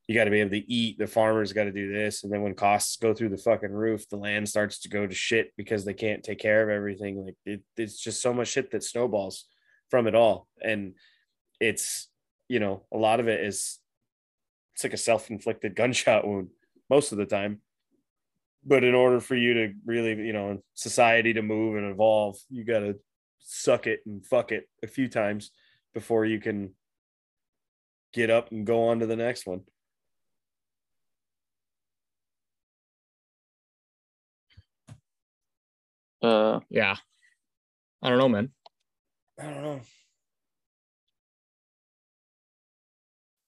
You 0.08 0.15
got 0.15 0.26
to 0.26 0.32
be 0.32 0.39
able 0.39 0.52
to 0.52 0.72
eat. 0.72 1.00
The 1.00 1.08
farmers 1.08 1.52
got 1.52 1.63
to 1.63 1.72
do 1.72 1.91
this, 1.91 2.24
and 2.24 2.32
then 2.32 2.41
when 2.41 2.54
costs 2.54 2.98
go 2.98 3.13
through 3.13 3.30
the 3.30 3.38
fucking 3.38 3.72
roof, 3.72 4.08
the 4.08 4.18
land 4.18 4.48
starts 4.48 4.80
to 4.82 4.89
go 4.89 5.06
to 5.06 5.13
shit 5.13 5.52
because 5.58 5.84
they 5.84 5.94
can't 5.94 6.24
take 6.24 6.39
care 6.39 6.63
of 6.63 6.70
everything. 6.70 7.26
Like 7.26 7.36
it, 7.46 7.63
it's 7.76 8.00
just 8.00 8.22
so 8.22 8.34
much 8.34 8.50
shit 8.50 8.72
that 8.72 8.84
snowballs 8.84 9.46
from 9.89 10.08
it 10.08 10.15
all, 10.15 10.48
and 10.62 10.94
it's 11.60 12.08
you 12.48 12.60
know 12.60 12.84
a 12.94 12.98
lot 12.98 13.20
of 13.20 13.28
it 13.28 13.44
is 13.44 13.80
it's 14.74 14.84
like 14.84 14.94
a 14.94 14.98
self-inflicted 14.98 15.76
gunshot 15.76 16.28
wound 16.28 16.50
most 16.89 17.12
of 17.12 17.18
the 17.18 17.26
time 17.26 17.62
but 18.65 18.84
in 18.84 18.96
order 18.96 19.20
for 19.20 19.36
you 19.36 19.54
to 19.54 19.74
really 19.86 20.15
you 20.26 20.34
know 20.34 20.62
society 20.74 21.34
to 21.34 21.41
move 21.41 21.76
and 21.76 21.91
evolve 21.91 22.38
you 22.50 22.63
got 22.63 22.80
to 22.80 22.96
suck 23.47 23.86
it 23.88 24.01
and 24.05 24.25
fuck 24.25 24.51
it 24.51 24.67
a 24.84 24.88
few 24.88 25.08
times 25.08 25.51
before 25.93 26.25
you 26.25 26.39
can 26.39 26.73
get 28.12 28.29
up 28.29 28.51
and 28.51 28.65
go 28.65 28.88
on 28.88 28.99
to 28.99 29.05
the 29.05 29.15
next 29.15 29.45
one 29.45 29.62
Uh, 36.21 36.60
Yeah. 36.69 36.95
I 38.01 38.10
don't 38.10 38.19
know, 38.19 38.29
man. 38.29 38.51
i 39.39 39.43
don't 39.43 39.63
know 39.63 39.81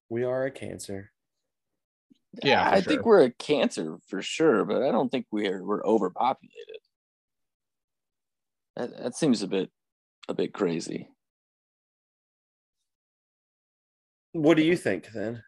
we 0.10 0.24
are 0.24 0.46
a 0.46 0.52
cancer 0.52 1.12
Yeah, 2.44 2.68
I 2.70 2.76
sure. 2.82 2.82
think 2.84 3.06
we're 3.06 3.24
a 3.24 3.32
cancer 3.32 3.98
for 4.08 4.22
sure, 4.22 4.64
but 4.66 4.84
I 4.84 4.92
don't 4.92 5.10
think 5.10 5.26
we're 5.32 5.64
we're 5.64 5.84
overpopulated. 5.86 6.78
That 8.76 8.98
that 8.98 9.16
seems 9.16 9.42
a 9.42 9.48
bit 9.48 9.70
a 10.28 10.34
bit 10.34 10.54
crazy. 10.54 11.10
what 14.34 14.56
do 14.58 14.64
you 14.64 14.76
think 14.78 15.08
then 15.14 15.42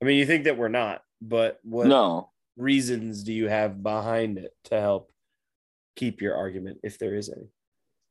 i 0.00 0.04
mean 0.04 0.16
you 0.16 0.24
think 0.24 0.44
that 0.44 0.56
we're 0.56 0.68
not 0.68 1.02
but 1.20 1.58
what 1.62 1.86
No, 1.86 2.30
reasons 2.56 3.22
do 3.22 3.32
you 3.32 3.48
have 3.48 3.82
behind 3.82 4.38
it 4.38 4.52
to 4.64 4.80
help 4.80 5.10
keep 5.96 6.22
your 6.22 6.36
argument 6.36 6.78
if 6.82 6.98
there 6.98 7.14
is 7.14 7.28
any 7.28 7.48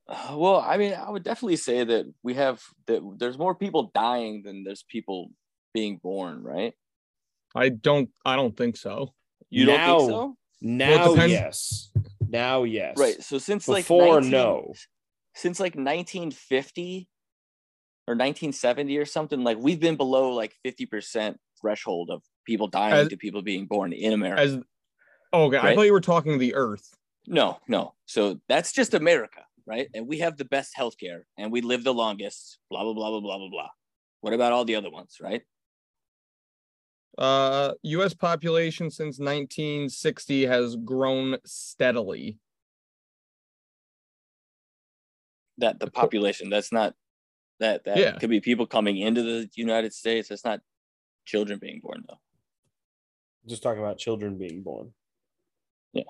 well, 0.35 0.59
I 0.59 0.75
mean, 0.75 0.93
I 0.93 1.09
would 1.09 1.23
definitely 1.23 1.55
say 1.55 1.83
that 1.85 2.05
we 2.23 2.33
have 2.33 2.61
that 2.87 3.01
there's 3.17 3.37
more 3.37 3.55
people 3.55 3.89
dying 3.95 4.43
than 4.43 4.65
there's 4.65 4.83
people 4.83 5.31
being 5.73 5.95
born, 5.97 6.43
right? 6.43 6.73
I 7.55 7.69
don't 7.69 8.09
I 8.25 8.35
don't 8.35 8.55
think 8.55 8.75
so. 8.75 9.13
You 9.49 9.65
don't 9.65 9.77
think 9.77 9.87
Now- 9.87 10.07
so? 10.07 10.37
Now, 10.61 11.07
depends- 11.09 11.31
yes. 11.31 11.91
Now, 12.27 12.63
yes. 12.63 12.97
Right. 12.97 13.21
So 13.23 13.37
since 13.37 13.65
Before, 13.65 14.15
like 14.15 14.23
19 14.23 14.31
no. 14.31 14.73
Since 15.35 15.59
like 15.59 15.75
1950 15.75 17.07
or 18.07 18.13
1970 18.13 18.97
or 18.97 19.05
something, 19.05 19.43
like 19.43 19.57
we've 19.57 19.79
been 19.79 19.95
below 19.95 20.31
like 20.33 20.55
50% 20.65 21.35
threshold 21.59 22.09
of 22.09 22.21
people 22.45 22.67
dying 22.67 22.93
As- 22.93 23.09
to 23.09 23.17
people 23.17 23.41
being 23.41 23.65
born 23.65 23.93
in 23.93 24.13
America. 24.13 24.41
As 24.41 24.59
oh, 25.31 25.45
okay, 25.45 25.57
I 25.57 25.75
thought 25.75 25.83
you 25.85 25.93
were 25.93 26.01
talking 26.01 26.37
the 26.37 26.55
earth. 26.55 26.93
no, 27.27 27.59
no. 27.67 27.93
So 28.05 28.39
that's 28.47 28.73
just 28.73 28.93
America, 28.93 29.41
right? 29.65 29.89
And 29.93 30.07
we 30.07 30.19
have 30.19 30.37
the 30.37 30.45
best 30.45 30.73
healthcare 30.77 31.21
and 31.37 31.51
we 31.51 31.61
live 31.61 31.83
the 31.83 31.93
longest, 31.93 32.59
blah, 32.69 32.83
blah, 32.83 32.93
blah, 32.93 33.09
blah, 33.09 33.21
blah, 33.21 33.37
blah, 33.37 33.49
blah. 33.49 33.69
What 34.21 34.33
about 34.33 34.51
all 34.51 34.65
the 34.65 34.75
other 34.75 34.91
ones, 34.91 35.17
right? 35.21 35.41
Uh 37.17 37.73
US 37.83 38.13
population 38.13 38.89
since 38.89 39.19
1960 39.19 40.45
has 40.47 40.75
grown 40.75 41.37
steadily. 41.45 42.39
That 45.59 45.79
the 45.79 45.89
population, 45.91 46.49
that's 46.49 46.71
not 46.71 46.95
that 47.59 47.85
that 47.85 47.97
Yeah. 47.97 48.17
could 48.17 48.29
be 48.29 48.39
people 48.41 48.65
coming 48.65 48.97
into 48.97 49.21
the 49.21 49.49
United 49.55 49.93
States. 49.93 50.29
That's 50.29 50.43
not 50.45 50.61
children 51.25 51.59
being 51.59 51.79
born 51.81 52.03
though. 52.07 52.19
Just 53.47 53.61
talking 53.63 53.79
about 53.81 53.97
children 53.97 54.37
being 54.37 54.63
born. 54.63 54.93
Yeah. 55.93 56.03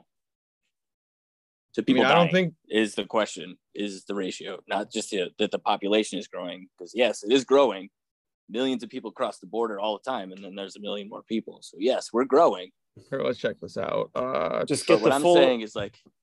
So 1.73 1.81
I 1.81 1.85
people 1.85 2.03
mean, 2.03 2.11
I 2.11 2.15
don't 2.15 2.31
think 2.31 2.53
is 2.69 2.95
the 2.95 3.05
question 3.05 3.57
is 3.75 4.05
the 4.05 4.15
ratio 4.15 4.59
not 4.67 4.91
just 4.91 5.09
the, 5.11 5.31
that 5.39 5.51
the 5.51 5.59
population 5.59 6.19
is 6.19 6.27
growing 6.27 6.67
because 6.77 6.93
yes 6.95 7.23
it 7.23 7.31
is 7.33 7.43
growing 7.43 7.89
millions 8.49 8.83
of 8.83 8.89
people 8.89 9.11
cross 9.11 9.39
the 9.39 9.47
border 9.47 9.79
all 9.79 9.97
the 9.97 10.09
time 10.09 10.31
and 10.31 10.43
then 10.43 10.53
there's 10.55 10.75
a 10.75 10.79
million 10.79 11.09
more 11.09 11.23
people 11.23 11.59
so 11.61 11.75
yes 11.79 12.09
we're 12.13 12.25
growing 12.25 12.69
Here, 13.09 13.21
let's 13.23 13.39
check 13.39 13.55
this 13.59 13.75
out. 13.77 14.11
Uh, 14.13 14.63
Just 14.65 14.85
But 14.87 14.95
get 14.95 15.01
what 15.03 15.09
the 15.09 15.15
I'm 15.15 15.21
full. 15.23 15.35
saying 15.35 15.61
is 15.61 15.75
like 15.75 15.97
it's 16.05 16.13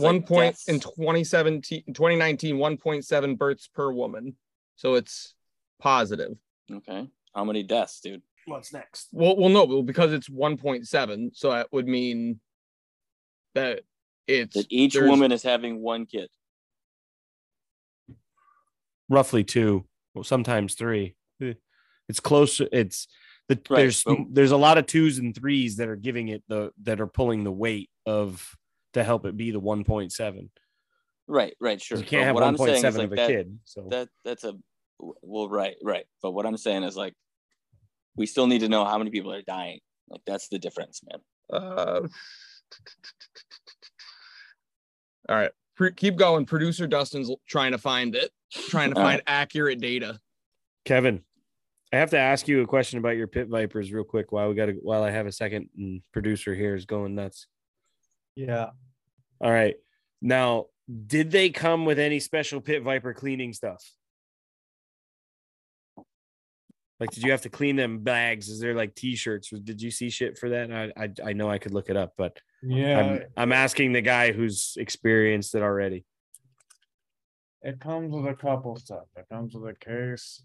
one 0.00 0.16
like 0.16 0.26
point 0.26 0.52
deaths- 0.54 0.68
in 0.68 0.80
2017, 0.80 1.84
2019, 1.88 2.56
1.7 2.56 3.38
births 3.38 3.68
per 3.68 3.92
woman. 3.92 4.36
So 4.76 4.94
it's 4.94 5.34
positive. 5.78 6.32
Okay. 6.70 7.08
How 7.34 7.44
many 7.44 7.62
deaths, 7.62 8.00
dude? 8.00 8.22
What's 8.46 8.72
next? 8.72 9.08
Well, 9.12 9.36
well, 9.36 9.48
no, 9.50 9.82
because 9.82 10.12
it's 10.12 10.28
1.7, 10.28 11.30
so 11.36 11.50
that 11.50 11.72
would 11.72 11.86
mean 11.86 12.40
that 13.54 13.82
it's 14.26 14.54
That 14.56 14.66
each 14.70 14.96
woman 14.96 15.30
is 15.32 15.42
having 15.42 15.80
one 15.80 16.06
kid. 16.06 16.28
Roughly 19.08 19.42
two, 19.44 19.86
well, 20.14 20.24
sometimes 20.24 20.74
three. 20.74 21.16
It's 22.08 22.20
close. 22.20 22.60
It's 22.72 23.06
the 23.48 23.54
Right, 23.68 23.80
there's 23.82 24.02
but- 24.04 24.18
there's 24.32 24.50
a 24.50 24.56
lot 24.56 24.78
of 24.78 24.86
twos 24.86 25.18
and 25.18 25.34
threes 25.34 25.76
that 25.76 25.88
are 25.88 25.96
giving 25.96 26.28
it 26.28 26.42
the 26.48 26.72
that 26.82 27.00
are 27.00 27.06
pulling 27.06 27.44
the 27.44 27.52
weight 27.52 27.88
of 28.06 28.56
to 28.94 29.04
help 29.04 29.26
it 29.26 29.36
be 29.36 29.50
the 29.50 29.60
1.7. 29.60 30.48
Right, 31.26 31.54
right, 31.60 31.80
sure. 31.80 31.98
You 31.98 32.04
can't 32.04 32.22
But 32.22 32.26
have 32.26 32.34
what 32.34 32.44
I'm 32.44 32.56
1.7 32.56 32.82
like 32.82 33.04
of 33.04 33.12
a 33.12 33.16
that, 33.16 33.28
kid. 33.28 33.58
So 33.64 33.86
that 33.90 34.08
that's 34.24 34.44
a 34.44 34.54
well, 34.98 35.48
right, 35.48 35.76
right. 35.82 36.04
But 36.22 36.32
what 36.32 36.44
I'm 36.44 36.56
saying 36.56 36.82
is 36.82 36.96
like 36.96 37.14
we 38.16 38.26
still 38.26 38.46
need 38.46 38.60
to 38.60 38.68
know 38.68 38.84
how 38.84 38.98
many 38.98 39.10
people 39.10 39.32
are 39.32 39.42
dying. 39.42 39.78
Like 40.08 40.22
that's 40.26 40.48
the 40.48 40.58
difference, 40.58 41.00
man. 41.08 41.20
Uh, 41.52 42.00
all 45.28 45.36
right, 45.36 45.52
Pre- 45.76 45.92
keep 45.92 46.16
going. 46.16 46.44
Producer 46.46 46.86
Dustin's 46.86 47.30
trying 47.48 47.72
to 47.72 47.78
find 47.78 48.14
it, 48.14 48.30
trying 48.52 48.90
to 48.90 48.96
All 48.96 49.02
find 49.04 49.22
accurate 49.26 49.80
data. 49.80 50.18
Kevin, 50.84 51.22
I 51.92 51.96
have 51.96 52.10
to 52.10 52.18
ask 52.18 52.48
you 52.48 52.62
a 52.62 52.66
question 52.66 52.98
about 52.98 53.16
your 53.16 53.28
pit 53.28 53.48
vipers 53.48 53.92
real 53.92 54.04
quick 54.04 54.32
while 54.32 54.48
we 54.48 54.54
got 54.54 54.66
to 54.66 54.72
while 54.82 55.02
I 55.02 55.10
have 55.10 55.26
a 55.26 55.32
second 55.32 55.68
and 55.76 56.02
producer 56.12 56.54
here 56.54 56.74
is 56.74 56.86
going 56.86 57.14
nuts. 57.14 57.46
Yeah. 58.46 58.70
All 59.40 59.50
right. 59.50 59.76
Now, 60.22 60.66
did 61.06 61.30
they 61.30 61.50
come 61.50 61.84
with 61.84 61.98
any 61.98 62.20
special 62.20 62.60
pit 62.60 62.82
viper 62.82 63.12
cleaning 63.14 63.52
stuff? 63.52 63.84
Like, 66.98 67.10
did 67.10 67.22
you 67.24 67.30
have 67.30 67.42
to 67.42 67.48
clean 67.48 67.76
them 67.76 68.00
bags? 68.00 68.48
Is 68.48 68.60
there 68.60 68.74
like 68.74 68.94
t-shirts? 68.94 69.50
Did 69.50 69.80
you 69.80 69.90
see 69.90 70.10
shit 70.10 70.36
for 70.38 70.50
that? 70.50 70.70
I 70.70 70.92
I, 71.04 71.30
I 71.30 71.32
know 71.32 71.50
I 71.50 71.58
could 71.58 71.72
look 71.72 71.88
it 71.88 71.96
up, 71.96 72.12
but 72.16 72.38
Yeah. 72.62 72.98
I'm 72.98 73.22
I'm 73.36 73.52
asking 73.52 73.92
the 73.92 74.02
guy 74.02 74.32
who's 74.32 74.76
experienced 74.78 75.54
it 75.54 75.62
already. 75.62 76.04
It 77.62 77.78
comes 77.80 78.12
with 78.14 78.26
a 78.26 78.34
couple 78.34 78.76
stuff. 78.76 79.04
It 79.16 79.26
comes 79.30 79.54
with 79.54 79.70
a 79.70 79.78
case, 79.78 80.42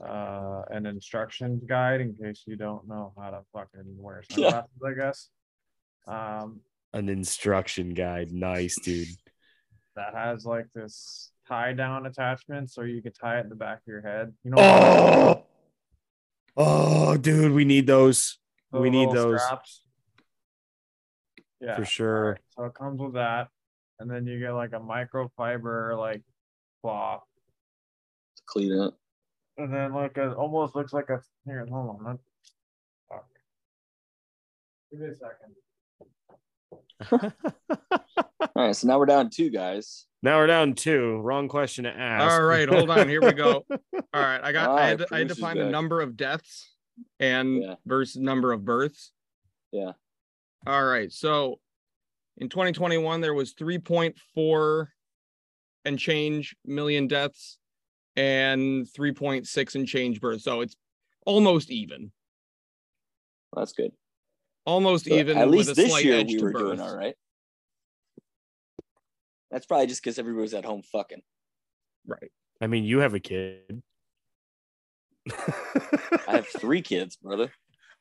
uh, 0.00 0.62
an 0.70 0.86
instructions 0.86 1.64
guide 1.64 2.00
in 2.00 2.14
case 2.14 2.44
you 2.46 2.56
don't 2.56 2.86
know 2.86 3.12
how 3.18 3.30
to 3.30 3.40
fucking 3.52 3.96
wear 3.98 4.22
sunglasses, 4.30 4.70
I 4.84 4.92
guess. 4.94 5.28
Um, 6.06 6.60
An 6.94 7.08
instruction 7.08 7.90
guide. 7.92 8.32
Nice, 8.32 8.78
dude. 8.80 9.08
that 9.96 10.14
has 10.14 10.44
like 10.46 10.66
this 10.74 11.30
tie 11.46 11.72
down 11.74 12.06
attachment 12.06 12.70
so 12.70 12.82
you 12.82 13.02
could 13.02 13.14
tie 13.14 13.38
it 13.38 13.42
in 13.42 13.48
the 13.48 13.54
back 13.56 13.78
of 13.78 13.86
your 13.86 14.00
head. 14.00 14.32
You 14.44 14.52
know, 14.52 14.56
Oh, 14.58 15.46
oh, 16.56 17.16
dude, 17.16 17.52
we 17.52 17.64
need 17.64 17.86
those 17.86 18.38
the 18.72 18.78
we 18.80 18.90
need 18.90 19.10
those. 19.10 19.42
straps? 19.42 19.82
Yeah, 21.60 21.76
for 21.76 21.84
sure. 21.84 22.38
so 22.50 22.64
it 22.64 22.74
comes 22.74 23.00
with 23.00 23.14
that, 23.14 23.48
and 23.98 24.10
then 24.10 24.26
you 24.26 24.38
get 24.38 24.52
like 24.52 24.72
a 24.72 24.80
microfiber 24.80 25.96
like 25.98 26.22
cloth, 26.82 27.22
to 28.36 28.42
Clean 28.46 28.72
it. 28.72 28.94
and 29.58 29.72
then 29.72 29.92
like 29.94 30.16
a 30.16 30.32
almost 30.34 30.74
looks 30.76 30.92
like 30.92 31.08
a 31.10 31.20
here. 31.46 31.66
Hold 31.70 32.00
on, 32.06 32.18
fuck. 33.08 33.26
Give 34.90 35.00
me 35.00 35.06
a 35.08 35.14
second. 35.14 35.54
All 37.10 38.50
right, 38.56 38.76
so 38.76 38.86
now 38.86 38.98
we're 38.98 39.06
down 39.06 39.30
two 39.30 39.50
guys. 39.50 40.06
now 40.22 40.38
we're 40.38 40.46
down 40.46 40.74
two. 40.74 41.18
Wrong 41.20 41.48
question 41.48 41.84
to 41.84 41.90
ask. 41.90 42.32
All 42.32 42.42
right, 42.42 42.68
hold 42.68 42.90
on. 42.90 43.08
Here 43.08 43.20
we 43.20 43.32
go. 43.32 43.64
All 43.70 44.00
right, 44.14 44.40
I 44.42 44.52
got. 44.52 44.70
All 44.70 44.78
I 44.78 44.86
had 44.88 44.98
to, 44.98 45.06
I 45.10 45.18
had 45.18 45.28
to 45.28 45.34
producer's 45.34 45.38
find 45.38 45.60
the 45.60 45.68
number 45.70 46.00
of 46.00 46.16
deaths 46.16 46.72
and 47.18 47.62
Yeah. 47.62 47.74
versus 47.86 48.20
number 48.20 48.52
of 48.52 48.64
births. 48.64 49.12
Yeah. 49.72 49.92
All 50.66 50.84
right, 50.84 51.10
so 51.12 51.58
in 52.38 52.48
2021 52.48 53.20
there 53.20 53.34
was 53.34 53.54
3.4 53.54 54.86
and 55.84 55.98
change 55.98 56.56
million 56.64 57.06
deaths 57.08 57.58
and 58.16 58.86
3.6 58.86 59.74
and 59.74 59.86
change 59.86 60.20
births. 60.20 60.44
So 60.44 60.60
it's 60.62 60.76
almost 61.26 61.70
even. 61.70 62.12
That's 63.54 63.72
good. 63.72 63.92
Almost 64.66 65.06
So 65.06 65.14
even. 65.14 65.36
at 65.38 65.48
with 65.48 65.58
least 65.58 65.70
a 65.70 65.74
this 65.74 66.04
year 66.04 66.14
edge 66.16 66.28
we 66.28 66.38
to 66.38 66.44
were 66.44 66.52
doing 66.52 66.80
all 66.80 66.96
right. 66.96 67.14
That's 69.50 69.66
probably 69.66 69.86
just 69.86 70.02
because 70.02 70.18
everybody 70.18 70.42
was 70.42 70.54
at 70.54 70.64
home 70.64 70.82
fucking. 70.82 71.22
Right. 72.06 72.30
I 72.60 72.66
mean, 72.66 72.84
you 72.84 72.98
have 73.00 73.14
a 73.14 73.20
kid. 73.20 73.82
I 75.30 76.32
have 76.36 76.46
three 76.58 76.82
kids, 76.82 77.16
brother. 77.16 77.52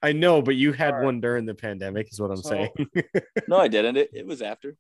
I 0.01 0.11
know, 0.11 0.41
but 0.41 0.55
you 0.55 0.73
had 0.73 0.89
Alright. 0.91 1.05
one 1.05 1.21
during 1.21 1.45
the 1.45 1.53
pandemic, 1.53 2.11
is 2.11 2.19
what 2.19 2.31
I'm 2.31 2.37
So- 2.37 2.49
saying. 2.49 2.71
No, 3.47 3.57
I 3.57 3.67
didn't. 3.67 3.97
It, 3.97 4.09
it 4.13 4.25
was 4.25 4.41
after. 4.41 4.75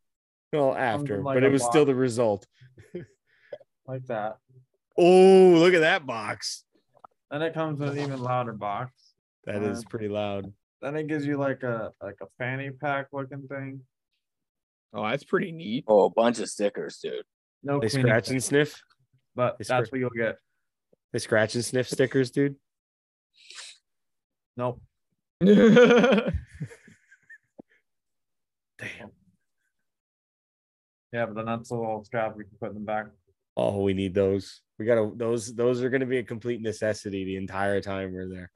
well, 0.51 0.75
after, 0.75 1.21
like 1.21 1.35
but 1.35 1.43
it 1.43 1.51
was 1.51 1.63
still 1.63 1.85
the 1.85 1.95
result. 1.95 2.45
like 3.87 4.05
that. 4.07 4.37
Oh, 4.97 5.53
look 5.57 5.73
at 5.73 5.81
that 5.81 6.05
box. 6.05 6.63
And 7.31 7.41
it 7.43 7.53
comes 7.53 7.79
with 7.79 7.89
an 7.89 7.99
even 7.99 8.21
louder 8.21 8.53
box. 8.53 8.91
That 9.45 9.63
is 9.63 9.83
pretty 9.85 10.07
loud. 10.07 10.53
Then 10.83 10.97
it 10.97 11.07
gives 11.07 11.25
you 11.25 11.37
like 11.37 11.63
a 11.63 11.93
like 12.01 12.17
a 12.21 12.25
fanny 12.37 12.69
pack 12.69 13.07
looking 13.13 13.47
thing. 13.47 13.79
Oh, 14.93 15.07
that's 15.09 15.23
pretty 15.23 15.53
neat. 15.53 15.85
Oh, 15.87 16.03
a 16.03 16.09
bunch 16.09 16.39
of 16.39 16.49
stickers, 16.49 16.99
dude. 17.01 17.23
No 17.63 17.79
They 17.79 17.87
scratch 17.87 18.29
and 18.29 18.43
sniff. 18.43 18.83
but 19.33 19.57
they 19.57 19.63
that's 19.67 19.87
scr- 19.87 19.95
what 19.95 19.99
you'll 20.01 20.09
get. 20.09 20.35
They 21.13 21.19
scratch 21.19 21.55
and 21.55 21.63
sniff 21.63 21.87
stickers, 21.87 22.31
dude. 22.31 22.57
Nope. 24.57 24.81
Damn. 25.41 26.33
Yeah, 31.13 31.25
but 31.27 31.35
then 31.35 31.45
that's 31.45 31.71
a 31.71 31.75
little 31.75 32.03
scrap 32.03 32.35
we 32.35 32.43
can 32.43 32.57
put 32.59 32.69
in 32.71 32.75
the 32.75 32.81
back. 32.81 33.05
Oh, 33.55 33.81
we 33.83 33.93
need 33.93 34.13
those. 34.13 34.61
We 34.77 34.85
gotta 34.85 35.11
those 35.15 35.55
those 35.55 35.81
are 35.81 35.89
gonna 35.89 36.05
be 36.05 36.17
a 36.17 36.23
complete 36.23 36.61
necessity 36.61 37.23
the 37.23 37.37
entire 37.37 37.79
time 37.79 38.11
we're 38.11 38.27
there. 38.27 38.51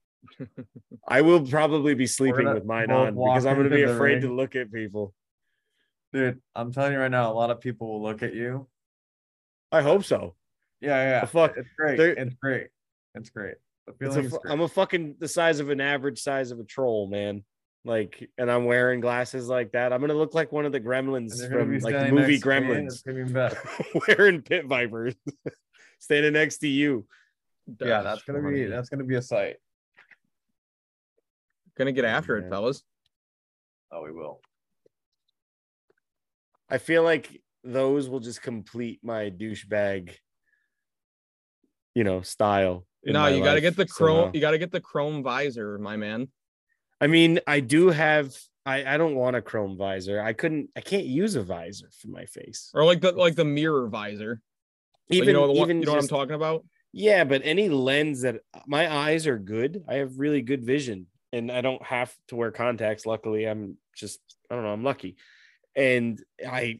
I 1.07 1.21
will 1.21 1.45
probably 1.45 1.93
be 1.95 2.07
sleeping 2.07 2.45
with 2.55 2.65
mine 2.65 2.91
on 2.91 3.15
because 3.15 3.45
I'm 3.45 3.55
gonna 3.57 3.69
be 3.69 3.75
into 3.81 3.87
the 3.87 3.93
afraid 3.95 4.21
to 4.21 4.33
look 4.33 4.55
at 4.55 4.71
people. 4.71 5.13
Dude, 6.13 6.39
I'm 6.55 6.71
telling 6.71 6.93
you 6.93 6.99
right 6.99 7.11
now, 7.11 7.31
a 7.31 7.33
lot 7.33 7.49
of 7.49 7.59
people 7.59 7.87
will 7.87 8.03
look 8.03 8.23
at 8.23 8.33
you. 8.33 8.67
I 9.71 9.81
hope 9.81 10.03
so. 10.05 10.35
Yeah, 10.79 11.01
yeah. 11.03 11.21
The 11.21 11.27
fuck? 11.27 11.57
It's 11.57 11.69
great. 11.77 11.97
They're- 11.97 12.13
It's 12.13 12.33
great. 12.35 12.67
It's 13.15 13.29
great. 13.29 13.55
It's 13.87 13.95
a 13.95 13.97
feeling 13.97 14.25
is 14.25 14.31
fu- 14.31 14.39
great. 14.39 14.51
I'm 14.53 14.61
a 14.61 14.67
fucking 14.67 15.15
the 15.19 15.27
size 15.27 15.59
of 15.59 15.69
an 15.69 15.81
average 15.81 16.19
size 16.21 16.51
of 16.51 16.59
a 16.59 16.63
troll, 16.63 17.07
man. 17.07 17.43
Like, 17.85 18.29
and 18.37 18.51
I'm 18.51 18.65
wearing 18.65 18.99
glasses 18.99 19.47
like 19.47 19.71
that. 19.71 19.93
I'm 19.93 20.01
gonna 20.01 20.13
look 20.13 20.33
like 20.33 20.51
one 20.51 20.65
of 20.65 20.71
the 20.73 20.79
gremlins 20.81 21.39
from 21.49 21.71
like 21.79 21.93
the 21.93 22.11
movie 22.11 22.33
next 22.33 22.41
to 22.43 22.49
me, 22.49 22.55
and 22.57 22.65
Gremlins, 22.67 22.87
It's 22.87 23.01
gonna 23.01 23.25
be 23.25 23.31
better. 23.31 23.57
wearing 24.07 24.41
pit 24.41 24.65
vipers, 24.65 25.15
standing 25.99 26.33
next 26.33 26.57
to 26.59 26.67
you. 26.67 27.05
Yeah, 27.81 28.01
that's 28.01 28.23
gonna 28.23 28.41
be 28.49 28.65
that's 28.65 28.89
gonna 28.89 29.03
be 29.05 29.15
a 29.15 29.21
sight. 29.21 29.57
Gonna 31.77 31.91
get 31.91 32.05
after 32.05 32.37
it, 32.37 32.49
fellas. 32.49 32.83
Oh, 33.91 34.03
we 34.03 34.11
will. 34.11 34.41
I 36.69 36.77
feel 36.77 37.03
like 37.03 37.41
those 37.63 38.09
will 38.09 38.19
just 38.19 38.41
complete 38.41 38.99
my 39.03 39.29
douchebag, 39.29 40.11
you 41.95 42.03
know, 42.03 42.21
style. 42.21 42.85
No, 43.05 43.27
you 43.27 43.43
got 43.43 43.53
to 43.53 43.61
get 43.61 43.77
the 43.77 43.85
chrome. 43.85 44.17
somehow. 44.17 44.31
You 44.33 44.41
got 44.41 44.51
to 44.51 44.57
get 44.57 44.71
the 44.71 44.81
chrome 44.81 45.23
visor, 45.23 45.77
my 45.77 45.95
man. 45.95 46.27
I 46.99 47.07
mean, 47.07 47.39
I 47.47 47.61
do 47.61 47.89
have. 47.89 48.35
I 48.65 48.95
I 48.95 48.97
don't 48.97 49.15
want 49.15 49.37
a 49.37 49.41
chrome 49.41 49.77
visor. 49.77 50.21
I 50.21 50.33
couldn't. 50.33 50.69
I 50.75 50.81
can't 50.81 51.05
use 51.05 51.35
a 51.35 51.43
visor 51.43 51.89
for 52.01 52.09
my 52.09 52.25
face. 52.25 52.69
Or 52.73 52.83
like 52.83 52.99
the 52.99 53.13
like 53.13 53.35
the 53.35 53.45
mirror 53.45 53.87
visor. 53.87 54.41
Like, 55.09 55.17
Even 55.17 55.27
you 55.27 55.33
know 55.33 55.47
the 55.47 55.61
even 55.61 55.79
you 55.79 55.85
know 55.85 55.93
just, 55.93 56.11
what 56.11 56.17
I'm 56.19 56.27
talking 56.27 56.35
about? 56.35 56.65
Yeah, 56.91 57.23
but 57.23 57.41
any 57.45 57.69
lens 57.69 58.21
that 58.23 58.41
my 58.65 58.93
eyes 58.93 59.25
are 59.25 59.37
good. 59.37 59.85
I 59.87 59.95
have 59.95 60.19
really 60.19 60.41
good 60.41 60.65
vision, 60.65 61.07
and 61.33 61.51
I 61.51 61.61
don't 61.61 61.83
have 61.83 62.13
to 62.29 62.35
wear 62.35 62.51
contacts. 62.51 63.05
Luckily, 63.05 63.45
I'm 63.45 63.77
just 63.95 64.19
I 64.49 64.55
don't 64.55 64.63
know. 64.63 64.73
I'm 64.73 64.83
lucky, 64.83 65.17
and 65.75 66.21
I 66.47 66.79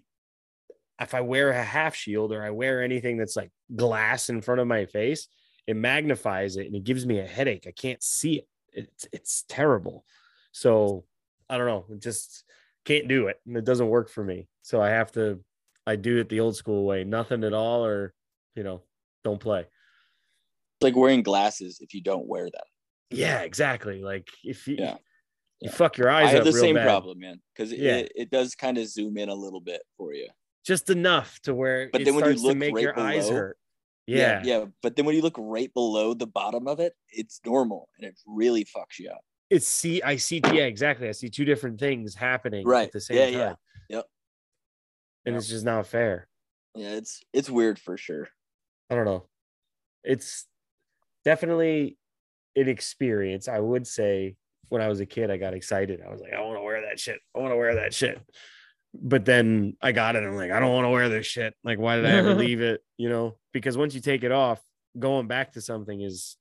if 0.99 1.13
I 1.13 1.21
wear 1.21 1.51
a 1.51 1.63
half 1.63 1.95
shield 1.95 2.31
or 2.31 2.43
I 2.43 2.49
wear 2.49 2.81
anything 2.81 3.17
that's 3.17 3.35
like 3.35 3.51
glass 3.75 4.29
in 4.29 4.41
front 4.41 4.61
of 4.61 4.67
my 4.67 4.85
face, 4.85 5.27
it 5.67 5.75
magnifies 5.75 6.57
it 6.57 6.65
and 6.65 6.75
it 6.75 6.83
gives 6.83 7.05
me 7.05 7.19
a 7.19 7.27
headache. 7.27 7.65
I 7.67 7.71
can't 7.71 8.01
see 8.01 8.37
it. 8.37 8.47
It's 8.73 9.07
it's 9.11 9.45
terrible. 9.47 10.05
So 10.51 11.05
I 11.49 11.57
don't 11.57 11.67
know. 11.67 11.85
Just 11.99 12.43
can't 12.85 13.07
do 13.07 13.27
it, 13.27 13.39
and 13.45 13.57
it 13.57 13.65
doesn't 13.65 13.89
work 13.89 14.09
for 14.09 14.23
me. 14.23 14.47
So 14.61 14.81
I 14.81 14.89
have 14.89 15.11
to. 15.13 15.39
I 15.85 15.95
do 15.95 16.17
it 16.17 16.27
the 16.27 16.41
old 16.41 16.55
school 16.55 16.85
way. 16.85 17.03
Nothing 17.03 17.43
at 17.43 17.53
all, 17.53 17.85
or 17.85 18.13
you 18.55 18.63
know, 18.63 18.81
don't 19.23 19.39
play. 19.39 19.61
It's 19.61 20.83
like 20.83 20.95
wearing 20.95 21.23
glasses 21.23 21.79
if 21.81 21.93
you 21.93 22.01
don't 22.01 22.27
wear 22.27 22.45
them. 22.45 22.65
Yeah, 23.09 23.41
exactly. 23.41 24.01
Like 24.01 24.27
if 24.43 24.67
you 24.67 24.75
Yeah. 24.79 24.97
You 25.59 25.69
Yeah. 25.69 25.71
fuck 25.71 25.97
your 25.97 26.09
eyes 26.09 26.25
I 26.25 26.27
eyes 26.27 26.31
have 26.33 26.41
up 26.41 26.53
the 26.53 26.59
same 26.59 26.75
bad. 26.75 26.83
problem, 26.85 27.19
man, 27.19 27.41
because 27.53 27.71
Yeah. 27.73 27.97
it, 27.97 28.11
it 28.15 28.29
does 28.29 28.53
kind 28.53 28.77
of 28.77 28.87
zoom 28.87 29.17
in 29.17 29.29
a 29.29 29.33
little 29.33 29.61
bit 29.61 29.81
for 29.97 30.13
you. 30.13 30.29
Just 30.63 30.89
enough 30.91 31.39
to 31.41 31.55
where 31.55 31.89
But 31.89 32.01
it 32.01 32.05
then 32.05 32.15
when 32.15 32.25
you 32.35 32.41
look 32.43 32.57
make 32.57 32.75
right 32.75 32.81
your 32.83 32.99
eyes 32.99 33.25
below- 33.27 33.37
hurt. 33.39 33.57
Yeah. 34.05 34.41
yeah. 34.45 34.65
But 34.83 34.95
then 34.95 35.05
when 35.05 35.15
you 35.15 35.21
look 35.21 35.35
right 35.37 35.73
below 35.73 36.13
the 36.13 36.27
bottom 36.27 36.67
of 36.67 36.79
it, 36.79 36.93
it's 37.09 37.41
normal 37.45 37.89
and 37.97 38.05
it 38.05 38.19
really 38.27 38.65
fucks 38.65 38.99
you 38.99 39.09
up. 39.09 39.21
It's 39.49 39.67
see, 39.67 40.01
I 40.03 40.17
see, 40.17 40.41
yeah, 40.45 40.65
exactly. 40.65 41.07
I 41.07 41.11
see 41.13 41.29
two 41.29 41.45
different 41.45 41.79
things 41.79 42.13
happening 42.15 42.65
Right. 42.67 42.87
at 42.87 42.91
the 42.91 43.01
same 43.01 43.17
Yeah, 43.17 43.25
time. 43.25 43.57
yeah. 43.89 43.95
Yep. 43.97 44.05
And 45.25 45.33
Yep. 45.33 45.39
it's 45.39 45.49
just 45.49 45.65
not 45.65 45.87
fair. 45.87 46.27
Yeah, 46.75 46.91
it's 46.91 47.21
it's 47.33 47.49
weird 47.49 47.79
for 47.79 47.97
sure. 47.97 48.29
I 48.89 48.95
don't 48.95 49.05
know. 49.05 49.27
It's 50.03 50.45
definitely 51.25 51.97
an 52.57 52.67
experience. 52.67 53.47
I 53.47 53.59
would 53.59 53.87
say 53.87 54.35
when 54.69 54.81
I 54.81 54.87
was 54.89 54.99
a 54.99 55.05
kid, 55.05 55.31
I 55.31 55.37
got 55.37 55.53
excited. 55.53 56.01
I 56.05 56.11
was 56.11 56.21
like, 56.21 56.33
I 56.33 56.41
want 56.41 56.57
to 56.57 56.63
wear 56.63 56.81
that 56.81 56.99
shit. 56.99 57.19
I 57.35 57.39
want 57.39 57.51
to 57.51 57.57
wear 57.57 57.75
that 57.75 57.93
shit. 57.93 58.19
But 58.93 59.25
then 59.25 59.77
I 59.81 59.91
got 59.91 60.15
it. 60.15 60.23
I'm 60.23 60.35
like, 60.35 60.51
I 60.51 60.59
don't 60.59 60.73
want 60.73 60.85
to 60.85 60.89
wear 60.89 61.09
this 61.09 61.25
shit. 61.25 61.53
Like, 61.63 61.79
why 61.79 61.97
did 61.97 62.05
I 62.05 62.11
ever 62.11 62.33
leave 62.35 62.61
it? 62.61 62.83
You 62.97 63.09
know, 63.09 63.37
because 63.53 63.77
once 63.77 63.93
you 63.93 64.01
take 64.01 64.23
it 64.23 64.31
off, 64.31 64.59
going 64.97 65.27
back 65.27 65.53
to 65.53 65.61
something 65.61 66.01
is 66.01 66.37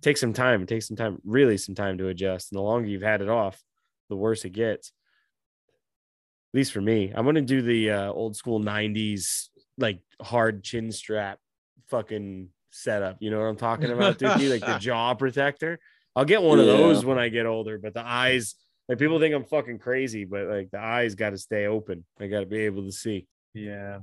take 0.00 0.16
some 0.16 0.32
time. 0.32 0.62
It 0.62 0.68
takes 0.68 0.88
some 0.88 0.96
time, 0.96 1.18
really 1.24 1.56
some 1.56 1.74
time 1.74 1.98
to 1.98 2.08
adjust. 2.08 2.50
And 2.50 2.58
the 2.58 2.62
longer 2.62 2.88
you've 2.88 3.02
had 3.02 3.20
it 3.20 3.28
off, 3.28 3.62
the 4.08 4.16
worse 4.16 4.44
it 4.44 4.50
gets. 4.50 4.92
At 6.52 6.58
least 6.58 6.72
for 6.72 6.80
me, 6.80 7.12
I'm 7.14 7.24
gonna 7.24 7.42
do 7.42 7.62
the 7.62 7.90
uh, 7.90 8.12
old 8.12 8.34
school 8.34 8.60
'90s 8.60 9.48
like 9.78 10.00
hard 10.20 10.64
chin 10.64 10.90
strap 10.90 11.38
fucking 11.88 12.48
setup. 12.70 13.16
You 13.20 13.30
know 13.30 13.38
what 13.38 13.46
I'm 13.46 13.56
talking 13.56 13.90
about, 13.92 14.18
Dookie? 14.18 14.50
Like 14.50 14.64
the 14.64 14.78
jaw 14.78 15.14
protector. 15.14 15.78
I'll 16.16 16.24
get 16.24 16.42
one 16.42 16.58
of 16.58 16.66
those 16.66 17.04
when 17.04 17.18
I 17.18 17.28
get 17.28 17.46
older, 17.46 17.78
but 17.78 17.94
the 17.94 18.04
eyes, 18.04 18.56
like 18.88 18.98
people 18.98 19.20
think 19.20 19.34
I'm 19.34 19.44
fucking 19.44 19.78
crazy, 19.78 20.24
but 20.24 20.46
like 20.46 20.70
the 20.70 20.80
eyes 20.80 21.14
got 21.14 21.30
to 21.30 21.38
stay 21.38 21.66
open. 21.66 22.04
I 22.18 22.26
got 22.26 22.40
to 22.40 22.46
be 22.46 22.60
able 22.60 22.84
to 22.84 22.92
see. 22.92 23.28
Yeah, 23.54 24.00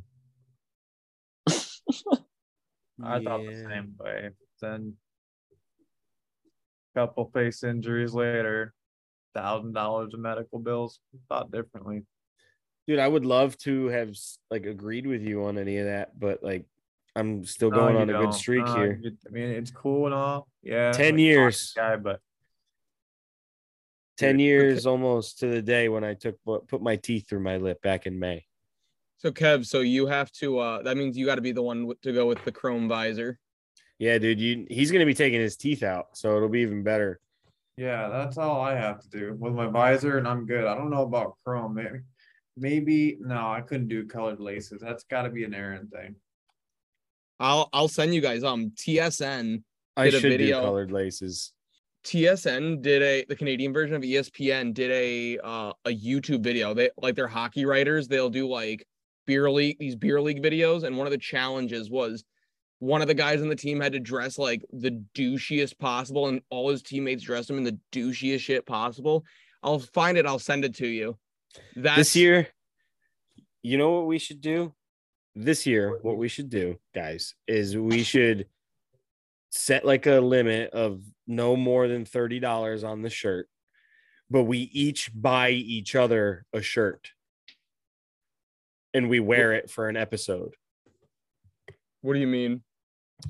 I 3.03 3.21
thought 3.21 3.41
the 3.45 3.67
same 3.69 3.95
way. 3.99 4.31
Then 4.61 4.93
couple 6.95 7.29
face 7.31 7.63
injuries 7.63 8.13
later, 8.13 8.73
thousand 9.35 9.73
dollars 9.73 10.13
of 10.13 10.19
medical 10.19 10.59
bills. 10.59 10.99
Thought 11.29 11.51
differently. 11.51 12.03
Dude, 12.87 12.99
I 12.99 13.07
would 13.07 13.25
love 13.25 13.57
to 13.59 13.87
have 13.87 14.15
like 14.49 14.65
agreed 14.65 15.05
with 15.05 15.21
you 15.21 15.43
on 15.45 15.57
any 15.57 15.77
of 15.77 15.85
that, 15.85 16.17
but 16.17 16.41
like 16.41 16.65
I'm 17.17 17.43
still 17.45 17.71
going 17.71 17.95
you 17.95 18.01
on 18.01 18.09
a 18.09 18.13
good 18.13 18.23
don't. 18.23 18.33
streak 18.33 18.65
No, 18.65 18.75
here. 18.75 19.01
I 19.27 19.29
mean, 19.31 19.49
it's 19.49 19.71
cool 19.71 20.05
and 20.05 20.13
all. 20.13 20.47
Yeah, 20.61 20.91
10 20.91 21.13
like, 21.13 21.19
years. 21.19 21.73
guy, 21.75 21.95
but 21.95 22.19
10 24.17 24.33
Dude, 24.37 24.41
years 24.41 24.85
almost 24.85 25.39
to 25.39 25.47
the 25.47 25.61
day 25.61 25.89
when 25.89 26.03
I 26.03 26.13
took 26.13 26.37
put 26.45 26.81
my 26.81 26.95
teeth 26.95 27.27
through 27.27 27.41
my 27.41 27.57
lip 27.57 27.81
back 27.81 28.05
in 28.07 28.19
May. 28.19 28.45
So 29.17 29.31
Kev, 29.31 29.65
so 29.65 29.79
you 29.79 30.05
have 30.07 30.31
to. 30.33 30.59
uh 30.59 30.83
That 30.83 30.95
means 30.97 31.17
you 31.17 31.25
got 31.25 31.35
to 31.35 31.41
be 31.41 31.51
the 31.51 31.61
one 31.63 31.91
to 32.03 32.13
go 32.13 32.27
with 32.27 32.43
the 32.45 32.51
chrome 32.51 32.87
visor. 32.87 33.39
Yeah, 33.99 34.19
dude, 34.19 34.39
you 34.39 34.67
he's 34.69 34.91
gonna 34.91 35.07
be 35.07 35.15
taking 35.15 35.39
his 35.39 35.57
teeth 35.57 35.81
out, 35.81 36.15
so 36.15 36.35
it'll 36.37 36.49
be 36.49 36.61
even 36.61 36.83
better. 36.83 37.19
yeah, 37.77 38.09
that's 38.09 38.37
all 38.37 38.61
I 38.61 38.75
have 38.75 39.01
to 39.01 39.09
do 39.09 39.35
with 39.39 39.53
my 39.53 39.67
visor, 39.67 40.17
and 40.19 40.27
I'm 40.27 40.45
good. 40.45 40.65
I 40.65 40.75
don't 40.75 40.91
know 40.91 41.01
about 41.03 41.37
chrome. 41.43 41.73
Maybe, 41.73 41.99
maybe 42.55 43.17
no, 43.21 43.49
I 43.51 43.61
couldn't 43.61 43.87
do 43.87 44.05
colored 44.05 44.39
laces. 44.39 44.81
That's 44.81 45.03
got 45.05 45.23
to 45.23 45.29
be 45.29 45.43
an 45.45 45.53
Aaron 45.55 45.87
thing. 45.87 46.15
I'll 47.39 47.69
I'll 47.73 47.87
send 47.87 48.13
you 48.15 48.21
guys. 48.21 48.43
Um, 48.43 48.71
TSN 48.75 49.61
I 49.95 50.05
Did 50.05 50.13
a 50.15 50.19
should 50.19 50.31
video- 50.31 50.61
do 50.61 50.65
colored 50.65 50.91
laces. 50.91 51.53
TSN 52.03 52.81
did 52.81 53.01
a 53.01 53.25
the 53.27 53.35
Canadian 53.35 53.73
version 53.73 53.95
of 53.95 54.01
ESPN 54.01 54.73
did 54.73 54.91
a 54.91 55.37
uh, 55.43 55.73
a 55.85 55.89
YouTube 55.89 56.41
video. 56.41 56.73
They 56.73 56.89
like 56.97 57.15
their 57.15 57.27
hockey 57.27 57.65
writers. 57.65 58.07
They'll 58.07 58.29
do 58.29 58.47
like 58.47 58.87
beer 59.25 59.51
league 59.51 59.77
these 59.79 59.95
beer 59.95 60.21
league 60.21 60.41
videos, 60.41 60.83
and 60.83 60.97
one 60.97 61.05
of 61.07 61.11
the 61.11 61.17
challenges 61.17 61.89
was 61.89 62.23
one 62.79 63.01
of 63.01 63.07
the 63.07 63.13
guys 63.13 63.41
on 63.41 63.49
the 63.49 63.55
team 63.55 63.81
had 63.81 63.91
to 63.91 63.99
dress 63.99 64.37
like 64.37 64.63
the 64.71 65.03
douchiest 65.15 65.77
possible, 65.79 66.27
and 66.27 66.41
all 66.49 66.69
his 66.69 66.81
teammates 66.81 67.23
dressed 67.23 67.49
him 67.49 67.57
in 67.57 67.63
the 67.63 67.77
douchiest 67.91 68.39
shit 68.39 68.65
possible. 68.65 69.25
I'll 69.63 69.79
find 69.79 70.17
it. 70.17 70.25
I'll 70.25 70.39
send 70.39 70.63
it 70.63 70.75
to 70.75 70.87
you. 70.87 71.17
That's 71.75 71.97
this 71.97 72.15
year, 72.15 72.47
you 73.63 73.77
know 73.77 73.91
what 73.91 74.05
we 74.07 74.19
should 74.19 74.39
do? 74.39 74.73
This 75.39 75.65
year, 75.65 75.99
what 76.01 76.17
we 76.17 76.27
should 76.27 76.49
do, 76.49 76.77
guys, 76.95 77.35
is 77.47 77.77
we 77.77 78.03
should 78.03 78.47
set 79.51 79.85
like 79.85 80.07
a 80.07 80.19
limit 80.19 80.71
of 80.71 81.01
no 81.27 81.55
more 81.55 81.87
than 81.87 82.05
$30 82.05 82.87
on 82.87 83.03
the 83.03 83.09
shirt, 83.09 83.47
but 84.29 84.43
we 84.43 84.57
each 84.73 85.11
buy 85.13 85.51
each 85.51 85.95
other 85.95 86.45
a 86.53 86.61
shirt 86.61 87.11
and 88.93 89.09
we 89.09 89.19
wear 89.19 89.53
it 89.53 89.69
for 89.69 89.89
an 89.89 89.95
episode. 89.95 90.55
What 92.01 92.13
do 92.13 92.19
you 92.19 92.27
mean? 92.27 92.63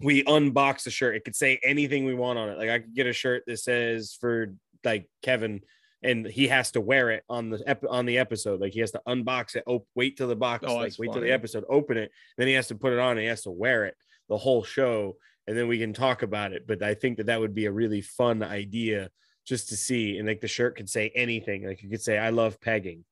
we 0.01 0.23
unbox 0.23 0.83
the 0.83 0.91
shirt. 0.91 1.15
It 1.15 1.23
could 1.23 1.35
say 1.35 1.59
anything 1.63 2.05
we 2.05 2.13
want 2.13 2.39
on 2.39 2.49
it. 2.49 2.57
Like 2.57 2.69
I 2.69 2.79
could 2.79 2.93
get 2.93 3.07
a 3.07 3.13
shirt 3.13 3.43
that 3.47 3.59
says 3.59 4.17
for 4.19 4.53
like 4.83 5.09
Kevin, 5.23 5.61
and 6.07 6.25
he 6.25 6.47
has 6.47 6.71
to 6.71 6.81
wear 6.81 7.11
it 7.11 7.23
on 7.29 7.49
the 7.49 7.61
ep- 7.67 7.83
on 7.89 8.05
the 8.05 8.17
episode. 8.17 8.61
Like 8.61 8.73
he 8.73 8.79
has 8.79 8.91
to 8.91 9.01
unbox 9.07 9.55
it, 9.55 9.63
op- 9.67 9.87
wait 9.95 10.17
till 10.17 10.27
the 10.27 10.35
box, 10.35 10.63
Oh, 10.67 10.75
like 10.77 10.93
wait 10.97 11.11
till 11.11 11.21
the 11.21 11.31
episode, 11.31 11.63
open 11.69 11.97
it, 11.97 12.11
then 12.37 12.47
he 12.47 12.53
has 12.53 12.67
to 12.69 12.75
put 12.75 12.93
it 12.93 12.99
on. 12.99 13.11
And 13.11 13.19
he 13.21 13.25
has 13.27 13.43
to 13.43 13.51
wear 13.51 13.85
it 13.85 13.95
the 14.29 14.37
whole 14.37 14.63
show, 14.63 15.17
and 15.47 15.57
then 15.57 15.67
we 15.67 15.79
can 15.79 15.93
talk 15.93 16.23
about 16.23 16.53
it. 16.53 16.65
But 16.67 16.81
I 16.83 16.93
think 16.93 17.17
that 17.17 17.27
that 17.27 17.39
would 17.39 17.53
be 17.55 17.65
a 17.65 17.71
really 17.71 18.01
fun 18.01 18.41
idea 18.43 19.09
just 19.45 19.69
to 19.69 19.77
see. 19.77 20.17
And 20.17 20.27
like 20.27 20.41
the 20.41 20.47
shirt 20.47 20.75
could 20.77 20.89
say 20.89 21.11
anything. 21.15 21.65
Like 21.67 21.81
you 21.83 21.89
could 21.89 22.01
say, 22.01 22.17
"I 22.17 22.29
love 22.31 22.59
pegging," 22.59 23.05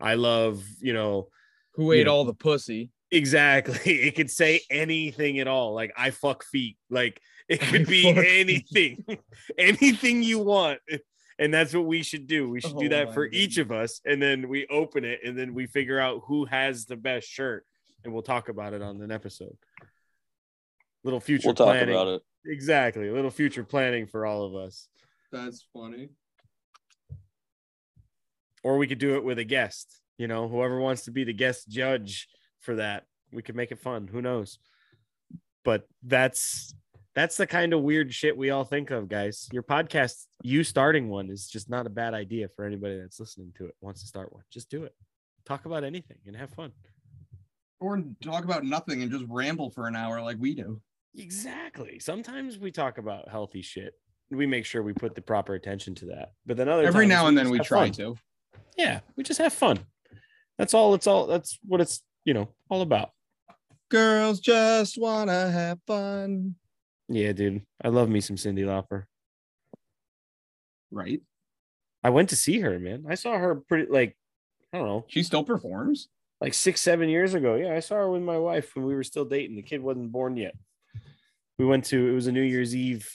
"I 0.00 0.14
love," 0.14 0.64
you 0.80 0.92
know, 0.92 1.28
Who 1.74 1.92
ate 1.92 2.06
know. 2.06 2.14
all 2.14 2.24
the 2.24 2.34
pussy? 2.34 2.90
Exactly. 3.10 3.78
It 4.06 4.14
could 4.14 4.30
say 4.30 4.60
anything 4.70 5.38
at 5.40 5.48
all. 5.48 5.74
Like 5.74 5.92
I 5.96 6.10
fuck 6.10 6.44
feet. 6.44 6.76
Like 6.90 7.20
it 7.48 7.60
could 7.70 7.82
I 7.82 7.84
be 7.84 8.08
anything. 8.08 9.04
anything 9.58 10.22
you 10.22 10.38
want. 10.38 10.78
And 11.40 11.52
that's 11.52 11.72
what 11.74 11.86
we 11.86 12.02
should 12.02 12.26
do. 12.26 12.48
We 12.50 12.60
should 12.60 12.76
do 12.78 12.86
Oh 12.86 12.90
that 12.90 13.08
my 13.08 13.14
for 13.14 13.26
each 13.26 13.56
of 13.56 13.72
us. 13.72 14.00
And 14.04 14.20
then 14.22 14.48
we 14.48 14.66
open 14.66 15.04
it 15.04 15.20
and 15.24 15.36
then 15.36 15.54
we 15.54 15.66
figure 15.66 15.98
out 15.98 16.20
who 16.26 16.44
has 16.44 16.84
the 16.84 16.96
best 16.96 17.26
shirt. 17.26 17.64
And 18.04 18.12
we'll 18.12 18.22
talk 18.22 18.50
about 18.50 18.74
it 18.74 18.82
on 18.82 19.00
an 19.00 19.10
episode. 19.10 19.56
Little 21.02 21.18
future 21.18 21.48
We'll 21.48 21.54
talk 21.54 21.80
about 21.80 22.08
it. 22.08 22.22
Exactly. 22.44 23.08
A 23.08 23.12
little 23.12 23.30
future 23.30 23.64
planning 23.64 24.06
for 24.06 24.26
all 24.26 24.44
of 24.44 24.54
us. 24.54 24.88
That's 25.32 25.66
funny. 25.72 26.10
Or 28.62 28.76
we 28.76 28.86
could 28.86 28.98
do 28.98 29.16
it 29.16 29.24
with 29.24 29.38
a 29.38 29.44
guest. 29.44 30.02
You 30.18 30.28
know, 30.28 30.46
whoever 30.46 30.78
wants 30.78 31.06
to 31.06 31.10
be 31.10 31.24
the 31.24 31.32
guest 31.32 31.70
judge 31.70 32.28
for 32.60 32.76
that, 32.76 33.04
we 33.32 33.40
could 33.40 33.56
make 33.56 33.72
it 33.72 33.80
fun. 33.80 34.08
Who 34.08 34.20
knows? 34.20 34.58
But 35.64 35.88
that's 36.02 36.74
that's 37.14 37.36
the 37.36 37.46
kind 37.46 37.72
of 37.72 37.82
weird 37.82 38.12
shit 38.14 38.36
we 38.36 38.50
all 38.50 38.64
think 38.64 38.90
of, 38.90 39.08
guys. 39.08 39.48
Your 39.52 39.62
podcast, 39.62 40.26
you 40.42 40.62
starting 40.64 41.08
one 41.08 41.30
is 41.30 41.48
just 41.48 41.68
not 41.68 41.86
a 41.86 41.90
bad 41.90 42.14
idea 42.14 42.48
for 42.54 42.64
anybody 42.64 42.98
that's 42.98 43.18
listening 43.18 43.52
to 43.58 43.66
it, 43.66 43.74
wants 43.80 44.00
to 44.02 44.06
start 44.06 44.32
one. 44.32 44.42
Just 44.52 44.70
do 44.70 44.84
it. 44.84 44.94
Talk 45.44 45.64
about 45.64 45.84
anything 45.84 46.18
and 46.26 46.36
have 46.36 46.50
fun. 46.50 46.72
Or 47.80 48.02
talk 48.22 48.44
about 48.44 48.64
nothing 48.64 49.02
and 49.02 49.10
just 49.10 49.24
ramble 49.28 49.70
for 49.70 49.86
an 49.86 49.96
hour 49.96 50.20
like 50.22 50.36
we 50.38 50.54
do. 50.54 50.80
Exactly. 51.16 51.98
Sometimes 51.98 52.58
we 52.58 52.70
talk 52.70 52.98
about 52.98 53.28
healthy 53.28 53.62
shit. 53.62 53.94
We 54.30 54.46
make 54.46 54.64
sure 54.64 54.82
we 54.82 54.92
put 54.92 55.14
the 55.14 55.22
proper 55.22 55.54
attention 55.54 55.94
to 55.96 56.06
that. 56.06 56.32
But 56.46 56.56
then 56.56 56.68
other 56.68 56.86
Every 56.86 57.06
now 57.06 57.26
and 57.26 57.36
then 57.36 57.50
we 57.50 57.58
try 57.58 57.86
fun. 57.86 57.92
to. 57.92 58.16
Yeah, 58.76 59.00
we 59.16 59.24
just 59.24 59.40
have 59.40 59.52
fun. 59.52 59.78
That's 60.58 60.74
all. 60.74 60.94
It's 60.94 61.06
all. 61.06 61.26
That's 61.26 61.58
what 61.66 61.80
it's 61.80 62.02
you 62.24 62.34
know 62.34 62.50
all 62.68 62.82
about. 62.82 63.10
Girls 63.90 64.38
just 64.38 64.98
wanna 64.98 65.50
have 65.50 65.78
fun. 65.86 66.54
Yeah, 67.12 67.32
dude. 67.32 67.62
I 67.82 67.88
love 67.88 68.08
me 68.08 68.20
some 68.20 68.36
Cyndi 68.36 68.64
Lauper. 68.64 69.04
Right? 70.90 71.20
I 72.02 72.10
went 72.10 72.30
to 72.30 72.36
see 72.36 72.60
her, 72.60 72.78
man. 72.78 73.04
I 73.08 73.14
saw 73.14 73.36
her 73.36 73.56
pretty 73.56 73.90
like 73.90 74.16
I 74.72 74.78
don't 74.78 74.86
know, 74.86 75.04
She 75.08 75.22
still 75.22 75.42
performs. 75.44 76.08
like 76.40 76.54
six, 76.54 76.80
seven 76.80 77.08
years 77.08 77.34
ago. 77.34 77.56
Yeah, 77.56 77.74
I 77.74 77.80
saw 77.80 77.96
her 77.96 78.10
with 78.10 78.22
my 78.22 78.38
wife 78.38 78.74
when 78.74 78.84
we 78.86 78.94
were 78.94 79.02
still 79.04 79.24
dating. 79.24 79.56
The 79.56 79.62
kid 79.62 79.82
wasn't 79.82 80.12
born 80.12 80.36
yet. 80.36 80.54
We 81.58 81.66
went 81.66 81.84
to 81.86 82.08
it 82.08 82.12
was 82.12 82.26
a 82.28 82.32
New 82.32 82.42
Year's 82.42 82.74
Eve 82.74 83.08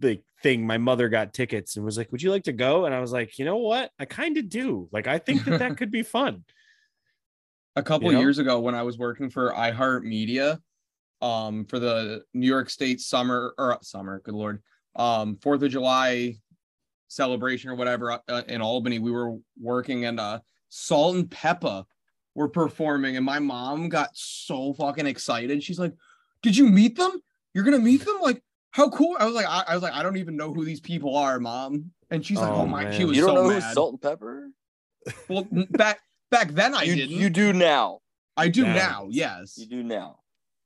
like 0.00 0.22
thing. 0.42 0.66
My 0.66 0.78
mother 0.78 1.08
got 1.08 1.32
tickets 1.32 1.76
and 1.76 1.84
was 1.84 1.96
like, 1.98 2.12
"Would 2.12 2.22
you 2.22 2.30
like 2.30 2.44
to 2.44 2.52
go?" 2.52 2.84
And 2.84 2.94
I 2.94 3.00
was 3.00 3.12
like, 3.12 3.38
"You 3.38 3.44
know 3.46 3.56
what? 3.56 3.90
I 3.98 4.04
kind 4.04 4.36
of 4.36 4.48
do. 4.48 4.88
Like, 4.92 5.06
I 5.08 5.18
think 5.18 5.44
that 5.44 5.58
that 5.60 5.76
could 5.78 5.90
be 5.90 6.02
fun." 6.02 6.44
a 7.78 7.82
couple 7.82 8.06
You 8.08 8.14
know? 8.14 8.20
years 8.20 8.38
ago 8.38 8.58
when 8.60 8.74
I 8.74 8.82
was 8.84 8.96
working 8.96 9.28
for 9.28 9.52
iHeartMedia, 9.52 10.60
um, 11.22 11.64
for 11.64 11.78
the 11.78 12.22
New 12.34 12.46
York 12.46 12.70
State 12.70 13.00
summer 13.00 13.54
or 13.58 13.74
uh, 13.74 13.78
summer, 13.82 14.20
good 14.24 14.34
lord, 14.34 14.62
um, 14.96 15.36
Fourth 15.42 15.62
of 15.62 15.70
July 15.70 16.36
celebration 17.08 17.70
or 17.70 17.74
whatever 17.76 18.12
uh, 18.28 18.42
in 18.48 18.60
Albany, 18.60 18.98
we 18.98 19.10
were 19.10 19.36
working 19.60 20.04
and 20.06 20.18
uh, 20.20 20.40
Salt 20.68 21.16
and 21.16 21.30
Pepa 21.30 21.84
were 22.34 22.48
performing, 22.48 23.16
and 23.16 23.24
my 23.24 23.38
mom 23.38 23.88
got 23.88 24.10
so 24.12 24.74
fucking 24.74 25.06
excited. 25.06 25.62
She's 25.62 25.78
like, 25.78 25.94
"Did 26.42 26.56
you 26.56 26.66
meet 26.68 26.96
them? 26.96 27.12
You're 27.54 27.64
gonna 27.64 27.78
meet 27.78 28.04
them? 28.04 28.16
Like, 28.20 28.42
how 28.72 28.90
cool. 28.90 29.16
I 29.18 29.24
was 29.24 29.34
like, 29.34 29.46
I, 29.48 29.64
I 29.68 29.74
was 29.74 29.82
like, 29.82 29.94
I 29.94 30.02
don't 30.02 30.18
even 30.18 30.36
know 30.36 30.52
who 30.52 30.64
these 30.64 30.80
people 30.80 31.16
are, 31.16 31.40
mom. 31.40 31.92
And 32.10 32.24
she's 32.24 32.36
like, 32.38 32.50
Oh, 32.50 32.56
oh, 32.62 32.66
my, 32.66 32.90
she 32.92 32.98
man. 32.98 33.08
was 33.08 33.16
You 33.16 33.26
don't 33.26 33.36
so 33.36 33.42
know 33.42 33.48
mad. 33.48 33.62
who's 33.62 33.72
Salt 33.72 33.92
and 33.92 34.02
Pepper? 34.02 34.50
Well, 35.28 35.46
back 35.70 36.00
back 36.30 36.50
then 36.50 36.74
I 36.74 36.82
you, 36.82 36.94
didn't. 36.96 37.16
you 37.16 37.30
do 37.30 37.52
now. 37.54 38.00
I 38.36 38.48
do 38.48 38.64
Now. 38.64 38.74
now. 38.74 39.06
Yes. 39.10 39.56
You 39.56 39.66
do 39.66 39.82
now. 39.82 40.18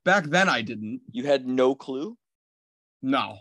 Back 0.03 0.25
then 0.25 0.49
I 0.49 0.61
didn't. 0.61 1.01
You 1.11 1.25
had 1.25 1.47
no 1.47 1.75
clue. 1.75 2.17
No. 3.01 3.37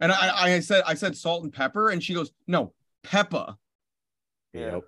And 0.00 0.12
I, 0.12 0.56
I 0.56 0.60
said, 0.60 0.82
I 0.86 0.94
said 0.94 1.16
salt 1.16 1.44
and 1.44 1.52
pepper, 1.52 1.90
and 1.90 2.02
she 2.02 2.14
goes, 2.14 2.32
no, 2.46 2.74
peppa. 3.02 3.56
Yep. 4.52 4.82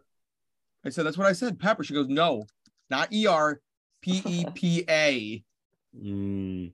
I 0.84 0.90
said, 0.90 1.06
that's 1.06 1.16
what 1.16 1.26
I 1.26 1.32
said, 1.32 1.58
pepper. 1.58 1.84
She 1.84 1.94
goes, 1.94 2.08
no, 2.08 2.46
not 2.90 3.12
E 3.12 3.26
R, 3.26 3.60
P 4.02 4.22
E 4.26 4.44
P 4.54 4.84
A. 4.88 5.42
Mm. 5.98 6.72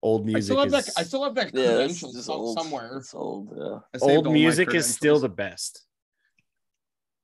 Old 0.00 0.22
I 0.22 0.24
music 0.24 0.44
still 0.44 0.58
have 0.58 0.72
is 0.72 0.86
that. 0.86 0.92
I 0.96 1.02
still 1.02 1.24
have 1.24 1.34
that 1.34 1.52
Yeah, 1.52 1.80
it's 1.80 2.00
credential 2.00 2.32
old. 2.32 2.58
somewhere. 2.58 2.96
It's 2.98 3.14
old. 3.14 3.52
Yeah. 3.56 3.78
I 3.92 3.98
saved 3.98 4.10
all 4.10 4.26
old 4.28 4.32
music 4.32 4.72
is 4.72 4.86
still 4.92 5.18
the 5.18 5.28
best. 5.28 5.84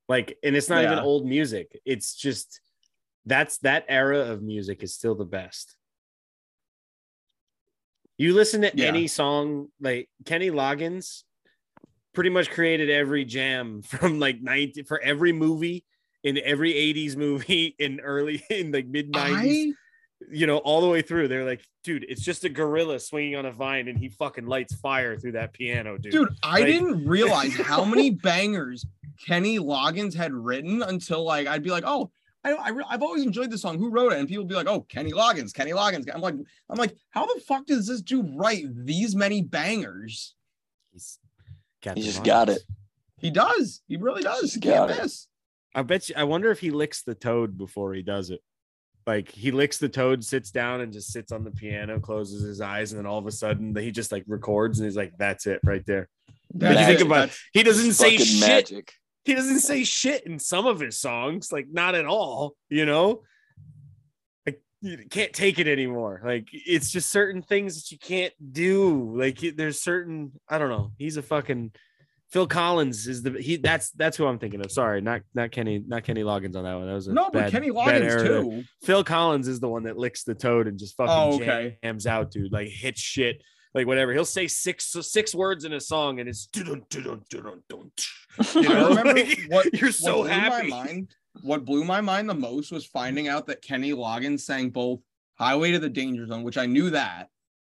Like, 0.08 0.36
and 0.42 0.54
it's 0.54 0.68
not 0.68 0.84
even 0.84 0.98
old 0.98 1.24
music. 1.24 1.80
It's 1.86 2.14
just 2.14 2.60
that's 3.26 3.58
that 3.58 3.84
era 3.88 4.18
of 4.20 4.42
music 4.42 4.82
is 4.82 4.94
still 4.94 5.14
the 5.14 5.24
best. 5.24 5.76
You 8.18 8.34
listen 8.34 8.62
to 8.62 8.70
Yeah. 8.74 8.86
any 8.86 9.06
song 9.08 9.68
like 9.80 10.08
Kenny 10.24 10.50
Loggins 10.50 11.22
pretty 12.14 12.30
much 12.30 12.50
created 12.50 12.90
every 12.90 13.24
jam 13.24 13.82
from 13.82 14.20
like 14.20 14.40
90 14.40 14.82
for 14.84 15.00
every 15.00 15.32
movie 15.32 15.84
in 16.22 16.38
every 16.38 16.72
80s 16.72 17.16
movie 17.16 17.74
in 17.78 18.00
early 18.00 18.42
in 18.50 18.72
like 18.72 18.86
mid 18.86 19.12
90s 19.12 19.70
I 19.70 19.72
you 20.30 20.46
know, 20.46 20.56
all 20.58 20.80
the 20.80 20.88
way 20.88 21.02
through. 21.02 21.28
They're 21.28 21.44
like, 21.44 21.60
dude, 21.82 22.06
it's 22.08 22.22
just 22.22 22.44
a 22.44 22.48
gorilla 22.48 22.98
swinging 22.98 23.36
on 23.36 23.44
a 23.44 23.52
vine 23.52 23.88
and 23.88 23.98
he 23.98 24.08
fucking 24.08 24.46
lights 24.46 24.74
fire 24.76 25.18
through 25.18 25.32
that 25.32 25.52
piano, 25.52 25.98
dude. 25.98 26.12
dude, 26.12 26.28
I 26.42 26.60
Like- 26.60 26.66
didn't 26.66 27.06
realize 27.06 27.52
how 27.56 27.84
many 27.84 28.08
bangers 28.22 28.86
Kenny 29.26 29.58
Loggins 29.58 30.14
had 30.14 30.32
written 30.32 30.82
until 30.82 31.24
like 31.24 31.46
I'd 31.46 31.62
be 31.62 31.70
like, 31.70 31.84
oh, 31.86 32.10
I, 32.44 32.52
I 32.52 32.68
re- 32.70 32.84
I've 32.88 33.02
always 33.02 33.22
enjoyed 33.24 33.50
the 33.50 33.58
song. 33.58 33.78
Who 33.78 33.90
wrote 33.90 34.12
it? 34.12 34.18
And 34.18 34.28
people 34.28 34.44
be 34.44 34.54
like, 34.54 34.68
oh, 34.68 34.82
Kenny 34.82 35.12
Loggins, 35.12 35.52
Kenny 35.54 35.72
Loggins. 35.72 36.08
I'm 36.14 36.20
like, 36.20 36.34
I'm 36.68 36.76
like, 36.78 36.94
how 37.10 37.26
the 37.26 37.40
fuck 37.40 37.66
does 37.66 37.86
this 37.86 38.02
dude 38.02 38.30
write 38.36 38.64
these 38.84 39.16
many 39.16 39.42
bangers? 39.42 40.34
He's 40.92 41.18
got 41.82 41.96
He 41.96 42.02
the 42.02 42.08
just 42.08 42.22
got 42.24 42.48
it. 42.48 42.62
He 43.18 43.30
does. 43.30 43.80
He 43.88 43.96
really 43.96 44.22
does. 44.22 44.42
Just 44.42 44.54
He 44.56 44.60
can't 44.60 44.88
got 44.88 44.98
it. 44.98 45.02
miss. 45.02 45.26
I 45.74 45.82
bet 45.82 46.08
you, 46.08 46.14
I 46.18 46.24
wonder 46.24 46.50
if 46.50 46.60
he 46.60 46.70
licks 46.70 47.02
the 47.02 47.14
toad 47.14 47.56
before 47.58 47.94
he 47.94 48.02
does 48.02 48.30
it. 48.30 48.40
Like 49.06 49.30
he 49.30 49.50
licks 49.50 49.78
the 49.78 49.88
toad, 49.88 50.24
sits 50.24 50.50
down 50.50 50.80
and 50.80 50.92
just 50.92 51.12
sits 51.12 51.32
on 51.32 51.44
the 51.44 51.50
piano, 51.50 52.00
closes 52.00 52.42
his 52.42 52.60
eyes, 52.60 52.92
and 52.92 52.98
then 52.98 53.06
all 53.06 53.18
of 53.18 53.26
a 53.26 53.32
sudden 53.32 53.74
he 53.76 53.90
just 53.90 54.12
like 54.12 54.24
records 54.26 54.78
and 54.78 54.86
he's 54.86 54.96
like, 54.96 55.12
that's 55.18 55.46
it 55.46 55.60
right 55.64 55.84
there. 55.86 56.08
That's 56.54 56.78
you 56.80 56.86
think 56.86 57.00
it. 57.00 57.06
about 57.06 57.14
That's- 57.16 57.38
He 57.52 57.62
doesn't 57.62 57.92
say 57.94 58.16
shit. 58.16 58.40
magic. 58.48 58.92
He 59.24 59.34
doesn't 59.34 59.60
say 59.60 59.84
shit 59.84 60.26
in 60.26 60.38
some 60.38 60.66
of 60.66 60.80
his 60.80 60.98
songs, 60.98 61.50
like 61.50 61.66
not 61.72 61.94
at 61.94 62.04
all, 62.06 62.56
you 62.68 62.84
know? 62.84 63.22
Like 64.46 64.60
you 64.82 64.98
can't 65.10 65.32
take 65.32 65.58
it 65.58 65.66
anymore. 65.66 66.20
Like 66.24 66.48
it's 66.52 66.90
just 66.90 67.10
certain 67.10 67.42
things 67.42 67.76
that 67.76 67.90
you 67.90 67.98
can't 67.98 68.34
do. 68.52 69.16
Like 69.18 69.38
there's 69.56 69.80
certain, 69.80 70.32
I 70.48 70.58
don't 70.58 70.68
know. 70.68 70.92
He's 70.98 71.16
a 71.16 71.22
fucking 71.22 71.72
Phil 72.30 72.46
Collins 72.48 73.06
is 73.06 73.22
the 73.22 73.30
he 73.40 73.56
that's 73.56 73.90
that's 73.92 74.16
who 74.16 74.26
I'm 74.26 74.40
thinking 74.40 74.60
of. 74.64 74.72
Sorry, 74.72 75.00
not 75.00 75.22
not 75.34 75.52
Kenny, 75.52 75.80
not 75.86 76.02
Kenny 76.02 76.22
Loggins 76.22 76.56
on 76.56 76.64
that 76.64 76.74
one. 76.74 76.86
That 76.88 76.94
was 76.94 77.06
a 77.06 77.12
no, 77.12 77.30
but 77.32 77.50
Kenny 77.52 77.70
Loggins 77.70 78.26
too. 78.26 78.64
Phil 78.82 79.04
Collins 79.04 79.46
is 79.46 79.60
the 79.60 79.68
one 79.68 79.84
that 79.84 79.96
licks 79.96 80.24
the 80.24 80.34
toad 80.34 80.66
and 80.66 80.76
just 80.78 80.96
fucking 80.96 81.14
Oh, 81.14 81.34
okay. 81.36 81.78
jams 81.84 82.06
out, 82.08 82.32
dude. 82.32 82.50
Like 82.52 82.68
hits 82.68 83.00
shit, 83.00 83.40
like 83.74 83.86
whatever. 83.86 84.12
He'll 84.12 84.24
say 84.24 84.46
six 84.46 84.96
six 85.02 85.34
words 85.34 85.64
in 85.64 85.72
a 85.72 85.80
song, 85.80 86.20
and 86.20 86.28
it's 86.28 86.46
you 88.54 88.62
know, 88.62 88.90
remember 88.90 89.14
like, 89.14 89.40
what 89.48 89.74
you're 89.74 89.92
so 89.92 90.22
blew 90.22 90.28
happy. 90.28 90.68
My 90.68 90.84
mind, 90.84 91.14
what 91.42 91.64
blew 91.64 91.84
my 91.84 92.00
mind 92.00 92.28
the 92.28 92.34
most 92.34 92.70
was 92.70 92.86
finding 92.86 93.28
out 93.28 93.46
that 93.48 93.62
Kenny 93.62 93.92
Loggins 93.92 94.40
sang 94.40 94.70
both 94.70 95.00
"Highway 95.38 95.72
to 95.72 95.78
the 95.78 95.90
Danger 95.90 96.26
Zone," 96.26 96.44
which 96.44 96.58
I 96.58 96.66
knew 96.66 96.90
that, 96.90 97.28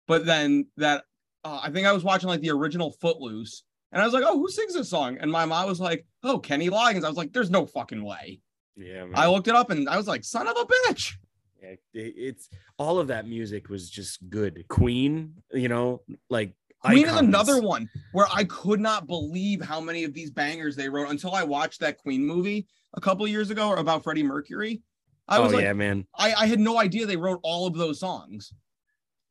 but 0.08 0.26
then 0.26 0.68
that 0.78 1.04
uh, 1.44 1.60
I 1.64 1.70
think 1.70 1.88
I 1.88 1.94
was 1.94 2.04
watching 2.04 2.30
like 2.30 2.42
the 2.42 2.52
original 2.52 2.92
Footloose, 3.00 3.64
and 3.92 4.02
I 4.02 4.06
was 4.06 4.14
like, 4.14 4.24
"Oh, 4.26 4.40
who 4.40 4.50
sings 4.50 4.74
this 4.74 4.90
song?" 4.90 5.18
And 5.22 5.32
my 5.32 5.46
mom 5.46 5.68
was 5.68 5.80
like, 5.80 6.06
"Oh, 6.24 6.40
Kenny 6.40 6.70
Loggins." 6.70 7.06
I 7.06 7.10
was 7.10 7.18
like, 7.18 7.32
"There's 7.32 7.52
no 7.52 7.66
fucking 7.66 8.04
way." 8.04 8.42
Yeah, 8.76 9.06
man. 9.06 9.14
I 9.16 9.28
looked 9.28 9.48
it 9.48 9.56
up 9.56 9.70
and 9.70 9.88
I 9.88 9.98
was 9.98 10.08
like, 10.08 10.24
"Son 10.24 10.48
of 10.48 10.56
a 10.58 10.66
bitch!" 10.66 11.14
Yeah, 11.62 11.76
it's 11.94 12.50
all 12.78 13.00
of 13.00 13.08
that 13.08 13.28
music 13.28 13.70
was 13.70 13.90
just 13.90 14.30
good. 14.30 14.66
Queen, 14.68 15.36
you 15.52 15.70
know, 15.70 16.02
like 16.30 16.54
Queen 16.84 17.06
is 17.06 17.16
another 17.16 17.62
one 17.62 17.90
where 18.12 18.28
I 18.34 18.44
could 18.46 18.80
not 18.80 19.06
believe 19.06 19.62
how 19.62 19.80
many 19.80 20.04
of 20.04 20.14
these 20.14 20.32
bangers 20.32 20.76
they 20.76 20.90
wrote 20.90 21.10
until 21.10 21.36
I 21.36 21.44
watched 21.44 21.80
that 21.82 21.98
Queen 21.98 22.26
movie 22.26 22.68
a 22.96 23.02
couple 23.02 23.28
years 23.28 23.52
ago 23.52 23.74
about 23.76 24.04
Freddie 24.04 24.24
Mercury. 24.24 24.82
I 25.28 25.38
oh 25.38 25.44
was 25.44 25.54
like, 25.54 25.64
yeah, 25.64 25.74
man. 25.74 26.08
I, 26.16 26.34
I 26.34 26.46
had 26.48 26.60
no 26.60 26.80
idea 26.80 27.06
they 27.06 27.18
wrote 27.18 27.40
all 27.44 27.68
of 27.68 27.76
those 27.76 28.00
songs. 28.00 28.54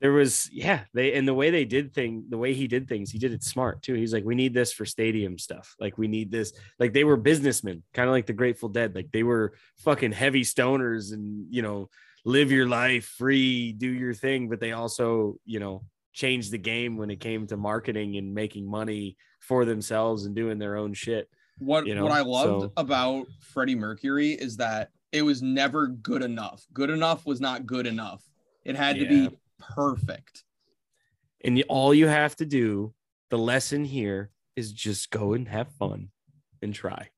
There 0.00 0.12
was 0.12 0.48
yeah, 0.50 0.84
they 0.94 1.12
and 1.12 1.28
the 1.28 1.34
way 1.34 1.50
they 1.50 1.66
did 1.66 1.92
thing, 1.92 2.24
the 2.30 2.38
way 2.38 2.54
he 2.54 2.66
did 2.68 2.88
things, 2.88 3.10
he 3.10 3.18
did 3.18 3.32
it 3.32 3.42
smart 3.42 3.82
too. 3.82 3.94
He's 3.94 4.14
like, 4.14 4.24
we 4.24 4.34
need 4.34 4.54
this 4.54 4.72
for 4.72 4.86
stadium 4.86 5.36
stuff. 5.36 5.74
Like 5.78 5.98
we 5.98 6.08
need 6.08 6.30
this. 6.30 6.54
Like 6.78 6.94
they 6.94 7.04
were 7.04 7.18
businessmen, 7.18 7.82
kind 7.92 8.08
of 8.08 8.12
like 8.12 8.24
the 8.24 8.32
Grateful 8.32 8.70
Dead. 8.70 8.94
Like 8.94 9.10
they 9.12 9.24
were 9.24 9.52
fucking 9.78 10.12
heavy 10.12 10.42
stoners 10.42 11.12
and 11.12 11.46
you 11.50 11.60
know, 11.60 11.90
live 12.24 12.50
your 12.50 12.66
life 12.66 13.04
free, 13.06 13.72
do 13.72 13.88
your 13.88 14.14
thing, 14.14 14.48
but 14.48 14.60
they 14.60 14.72
also, 14.72 15.36
you 15.44 15.60
know, 15.60 15.84
changed 16.12 16.50
the 16.50 16.58
game 16.58 16.96
when 16.96 17.10
it 17.10 17.20
came 17.20 17.46
to 17.46 17.56
marketing 17.56 18.16
and 18.16 18.34
making 18.34 18.68
money 18.68 19.16
for 19.40 19.64
themselves 19.64 20.26
and 20.26 20.34
doing 20.34 20.58
their 20.58 20.76
own 20.76 20.92
shit. 20.92 21.28
What 21.58 21.86
You 21.86 21.94
know, 21.94 22.02
what 22.04 22.12
I 22.12 22.20
loved 22.22 22.62
so- 22.64 22.72
about 22.76 23.26
Freddie 23.40 23.74
Mercury 23.74 24.30
is 24.30 24.56
that 24.58 24.90
it 25.12 25.22
was 25.22 25.42
never 25.42 25.88
good 25.88 26.22
enough. 26.22 26.64
Good 26.72 26.90
enough 26.90 27.26
was 27.26 27.40
not 27.40 27.66
good 27.66 27.86
enough. 27.86 28.22
It 28.64 28.76
had 28.76 28.96
to 28.98 29.06
be 29.06 29.28
perfect. 29.58 30.44
And 31.42 31.58
you- 31.58 31.64
all 31.68 31.94
you 31.94 32.06
have 32.06 32.36
to 32.36 32.46
do, 32.46 32.94
the 33.30 33.38
lesson 33.38 33.84
here 33.84 34.30
is 34.56 34.72
just 34.72 35.10
go 35.10 35.32
and 35.32 35.48
have 35.48 35.72
fun 35.74 36.10
and 36.60 36.74
try. 36.74 37.10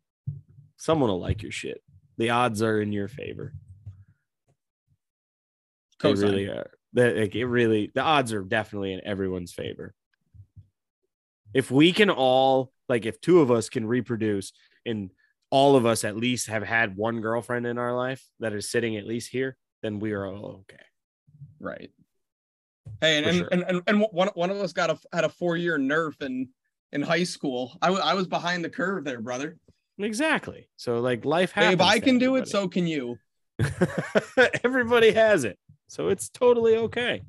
Someone 0.77 1.11
will 1.11 1.21
like 1.21 1.43
your 1.43 1.53
shit. 1.53 1.83
The 2.19 2.31
odds 2.31 2.63
are 2.63 2.81
in 2.81 2.93
your 2.93 3.09
favor. 3.09 3.55
They 6.03 6.13
Cosign. 6.13 6.23
really 6.23 6.47
are. 6.49 6.71
That 6.95 7.17
like, 7.17 7.35
it 7.35 7.47
really 7.47 7.91
the 7.95 8.03
odds 8.03 8.33
are 8.33 8.43
definitely 8.43 8.93
in 8.93 9.01
everyone's 9.05 9.53
favor. 9.53 9.95
If 11.55 11.71
we 11.71 11.93
can 11.93 12.11
all 12.11 12.73
like 12.89 13.07
if 13.07 13.21
two 13.21 13.41
of 13.41 13.51
us 13.51 13.69
can 13.69 13.87
reproduce 13.87 14.53
and 14.85 15.11
all 15.51 15.77
of 15.77 15.87
us 15.87 16.05
at 16.05 16.17
least 16.17 16.49
have 16.49 16.63
had 16.63 16.97
one 16.97 17.21
girlfriend 17.21 17.67
in 17.67 17.79
our 17.79 17.95
life 17.95 18.25
that 18.41 18.53
is 18.53 18.71
sitting 18.71 18.97
at 18.97 19.07
least 19.07 19.31
here, 19.31 19.57
then 19.83 19.99
we 19.99 20.13
are 20.13 20.27
all 20.27 20.65
okay. 20.71 20.83
Right. 21.61 21.91
Hey, 23.01 23.19
and 23.19 23.27
and, 23.27 23.37
sure. 23.37 23.49
and, 23.53 23.63
and, 23.63 23.83
and 23.87 24.07
one, 24.11 24.29
one 24.35 24.51
of 24.51 24.57
us 24.59 24.73
got 24.73 24.91
a 24.91 24.99
had 25.13 25.25
a 25.25 25.29
four 25.29 25.57
year 25.57 25.79
nerf 25.79 26.21
in 26.21 26.49
in 26.93 27.03
high 27.03 27.25
school. 27.25 27.77
I 27.81 27.89
I 27.89 28.15
was 28.15 28.27
behind 28.27 28.65
the 28.65 28.71
curve 28.71 29.05
there, 29.05 29.21
brother. 29.21 29.57
Exactly. 29.99 30.69
So 30.77 31.01
like 31.01 31.25
life 31.25 31.53
happens. 31.53 31.75
if 31.75 31.81
I 31.81 31.99
can 32.01 32.19
do 32.19 32.37
it, 32.37 32.49
so 32.49 32.69
can 32.69 32.87
you. 32.87 33.17
Everybody 34.65 35.13
has 35.13 35.45
it. 35.45 35.59
So 35.93 36.09
it's 36.09 36.31
totally 36.31 36.77
okay. 36.77 37.21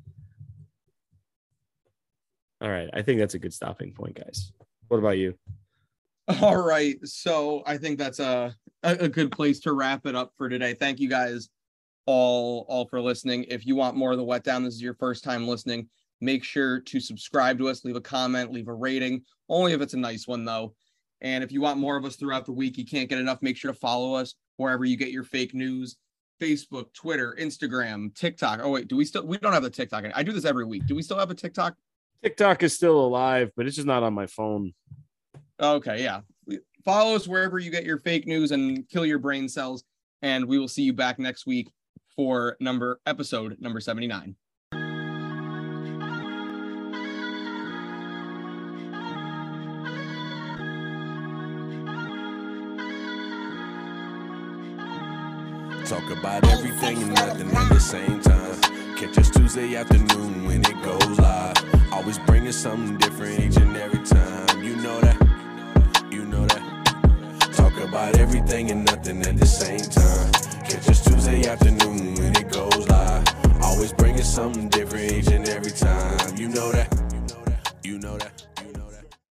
All 2.62 2.70
right. 2.70 2.88
I 2.94 3.02
think 3.02 3.20
that's 3.20 3.34
a 3.34 3.38
good 3.38 3.52
stopping 3.52 3.92
point, 3.92 4.16
guys. 4.16 4.52
What 4.88 4.96
about 4.96 5.18
you? 5.18 5.34
All 6.40 6.56
right. 6.56 6.96
So 7.04 7.62
I 7.66 7.76
think 7.76 7.98
that's 7.98 8.20
a, 8.20 8.56
a, 8.82 9.06
good 9.06 9.30
place 9.30 9.60
to 9.60 9.74
wrap 9.74 10.06
it 10.06 10.14
up 10.14 10.32
for 10.38 10.48
today. 10.48 10.72
Thank 10.72 10.98
you 10.98 11.10
guys 11.10 11.50
all 12.06 12.64
all 12.66 12.86
for 12.86 13.02
listening. 13.02 13.44
If 13.50 13.66
you 13.66 13.76
want 13.76 13.98
more 13.98 14.12
of 14.12 14.16
the 14.16 14.24
Wetdown, 14.24 14.64
this 14.64 14.72
is 14.72 14.82
your 14.82 14.94
first 14.94 15.24
time 15.24 15.46
listening. 15.46 15.86
Make 16.22 16.42
sure 16.42 16.80
to 16.80 17.00
subscribe 17.00 17.58
to 17.58 17.68
us, 17.68 17.84
leave 17.84 17.96
a 17.96 18.00
comment, 18.00 18.50
leave 18.50 18.68
a 18.68 18.72
rating. 18.72 19.24
Only 19.50 19.74
if 19.74 19.82
it's 19.82 19.92
a 19.92 19.98
nice 19.98 20.26
one 20.26 20.46
though. 20.46 20.74
And 21.20 21.44
if 21.44 21.52
you 21.52 21.60
want 21.60 21.80
more 21.80 21.98
of 21.98 22.06
us 22.06 22.16
throughout 22.16 22.46
the 22.46 22.52
week, 22.52 22.78
you 22.78 22.86
can't 22.86 23.10
get 23.10 23.18
enough. 23.18 23.42
Make 23.42 23.58
sure 23.58 23.72
to 23.72 23.78
follow 23.78 24.14
us 24.14 24.34
wherever 24.56 24.86
you 24.86 24.96
get 24.96 25.10
your 25.10 25.24
fake 25.24 25.52
news. 25.52 25.96
Facebook, 26.40 26.92
Twitter, 26.92 27.36
Instagram, 27.40 28.14
TikTok. 28.14 28.60
Oh 28.62 28.70
wait, 28.70 28.88
do 28.88 28.96
we 28.96 29.04
still 29.04 29.26
we 29.26 29.38
don't 29.38 29.52
have 29.52 29.62
the 29.62 29.70
TikTok. 29.70 30.04
I 30.14 30.22
do 30.22 30.32
this 30.32 30.44
every 30.44 30.64
week. 30.64 30.86
Do 30.86 30.94
we 30.94 31.02
still 31.02 31.18
have 31.18 31.30
a 31.30 31.34
TikTok? 31.34 31.74
TikTok 32.22 32.62
is 32.62 32.74
still 32.74 32.98
alive, 32.98 33.50
but 33.56 33.66
it's 33.66 33.76
just 33.76 33.86
not 33.86 34.02
on 34.02 34.14
my 34.14 34.26
phone. 34.26 34.72
Okay, 35.60 36.02
yeah. 36.02 36.20
Follow 36.84 37.14
us 37.16 37.26
wherever 37.26 37.58
you 37.58 37.70
get 37.70 37.84
your 37.84 37.98
fake 37.98 38.26
news 38.26 38.50
and 38.50 38.88
kill 38.88 39.06
your 39.06 39.18
brain 39.18 39.48
cells. 39.48 39.84
And 40.22 40.46
we 40.46 40.58
will 40.58 40.68
see 40.68 40.82
you 40.82 40.92
back 40.92 41.18
next 41.18 41.46
week 41.46 41.70
for 42.16 42.56
number 42.60 43.00
episode 43.06 43.56
number 43.60 43.80
79. 43.80 44.36
Talk 55.86 56.10
about 56.10 56.46
everything 56.46 57.02
and 57.02 57.14
nothing 57.14 57.50
at 57.54 57.68
the 57.68 57.78
same 57.78 58.18
time. 58.22 58.58
Catch 58.96 59.18
us 59.18 59.28
Tuesday 59.28 59.76
afternoon 59.76 60.46
when 60.46 60.62
it 60.62 60.82
goes 60.82 61.18
live. 61.18 61.92
Always 61.92 62.18
bringing 62.20 62.52
something 62.52 62.96
different 62.96 63.38
each 63.40 63.56
and 63.58 63.76
every 63.76 64.02
time. 64.02 64.62
You 64.62 64.76
know 64.76 64.98
that. 65.02 66.08
You 66.10 66.24
know 66.24 66.46
that. 66.46 67.52
Talk 67.52 67.76
about 67.86 68.16
everything 68.16 68.70
and 68.70 68.86
nothing 68.86 69.20
at 69.26 69.36
the 69.36 69.44
same 69.46 69.80
time. 69.80 70.32
Catch 70.64 70.88
us 70.88 71.04
Tuesday 71.04 71.46
afternoon 71.46 72.14
when 72.14 72.34
it 72.34 72.50
goes 72.50 72.88
live. 72.88 73.62
Always 73.62 73.92
bringing 73.92 74.22
something 74.22 74.70
different 74.70 75.12
each 75.12 75.28
and 75.28 75.46
every 75.50 75.72
time. 75.72 76.34
You 76.34 76.48
know 76.48 76.72
that. 76.72 76.88
You 77.82 77.98
know 77.98 78.16
that. 78.16 78.53